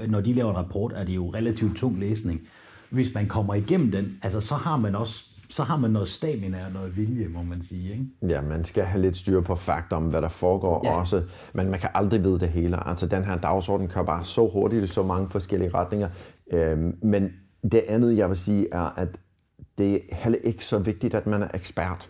når 0.08 0.22
de 0.22 0.34
laver 0.34 0.50
en 0.50 0.58
rapport, 0.58 0.94
er 0.96 1.04
det 1.04 1.16
jo 1.16 1.30
relativt 1.30 1.78
tung 1.78 2.00
læsning. 2.00 2.42
Hvis 2.90 3.14
man 3.14 3.28
kommer 3.28 3.54
igennem 3.54 3.92
den, 3.92 4.18
altså, 4.24 4.42
så 4.42 4.56
har 4.56 4.78
man 4.78 4.96
også 4.96 5.26
så 5.52 5.64
har 5.64 5.78
man 5.78 5.92
noget 5.92 6.08
stamina 6.08 6.66
og 6.66 6.72
noget 6.72 6.98
vilje, 6.98 7.28
må 7.28 7.44
man 7.44 7.62
sige. 7.62 7.92
Ikke? 7.92 8.34
Ja, 8.34 8.42
man 8.42 8.66
skal 8.66 8.84
have 8.84 9.02
lidt 9.02 9.18
styr 9.18 9.42
på 9.42 9.56
fakta 9.56 9.96
om, 9.96 10.04
hvad 10.04 10.22
der 10.22 10.28
foregår 10.28 10.82
ja. 10.84 11.00
også, 11.00 11.24
men 11.54 11.70
man 11.70 11.80
kan 11.80 11.90
aldrig 11.94 12.24
vide 12.24 12.40
det 12.40 12.50
hele. 12.50 12.88
Altså, 12.88 13.08
den 13.08 13.24
her 13.24 13.38
dagsorden 13.38 13.88
kører 13.88 14.06
bare 14.06 14.26
så 14.26 14.48
hurtigt 14.48 14.84
i 14.84 14.88
så 14.88 15.04
mange 15.04 15.30
forskellige 15.30 15.74
retninger. 15.74 16.10
Øhm, 16.54 16.98
men 17.04 17.34
det 17.72 17.84
andet, 17.88 18.18
jeg 18.18 18.30
vil 18.30 18.38
sige, 18.38 18.68
er, 18.72 19.00
at 19.00 19.08
det 19.82 19.96
er 19.96 20.16
heller 20.16 20.40
ikke 20.44 20.66
så 20.66 20.80
vigtigt, 20.80 21.14
at 21.14 21.28
man 21.28 21.44
er 21.44 21.48
ekspert. 21.54 22.10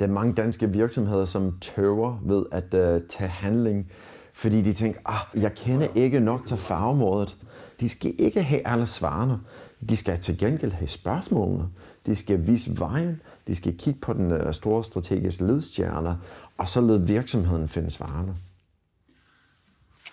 Der 0.00 0.06
er 0.06 0.10
mange 0.10 0.32
danske 0.32 0.70
virksomheder, 0.70 1.24
som 1.24 1.58
tøver 1.60 2.18
ved 2.22 2.44
at 2.52 2.64
uh, 2.64 3.06
tage 3.08 3.28
handling, 3.28 3.92
fordi 4.32 4.62
de 4.62 4.72
tænker, 4.72 5.00
ah, 5.04 5.42
jeg 5.42 5.54
kender 5.54 5.88
ikke 5.94 6.20
nok 6.20 6.46
til 6.46 6.56
fagområdet. 6.56 7.36
De 7.80 7.88
skal 7.88 8.14
ikke 8.18 8.42
have 8.42 8.66
alle 8.66 8.86
svarene. 8.86 9.40
De 9.88 9.96
skal 9.96 10.20
til 10.20 10.38
gengæld 10.38 10.72
have 10.72 10.88
spørgsmålene. 10.88 11.64
De 12.06 12.16
skal 12.16 12.46
vise 12.46 12.78
vejen. 12.78 13.20
De 13.46 13.54
skal 13.54 13.78
kigge 13.78 14.00
på 14.00 14.12
den 14.12 14.32
uh, 14.32 14.52
store 14.52 14.84
strategiske 14.84 15.46
ledstjerne, 15.46 16.18
og 16.58 16.68
så 16.68 16.80
lede 16.80 17.06
virksomheden 17.06 17.68
finde 17.68 17.90
svarene. 17.90 18.34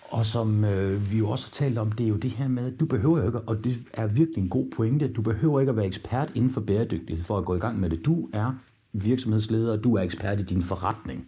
Og 0.09 0.25
som 0.25 0.65
øh, 0.65 1.11
vi 1.11 1.17
jo 1.17 1.29
også 1.29 1.45
har 1.45 1.51
talt 1.51 1.77
om, 1.77 1.91
det 1.91 2.03
er 2.03 2.09
jo 2.09 2.15
det 2.15 2.31
her 2.31 2.47
med, 2.47 2.73
at 2.73 2.79
du 2.79 2.85
behøver 2.85 3.25
ikke, 3.25 3.39
og 3.39 3.63
det 3.63 3.77
er 3.93 4.07
virkelig 4.07 4.43
en 4.43 4.49
god 4.49 4.65
pointe, 4.75 5.07
du 5.07 5.21
behøver 5.21 5.59
ikke 5.59 5.69
at 5.69 5.75
være 5.75 5.85
ekspert 5.85 6.31
inden 6.35 6.51
for 6.51 6.61
bæredygtighed 6.61 7.23
for 7.23 7.37
at 7.37 7.45
gå 7.45 7.55
i 7.55 7.59
gang 7.59 7.79
med 7.79 7.89
det. 7.89 8.05
Du 8.05 8.29
er 8.33 8.51
virksomhedsleder, 8.93 9.77
og 9.77 9.83
du 9.83 9.95
er 9.95 10.01
ekspert 10.01 10.39
i 10.39 10.43
din 10.43 10.61
forretning. 10.61 11.27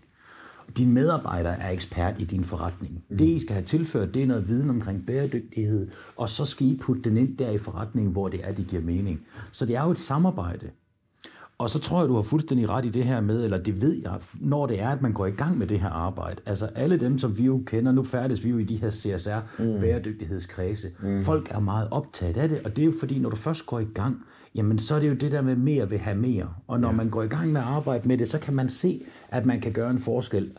din 0.78 0.94
medarbejder 0.94 1.50
er 1.50 1.70
ekspert 1.70 2.16
i 2.20 2.26
din 2.26 2.44
forretning. 2.44 3.04
Mm. 3.10 3.18
Det, 3.18 3.26
I 3.26 3.40
skal 3.40 3.54
have 3.54 3.66
tilført, 3.66 4.14
det 4.14 4.24
er 4.24 4.28
noget 4.28 4.48
viden 4.48 4.70
omkring 4.70 5.06
bæredygtighed, 5.06 5.88
og 6.16 6.30
så 6.30 6.46
skal 6.46 6.68
I 6.68 6.80
putte 6.82 7.02
den 7.02 7.18
ind 7.18 7.38
der 7.38 7.50
i 7.50 7.58
forretningen, 7.58 8.12
hvor 8.12 8.28
det 8.28 8.40
er, 8.44 8.52
det 8.54 8.68
giver 8.68 8.82
mening. 8.82 9.22
Så 9.52 9.66
det 9.66 9.76
er 9.76 9.84
jo 9.84 9.92
et 9.92 10.00
samarbejde. 10.00 10.70
Og 11.60 11.70
så 11.70 11.80
tror 11.80 12.00
jeg, 12.00 12.10
du 12.10 12.16
har 12.16 12.22
fuldstændig 12.22 12.70
ret 12.70 12.86
i 12.86 12.90
det 12.90 13.04
her 13.04 13.22
med, 13.22 13.44
eller 13.44 13.58
det 13.58 13.82
ved 13.82 14.02
jeg, 14.04 14.20
når 14.34 14.66
det 14.66 14.82
er, 14.82 14.90
at 14.90 15.02
man 15.02 15.14
går 15.14 15.26
i 15.26 15.32
gang 15.32 15.58
med 15.58 15.68
det 15.68 15.80
her 15.80 15.90
arbejde. 15.90 16.42
Altså 16.46 16.66
alle 16.76 16.98
dem, 16.98 17.18
som 17.18 17.38
vi 17.38 17.44
jo 17.44 17.64
kender, 17.66 17.92
nu 17.92 18.04
færdes 18.04 18.46
vi 18.46 18.50
jo 18.50 18.58
i 18.58 18.64
de 18.64 18.76
her 18.76 18.90
CSR-bæredygtighedskredse. 18.90 20.88
Mm. 21.00 21.10
mm. 21.10 21.22
Folk 21.22 21.52
er 21.52 21.60
meget 21.60 21.88
optaget 21.92 22.38
af 22.38 22.50
det, 22.50 22.62
og 22.66 22.76
det 22.76 22.82
er 22.82 22.86
jo 22.86 22.94
fordi, 23.00 23.20
når 23.20 23.30
du 23.30 23.36
først 23.36 23.66
går 23.66 23.80
i 23.80 23.88
gang, 23.94 24.26
jamen 24.56 24.80
så 24.80 24.96
er 24.96 25.00
det 25.00 25.10
jo 25.10 25.14
det 25.14 25.32
der 25.32 25.42
med 25.42 25.56
mere 25.56 25.90
vil 25.90 26.00
have 26.00 26.18
mere. 26.18 26.54
Og 26.68 26.80
når 26.80 26.90
ja. 26.90 26.96
man 26.96 27.10
går 27.10 27.24
i 27.24 27.28
gang 27.28 27.52
med 27.52 27.62
at 27.62 27.68
arbejde 27.68 28.08
med 28.08 28.18
det, 28.18 28.30
så 28.30 28.40
kan 28.40 28.54
man 28.54 28.70
se, 28.70 29.02
at 29.30 29.46
man 29.46 29.62
kan 29.62 29.72
gøre 29.72 29.92
en 29.92 30.00
forskel. 30.00 30.52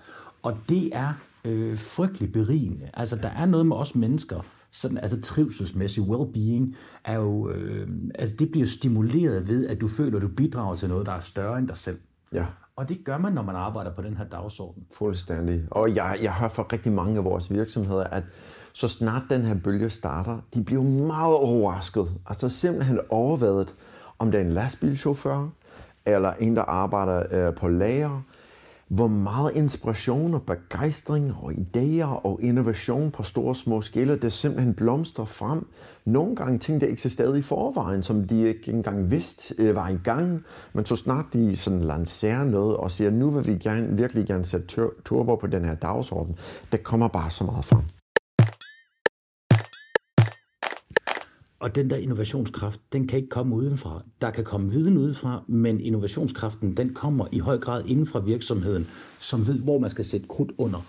Og 0.42 0.56
det 0.68 0.90
er 0.92 1.12
øh, 1.44 1.78
frygtelig 1.78 2.32
berigende. 2.32 2.90
Altså 2.94 3.16
der 3.16 3.28
er 3.28 3.46
noget 3.46 3.66
med 3.66 3.76
os 3.76 3.94
mennesker, 3.94 4.44
sådan, 4.70 4.98
altså 4.98 5.20
trivselsmæssig 5.20 6.02
well-being, 6.02 6.76
er 7.04 7.14
jo, 7.14 7.50
øh, 7.50 7.88
altså 8.14 8.36
det 8.36 8.50
bliver 8.50 8.66
stimuleret 8.66 9.48
ved, 9.48 9.66
at 9.66 9.80
du 9.80 9.88
føler, 9.88 10.16
at 10.16 10.22
du 10.22 10.28
bidrager 10.28 10.76
til 10.76 10.88
noget, 10.88 11.06
der 11.06 11.12
er 11.12 11.20
større 11.20 11.58
end 11.58 11.68
dig 11.68 11.76
selv. 11.76 11.98
Ja. 12.32 12.46
Og 12.76 12.88
det 12.88 12.98
gør 13.04 13.18
man, 13.18 13.32
når 13.32 13.42
man 13.42 13.56
arbejder 13.56 13.94
på 13.94 14.02
den 14.02 14.16
her 14.16 14.24
dagsorden. 14.24 14.82
Fuldstændig. 14.92 15.64
Og 15.70 15.94
jeg, 15.94 16.18
jeg 16.22 16.32
har 16.32 16.48
fra 16.48 16.66
rigtig 16.72 16.92
mange 16.92 17.18
af 17.18 17.24
vores 17.24 17.50
virksomheder, 17.50 18.04
at 18.04 18.24
så 18.72 18.88
snart 18.88 19.22
den 19.30 19.42
her 19.42 19.54
bølge 19.54 19.90
starter, 19.90 20.38
de 20.54 20.64
bliver 20.64 20.82
meget 20.82 21.36
overrasket. 21.36 22.08
Altså 22.26 22.48
simpelthen 22.48 23.00
overvejet, 23.08 23.74
om 24.18 24.30
det 24.30 24.40
er 24.40 24.44
en 24.44 24.50
lastbilchauffør, 24.50 25.48
eller 26.06 26.32
en, 26.32 26.56
der 26.56 26.62
arbejder 26.62 27.48
øh, 27.48 27.54
på 27.54 27.68
lager, 27.68 28.22
hvor 28.90 29.08
meget 29.08 29.52
inspiration 29.56 30.34
og 30.34 30.42
begejstring 30.42 31.34
og 31.42 31.52
idéer 31.52 32.26
og 32.26 32.38
innovation 32.42 33.10
på 33.10 33.22
store 33.22 33.48
og 33.48 33.56
små 33.56 33.82
skiller, 33.82 34.16
det 34.16 34.32
simpelthen 34.32 34.74
blomstrer 34.74 35.24
frem. 35.24 35.66
Nogle 36.04 36.36
gange 36.36 36.58
ting, 36.58 36.80
der 36.80 36.86
eksisterede 36.86 37.38
i 37.38 37.42
forvejen, 37.42 38.02
som 38.02 38.28
de 38.28 38.48
ikke 38.48 38.72
engang 38.72 39.10
vidste 39.10 39.54
øh, 39.58 39.74
var 39.74 39.88
i 39.88 39.98
gang, 40.04 40.44
men 40.72 40.86
så 40.86 40.96
snart 40.96 41.24
de 41.32 41.56
sådan 41.56 41.80
lancerer 41.80 42.44
noget 42.44 42.76
og 42.76 42.90
siger, 42.90 43.10
nu 43.10 43.30
vil 43.30 43.46
vi 43.46 43.54
gerne, 43.54 43.96
virkelig 43.96 44.26
gerne 44.26 44.44
sætte 44.44 44.66
turbo 45.04 45.36
på 45.36 45.46
den 45.46 45.64
her 45.64 45.74
dagsorden, 45.74 46.38
der 46.72 46.78
kommer 46.78 47.08
bare 47.08 47.30
så 47.30 47.44
meget 47.44 47.64
frem. 47.64 47.99
Og 51.60 51.74
den 51.74 51.90
der 51.90 51.96
innovationskraft, 51.96 52.80
den 52.92 53.06
kan 53.06 53.16
ikke 53.16 53.28
komme 53.28 53.56
udenfra. 53.56 54.02
Der 54.20 54.30
kan 54.30 54.44
komme 54.44 54.70
viden 54.70 54.98
udefra, 54.98 55.42
men 55.46 55.80
innovationskraften, 55.80 56.76
den 56.76 56.94
kommer 56.94 57.26
i 57.32 57.38
høj 57.38 57.58
grad 57.58 57.84
inden 57.86 58.06
fra 58.06 58.18
virksomheden, 58.18 58.86
som 59.20 59.46
ved, 59.46 59.58
hvor 59.58 59.78
man 59.78 59.90
skal 59.90 60.04
sætte 60.04 60.26
krudt 60.28 60.52
under, 60.58 60.86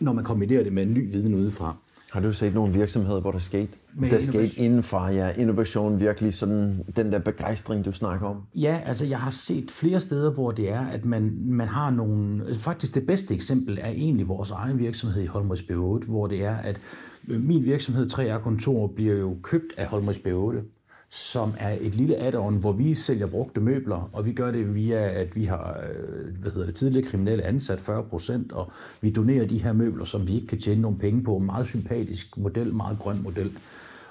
når 0.00 0.12
man 0.12 0.24
kombinerer 0.24 0.62
det 0.62 0.72
med 0.72 0.82
en 0.82 0.94
ny 0.94 1.12
viden 1.12 1.34
udefra. 1.34 1.76
Har 2.10 2.20
du 2.20 2.32
set 2.32 2.54
nogle 2.54 2.72
virksomheder, 2.72 3.20
hvor 3.20 3.32
der 3.32 3.38
skete? 3.38 3.68
Med 3.94 4.10
der 4.10 4.20
skete 4.20 4.58
indenfor, 4.58 5.08
ja, 5.08 5.30
innovation 5.30 6.00
virkelig, 6.00 6.34
sådan 6.34 6.84
den 6.96 7.12
der 7.12 7.18
begejstring, 7.18 7.84
du 7.84 7.92
snakker 7.92 8.26
om? 8.26 8.36
Ja, 8.54 8.80
altså 8.86 9.06
jeg 9.06 9.18
har 9.18 9.30
set 9.30 9.70
flere 9.70 10.00
steder, 10.00 10.30
hvor 10.30 10.50
det 10.50 10.70
er, 10.70 10.86
at 10.86 11.04
man, 11.04 11.38
man 11.44 11.68
har 11.68 11.90
nogle... 11.90 12.44
Faktisk 12.54 12.94
det 12.94 13.06
bedste 13.06 13.34
eksempel 13.34 13.78
er 13.80 13.88
egentlig 13.88 14.28
vores 14.28 14.50
egen 14.50 14.78
virksomhed 14.78 15.22
i 15.22 15.26
Holmers 15.26 15.60
B8, 15.60 16.06
hvor 16.06 16.26
det 16.26 16.44
er, 16.44 16.56
at 16.56 16.80
min 17.26 17.64
virksomhed 17.64 18.12
3R 18.12 18.38
Kontor 18.42 18.86
bliver 18.86 19.14
jo 19.14 19.36
købt 19.42 19.72
af 19.76 19.86
Holmers 19.86 20.18
B8, 20.18 20.62
som 21.10 21.52
er 21.58 21.76
et 21.80 21.94
lille 21.94 22.16
add-on, 22.16 22.54
hvor 22.54 22.72
vi 22.72 22.94
sælger 22.94 23.26
brugte 23.26 23.60
møbler, 23.60 24.10
og 24.12 24.26
vi 24.26 24.32
gør 24.32 24.50
det 24.50 24.74
via, 24.74 25.20
at 25.20 25.36
vi 25.36 25.44
har 25.44 25.80
øh, 25.88 26.38
hvad 26.40 26.50
hedder 26.50 26.66
det, 26.66 26.74
tidligere 26.74 27.06
kriminelle 27.08 27.44
ansat 27.44 27.80
40 27.80 28.02
procent, 28.02 28.52
og 28.52 28.72
vi 29.00 29.10
donerer 29.10 29.46
de 29.46 29.62
her 29.62 29.72
møbler, 29.72 30.04
som 30.04 30.28
vi 30.28 30.34
ikke 30.34 30.46
kan 30.46 30.60
tjene 30.60 30.80
nogen 30.80 30.98
penge 30.98 31.22
på. 31.22 31.38
Meget 31.38 31.66
sympatisk 31.66 32.36
model, 32.36 32.74
meget 32.74 32.98
grøn 32.98 33.22
model. 33.22 33.52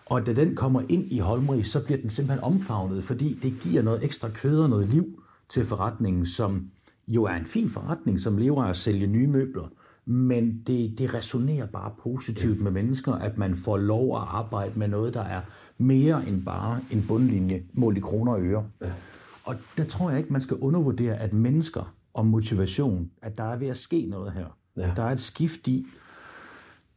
Og 0.05 0.25
da 0.25 0.33
den 0.33 0.55
kommer 0.55 0.81
ind 0.89 1.11
i 1.11 1.19
Holmrig, 1.19 1.65
så 1.65 1.85
bliver 1.85 2.01
den 2.01 2.09
simpelthen 2.09 2.43
omfavnet, 2.43 3.03
fordi 3.03 3.39
det 3.43 3.53
giver 3.61 3.81
noget 3.81 4.03
ekstra 4.03 4.29
kød 4.29 4.59
og 4.59 4.69
noget 4.69 4.89
liv 4.89 5.23
til 5.49 5.65
forretningen, 5.65 6.25
som 6.25 6.69
jo 7.07 7.23
er 7.23 7.33
en 7.33 7.45
fin 7.45 7.69
forretning, 7.69 8.19
som 8.19 8.37
lever 8.37 8.63
af 8.63 8.69
at 8.69 8.77
sælge 8.77 9.07
nye 9.07 9.27
møbler 9.27 9.67
men 10.05 10.63
det, 10.67 10.97
det 10.97 11.13
resonerer 11.13 11.65
bare 11.65 11.91
positivt 12.03 12.61
med 12.61 12.71
mennesker, 12.71 13.13
at 13.13 13.37
man 13.37 13.55
får 13.55 13.77
lov 13.77 14.17
at 14.17 14.23
arbejde 14.27 14.79
med 14.79 14.87
noget, 14.87 15.13
der 15.13 15.21
er 15.21 15.41
mere 15.77 16.27
end 16.27 16.45
bare 16.45 16.79
en 16.91 17.05
bundlinje 17.07 17.63
mål 17.73 17.97
i 17.97 17.99
kroner 17.99 18.31
og 18.31 18.41
øre. 18.41 18.65
Ja. 18.81 18.91
Og 19.43 19.55
der 19.77 19.85
tror 19.85 20.09
jeg 20.09 20.19
ikke, 20.19 20.33
man 20.33 20.41
skal 20.41 20.57
undervurdere, 20.57 21.17
at 21.17 21.33
mennesker 21.33 21.95
og 22.13 22.25
motivation, 22.25 23.11
at 23.21 23.37
der 23.37 23.43
er 23.43 23.57
ved 23.57 23.67
at 23.67 23.77
ske 23.77 24.05
noget 24.09 24.33
her. 24.33 24.57
Ja. 24.77 24.91
Der 24.95 25.03
er 25.03 25.11
et 25.11 25.19
skift 25.19 25.67
i, 25.67 25.87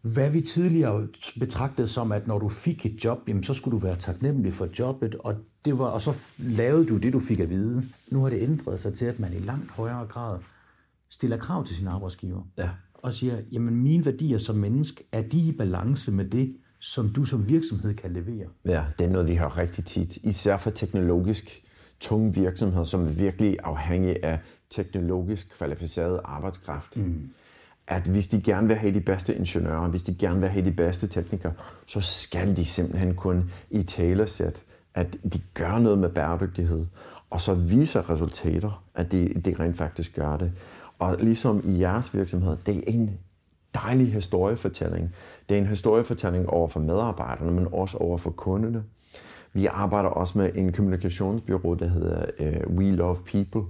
hvad 0.00 0.30
vi 0.30 0.40
tidligere 0.40 1.08
betragtede 1.40 1.86
som, 1.86 2.12
at 2.12 2.26
når 2.26 2.38
du 2.38 2.48
fik 2.48 2.86
et 2.86 3.04
job, 3.04 3.18
jamen, 3.28 3.42
så 3.42 3.54
skulle 3.54 3.80
du 3.80 3.86
være 3.86 3.96
taknemmelig 3.96 4.52
for 4.52 4.68
jobbet, 4.78 5.14
og, 5.14 5.34
det 5.64 5.78
var, 5.78 5.84
og 5.84 6.00
så 6.00 6.18
lavede 6.38 6.86
du 6.86 6.96
det, 6.96 7.12
du 7.12 7.20
fik 7.20 7.40
at 7.40 7.50
vide. 7.50 7.84
Nu 8.10 8.22
har 8.22 8.30
det 8.30 8.42
ændret 8.42 8.80
sig 8.80 8.94
til, 8.94 9.04
at 9.04 9.18
man 9.18 9.32
i 9.32 9.38
langt 9.38 9.70
højere 9.70 10.06
grad 10.06 10.38
stiller 11.10 11.36
krav 11.36 11.66
til 11.66 11.76
sin 11.76 11.86
arbejdsgiver. 11.86 12.42
Ja 12.58 12.68
og 13.02 13.14
siger, 13.14 13.36
jamen 13.52 13.76
mine 13.76 14.04
værdier 14.04 14.38
som 14.38 14.56
menneske, 14.56 15.04
er 15.12 15.22
de 15.22 15.38
i 15.38 15.52
balance 15.52 16.12
med 16.12 16.24
det, 16.24 16.56
som 16.78 17.08
du 17.08 17.24
som 17.24 17.48
virksomhed 17.48 17.94
kan 17.94 18.12
levere? 18.12 18.46
Ja, 18.64 18.84
det 18.98 19.06
er 19.06 19.10
noget, 19.10 19.28
vi 19.28 19.34
har 19.34 19.58
rigtig 19.58 19.84
tit. 19.84 20.16
Især 20.16 20.56
for 20.56 20.70
teknologisk 20.70 21.62
tunge 22.00 22.34
virksomheder, 22.34 22.84
som 22.84 23.06
er 23.06 23.10
virkelig 23.10 23.56
afhængige 23.64 24.24
af 24.24 24.38
teknologisk 24.70 25.56
kvalificeret 25.56 26.20
arbejdskraft. 26.24 26.96
Mm. 26.96 27.30
At 27.86 28.02
hvis 28.02 28.28
de 28.28 28.42
gerne 28.42 28.66
vil 28.66 28.76
have 28.76 28.94
de 28.94 29.00
bedste 29.00 29.36
ingeniører, 29.36 29.88
hvis 29.88 30.02
de 30.02 30.14
gerne 30.14 30.40
vil 30.40 30.48
have 30.48 30.64
de 30.64 30.72
bedste 30.72 31.06
teknikere, 31.06 31.52
så 31.86 32.00
skal 32.00 32.56
de 32.56 32.64
simpelthen 32.64 33.14
kun 33.14 33.50
i 33.70 33.82
talesæt, 33.82 34.62
at 34.94 35.16
de 35.32 35.40
gør 35.54 35.78
noget 35.78 35.98
med 35.98 36.08
bæredygtighed, 36.08 36.86
og 37.30 37.40
så 37.40 37.54
viser 37.54 38.10
resultater, 38.10 38.84
at 38.94 39.12
de, 39.12 39.28
de 39.28 39.54
rent 39.60 39.76
faktisk 39.76 40.14
gør 40.14 40.36
det. 40.36 40.52
Og 40.98 41.16
ligesom 41.20 41.62
i 41.64 41.80
jeres 41.80 42.14
virksomhed, 42.14 42.56
det 42.66 42.76
er 42.76 42.82
en 42.86 43.18
dejlig 43.74 44.12
historiefortælling. 44.12 45.14
Det 45.48 45.54
er 45.54 45.60
en 45.60 45.66
historiefortælling 45.66 46.48
over 46.48 46.68
for 46.68 46.80
medarbejderne, 46.80 47.52
men 47.52 47.68
også 47.72 47.96
over 47.96 48.18
for 48.18 48.30
kunderne. 48.30 48.84
Vi 49.52 49.66
arbejder 49.66 50.08
også 50.08 50.38
med 50.38 50.50
en 50.54 50.72
kommunikationsbyrå, 50.72 51.74
der 51.74 51.88
hedder 51.88 52.26
uh, 52.40 52.76
We 52.76 52.90
Love 52.90 53.16
People. 53.16 53.62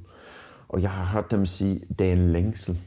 Og 0.68 0.82
jeg 0.82 0.90
har 0.90 1.04
hørt 1.04 1.30
dem 1.30 1.46
sige, 1.46 1.80
det 1.98 2.08
er 2.08 2.12
en 2.12 2.32
længsel. 2.32 2.78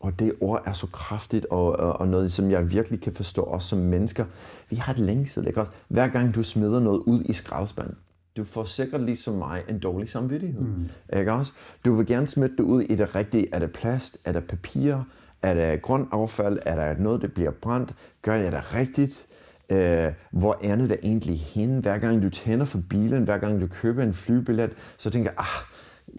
Og 0.00 0.18
det 0.18 0.32
ord 0.40 0.62
er 0.66 0.72
så 0.72 0.86
kraftigt, 0.86 1.46
og, 1.50 1.76
og, 1.76 1.92
og 1.92 2.08
noget, 2.08 2.32
som 2.32 2.50
jeg 2.50 2.70
virkelig 2.70 3.00
kan 3.00 3.12
forstå 3.12 3.42
også 3.42 3.68
som 3.68 3.78
mennesker. 3.78 4.24
Vi 4.70 4.76
har 4.76 4.92
et 4.92 4.98
længsel, 4.98 5.46
ikke 5.46 5.60
også? 5.60 5.72
Hver 5.88 6.08
gang 6.08 6.34
du 6.34 6.42
smider 6.42 6.80
noget 6.80 6.98
ud 6.98 7.22
i 7.24 7.32
skraldespanden, 7.32 7.96
du 8.36 8.44
får 8.44 8.64
sikkert 8.64 9.00
ligesom 9.00 9.34
mig 9.34 9.62
en 9.68 9.78
dårlig 9.78 10.10
samvittighed. 10.10 10.60
Mm. 10.60 10.88
Ikke 11.18 11.32
også? 11.32 11.52
Du 11.84 11.94
vil 11.94 12.06
gerne 12.06 12.26
smide 12.26 12.56
det 12.56 12.60
ud 12.60 12.82
i 12.82 12.94
det 12.94 13.14
rigtige. 13.14 13.54
Er 13.54 13.58
det 13.58 13.72
plast? 13.72 14.18
Er 14.24 14.32
det 14.32 14.44
papir? 14.44 14.96
Er 15.42 15.54
det 15.54 15.82
grønt 15.82 16.08
affald? 16.12 16.58
Er 16.66 16.76
der 16.76 17.02
noget, 17.02 17.22
der 17.22 17.28
bliver 17.28 17.50
brændt? 17.50 17.94
Gør 18.22 18.34
jeg 18.34 18.52
det 18.52 18.74
rigtigt? 18.74 19.26
Uh, 19.72 19.78
hvor 20.40 20.58
ender 20.62 20.86
det 20.86 20.96
egentlig 21.02 21.40
hen? 21.40 21.78
Hver 21.78 21.98
gang 21.98 22.22
du 22.22 22.28
tænder 22.28 22.64
for 22.64 22.80
bilen, 22.90 23.24
hver 23.24 23.38
gang 23.38 23.60
du 23.60 23.66
køber 23.66 24.02
en 24.02 24.14
flybillet, 24.14 24.70
så 24.98 25.10
tænker 25.10 25.30
jeg, 25.30 25.38
ah, 25.38 25.64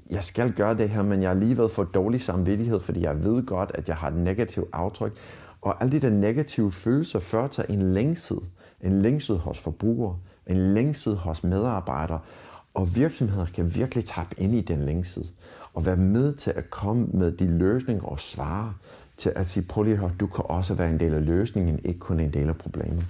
jeg 0.09 0.23
skal 0.23 0.51
gøre 0.51 0.77
det 0.77 0.89
her, 0.89 1.03
men 1.03 1.21
jeg 1.21 1.29
har 1.29 1.35
alligevel 1.35 1.69
fået 1.69 1.87
dårlig 1.93 2.21
samvittighed, 2.21 2.79
fordi 2.79 3.01
jeg 3.01 3.23
ved 3.23 3.45
godt, 3.45 3.71
at 3.73 3.87
jeg 3.87 3.95
har 3.95 4.07
et 4.07 4.15
negativt 4.15 4.67
aftryk. 4.73 5.17
Og 5.61 5.81
alle 5.81 5.91
de 5.91 5.99
der 5.99 6.09
negative 6.09 6.71
følelser 6.71 7.19
fører 7.19 7.47
til 7.47 7.65
en 7.69 7.93
længsel. 7.93 8.37
En 8.81 9.01
længsel 9.01 9.37
hos 9.37 9.59
forbrugere 9.59 10.17
en 10.47 10.73
længsel 10.73 11.15
hos 11.15 11.43
medarbejdere, 11.43 12.19
og 12.73 12.95
virksomheder 12.95 13.45
kan 13.45 13.75
virkelig 13.75 14.05
tabe 14.05 14.29
ind 14.37 14.55
i 14.55 14.61
den 14.61 14.85
længsel 14.85 15.27
og 15.73 15.85
være 15.85 15.97
med 15.97 16.35
til 16.35 16.51
at 16.55 16.69
komme 16.69 17.07
med 17.13 17.31
de 17.31 17.45
løsninger 17.45 18.03
og 18.03 18.19
svare 18.19 18.73
til 19.17 19.31
at 19.35 19.49
sige, 19.49 19.65
prøv 19.69 19.83
lige 19.83 19.93
at 19.93 19.99
høre, 19.99 20.11
du 20.19 20.27
kan 20.27 20.45
også 20.47 20.73
være 20.73 20.89
en 20.89 20.99
del 20.99 21.13
af 21.13 21.25
løsningen, 21.25 21.79
ikke 21.85 21.99
kun 21.99 22.19
en 22.19 22.33
del 22.33 22.49
af 22.49 22.57
problemet. 22.57 23.05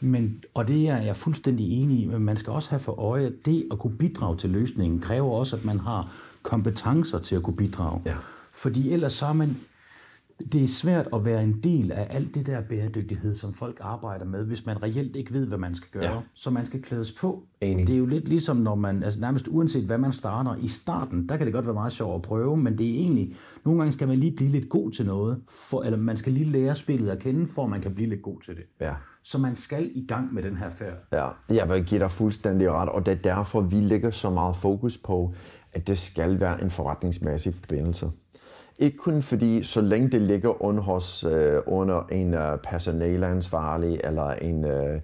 Men, 0.00 0.42
og 0.54 0.68
det 0.68 0.88
er 0.88 0.96
jeg 0.96 1.16
fuldstændig 1.16 1.82
enig 1.82 2.02
i, 2.02 2.06
men 2.06 2.22
man 2.22 2.36
skal 2.36 2.52
også 2.52 2.70
have 2.70 2.80
for 2.80 3.00
øje, 3.00 3.26
at 3.26 3.32
det 3.44 3.66
at 3.72 3.78
kunne 3.78 3.96
bidrage 3.96 4.36
til 4.36 4.50
løsningen 4.50 5.00
kræver 5.00 5.30
også, 5.30 5.56
at 5.56 5.64
man 5.64 5.80
har 5.80 6.12
kompetencer 6.42 7.18
til 7.18 7.36
at 7.36 7.42
kunne 7.42 7.56
bidrage. 7.56 8.00
Ja. 8.04 8.14
Fordi 8.52 8.92
ellers 8.92 9.12
så 9.12 9.26
er 9.26 9.32
man 9.32 9.56
det 10.52 10.64
er 10.64 10.68
svært 10.68 11.08
at 11.14 11.24
være 11.24 11.42
en 11.42 11.60
del 11.60 11.92
af 11.92 12.06
alt 12.10 12.34
det 12.34 12.46
der 12.46 12.60
bæredygtighed, 12.60 13.34
som 13.34 13.54
folk 13.54 13.78
arbejder 13.80 14.24
med, 14.24 14.44
hvis 14.44 14.66
man 14.66 14.82
reelt 14.82 15.16
ikke 15.16 15.32
ved, 15.32 15.46
hvad 15.46 15.58
man 15.58 15.74
skal 15.74 16.00
gøre. 16.00 16.14
Ja. 16.14 16.20
Så 16.34 16.50
man 16.50 16.66
skal 16.66 16.82
klædes 16.82 17.12
på. 17.12 17.42
Enig. 17.60 17.86
Det 17.86 17.94
er 17.94 17.98
jo 17.98 18.06
lidt 18.06 18.28
ligesom, 18.28 18.56
når 18.56 18.74
man, 18.74 19.02
altså 19.02 19.20
nærmest 19.20 19.48
uanset 19.48 19.84
hvad 19.84 19.98
man 19.98 20.12
starter, 20.12 20.56
i 20.56 20.68
starten, 20.68 21.28
der 21.28 21.36
kan 21.36 21.46
det 21.46 21.54
godt 21.54 21.66
være 21.66 21.74
meget 21.74 21.92
sjovt 21.92 22.14
at 22.14 22.22
prøve, 22.22 22.56
men 22.56 22.78
det 22.78 22.86
er 22.86 22.94
egentlig, 22.94 23.36
nogle 23.64 23.80
gange 23.80 23.92
skal 23.92 24.08
man 24.08 24.18
lige 24.18 24.36
blive 24.36 24.50
lidt 24.50 24.68
god 24.68 24.90
til 24.90 25.06
noget, 25.06 25.38
for, 25.48 25.82
eller 25.82 25.98
man 25.98 26.16
skal 26.16 26.32
lige 26.32 26.50
lære 26.50 26.74
spillet 26.74 27.10
at 27.10 27.18
kende, 27.18 27.46
for 27.46 27.64
at 27.64 27.70
man 27.70 27.80
kan 27.80 27.94
blive 27.94 28.08
lidt 28.08 28.22
god 28.22 28.40
til 28.40 28.56
det. 28.56 28.64
Ja. 28.80 28.94
Så 29.22 29.38
man 29.38 29.56
skal 29.56 29.90
i 29.94 30.06
gang 30.06 30.34
med 30.34 30.42
den 30.42 30.56
her 30.56 30.70
færd. 30.70 30.96
Ja, 31.12 31.28
jeg 31.54 31.68
vil 31.68 31.84
give 31.84 32.00
dig 32.00 32.10
fuldstændig 32.10 32.70
ret, 32.70 32.88
og 32.88 33.06
det 33.06 33.12
er 33.12 33.22
derfor, 33.34 33.60
vi 33.60 33.76
lægger 33.76 34.10
så 34.10 34.30
meget 34.30 34.56
fokus 34.56 34.98
på, 34.98 35.34
at 35.72 35.86
det 35.86 35.98
skal 35.98 36.40
være 36.40 36.62
en 36.62 36.70
forretningsmæssig 36.70 37.54
forbindelse 37.54 38.10
ikke 38.78 38.96
kun 38.96 39.22
fordi, 39.22 39.62
så 39.62 39.80
længe 39.80 40.10
det 40.10 40.22
ligger 40.22 40.62
under, 40.62 40.82
hos, 40.82 41.24
øh, 41.24 41.60
under 41.66 42.06
en 42.12 42.34
øh, 42.34 42.58
personalansvarlig 42.58 44.00
eller 44.04 44.30
en, 44.30 44.64
øh, 44.64 45.00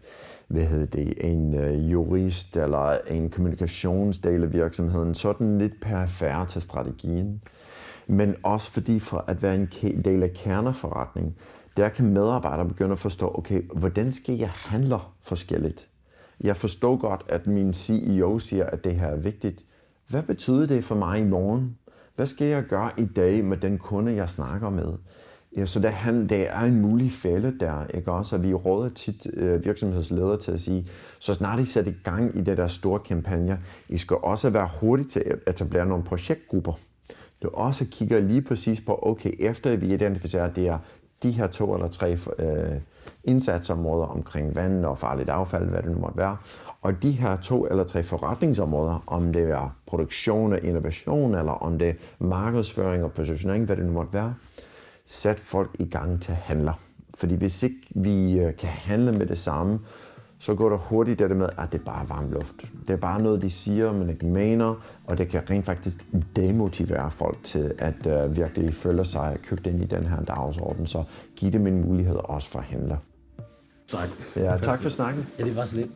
hvad 0.49 0.63
hedder 0.63 0.87
det, 0.87 1.15
en 1.33 1.55
øh, 1.55 1.93
jurist 1.93 2.57
eller 2.57 2.97
en 3.11 3.31
kommunikationsdel 3.31 4.43
af 4.43 4.53
virksomheden, 4.53 5.15
så 5.15 5.29
er 5.29 5.33
den 5.33 5.59
lidt 5.59 5.81
perifær 5.81 6.45
til 6.45 6.63
strategien. 6.63 7.43
Men 8.07 8.37
også 8.43 8.71
fordi 8.71 8.99
for 8.99 9.25
at 9.27 9.43
være 9.43 9.55
en 9.55 9.69
del 10.05 10.23
af 10.23 10.33
kerneforretning, 10.35 11.37
der 11.77 11.89
kan 11.89 12.07
medarbejdere 12.07 12.69
begynde 12.69 12.93
at 12.93 12.99
forstå, 12.99 13.35
okay, 13.39 13.63
hvordan 13.75 14.13
skal 14.13 14.35
jeg 14.35 14.51
handle 14.51 14.99
forskelligt? 15.23 15.89
Jeg 16.41 16.57
forstår 16.57 16.97
godt, 16.97 17.25
at 17.29 17.47
min 17.47 17.75
CEO 17.75 18.39
siger, 18.39 18.67
at 18.67 18.85
det 18.85 18.95
her 18.95 19.07
er 19.07 19.17
vigtigt. 19.17 19.65
Hvad 20.09 20.23
betyder 20.23 20.67
det 20.67 20.85
for 20.85 20.95
mig 20.95 21.21
i 21.21 21.25
morgen? 21.25 21.79
Hvad 22.19 22.27
skal 22.27 22.47
jeg 22.47 22.65
gøre 22.65 22.91
i 22.99 23.05
dag 23.05 23.45
med 23.45 23.57
den 23.57 23.79
kunde, 23.79 24.15
jeg 24.15 24.31
snakker 24.31 24.71
med? 24.71 24.93
Ja, 25.57 25.67
så 25.67 25.81
der, 25.81 25.89
han, 25.89 26.29
der 26.29 26.37
er 26.37 26.65
en 26.65 26.81
mulig 26.81 27.13
fælde 27.13 27.59
der, 27.61 27.87
ikke 27.95 28.13
også? 28.13 28.37
Og 28.37 28.43
vi 28.43 28.55
råder 28.55 28.89
tit 28.89 29.27
øh, 29.35 29.65
virksomhedsledere 29.65 30.39
til 30.39 30.53
at 30.53 30.61
sige, 30.61 30.89
så 31.19 31.35
snart 31.35 31.61
I 31.61 31.65
sætter 31.65 31.91
i 31.91 31.95
gang 32.05 32.37
i 32.37 32.41
det 32.41 32.57
der 32.57 32.67
store 32.67 33.01
kampagne, 33.01 33.61
I 33.89 33.99
skal 33.99 34.17
også 34.23 34.51
være 34.51 34.69
hurtige 34.81 35.09
til 35.09 35.21
at 35.21 35.39
etablere 35.47 35.87
nogle 35.87 36.05
projektgrupper. 36.05 36.73
Du 37.43 37.49
også 37.55 37.87
kigger 37.91 38.21
lige 38.21 38.43
præcis 38.43 38.81
på, 38.81 38.99
okay, 39.03 39.35
efter 39.39 39.77
vi 39.77 39.95
identificerer, 39.95 40.53
det 40.53 40.69
er 40.69 40.79
de 41.23 41.31
her 41.31 41.47
to 41.47 41.75
eller 41.75 41.89
tre 41.89 42.19
øh, 42.39 42.81
indsatsområder 43.25 44.07
omkring 44.07 44.57
vand 44.57 44.85
og 44.85 44.99
farligt 44.99 45.29
affald, 45.29 45.69
hvad 45.69 45.83
det 45.83 45.91
nu 45.91 45.99
måtte 45.99 46.19
være, 46.19 46.37
og 46.83 47.03
de 47.03 47.11
her 47.11 47.37
to 47.37 47.67
eller 47.67 47.85
tre 47.85 48.03
forretningsområder, 48.03 49.05
om 49.07 49.33
det 49.33 49.51
er 49.51 49.77
produktion 49.87 50.53
og 50.53 50.65
innovation, 50.65 51.35
eller 51.35 51.53
om 51.53 51.79
det 51.79 51.89
er 51.89 51.95
markedsføring 52.19 53.05
og 53.05 53.13
positionering, 53.13 53.65
hvad 53.65 53.77
det 53.77 53.85
nu 53.85 53.93
måtte 53.93 54.13
være, 54.13 54.35
sæt 55.07 55.37
folk 55.37 55.71
i 55.79 55.85
gang 55.85 56.23
til 56.23 56.33
at 56.33 56.39
handle. 56.39 56.73
Fordi 57.15 57.35
hvis 57.35 57.63
ikke 57.63 57.77
vi 57.95 58.39
øh, 58.39 58.57
kan 58.57 58.69
handle 58.69 59.13
med 59.13 59.27
det 59.27 59.39
samme, 59.39 59.79
så 60.39 60.55
går 60.55 60.69
det 60.69 60.79
hurtigt 60.79 61.19
det 61.19 61.37
med, 61.37 61.49
at 61.59 61.73
det 61.73 61.81
er 61.81 61.85
bare 61.85 62.09
varm 62.09 62.31
luft. 62.31 62.55
Det 62.87 62.93
er 62.93 62.97
bare 62.97 63.23
noget, 63.23 63.43
de 63.43 63.51
siger, 63.51 63.93
men 63.93 64.11
ikke 64.11 64.27
mener, 64.27 64.75
og 65.07 65.19
det 65.19 65.29
kan 65.29 65.51
rent 65.51 65.67
faktisk 65.67 66.07
demotivere 66.37 67.11
folk 67.11 67.39
til 67.45 67.75
at 67.79 68.07
øh, 68.07 68.37
virkelig 68.37 68.75
føle 68.75 69.05
sig 69.05 69.39
købt 69.43 69.67
ind 69.67 69.83
i 69.83 69.87
den 69.87 70.05
her 70.05 70.21
dagsorden. 70.21 70.87
Så 70.87 71.05
giv 71.37 71.53
dem 71.53 71.67
en 71.67 71.81
mulighed 71.81 72.17
også 72.25 72.51
for 72.51 72.59
at 72.59 72.65
handle. 72.65 72.99
Tak. 73.89 74.09
Ja, 74.37 74.57
tak 74.57 74.83
for 74.83 74.89
snakken. 74.89 75.27
Ja, 75.39 75.45
det 75.45 75.57
var 75.57 75.65
så 75.65 75.77
lidt. 75.77 75.91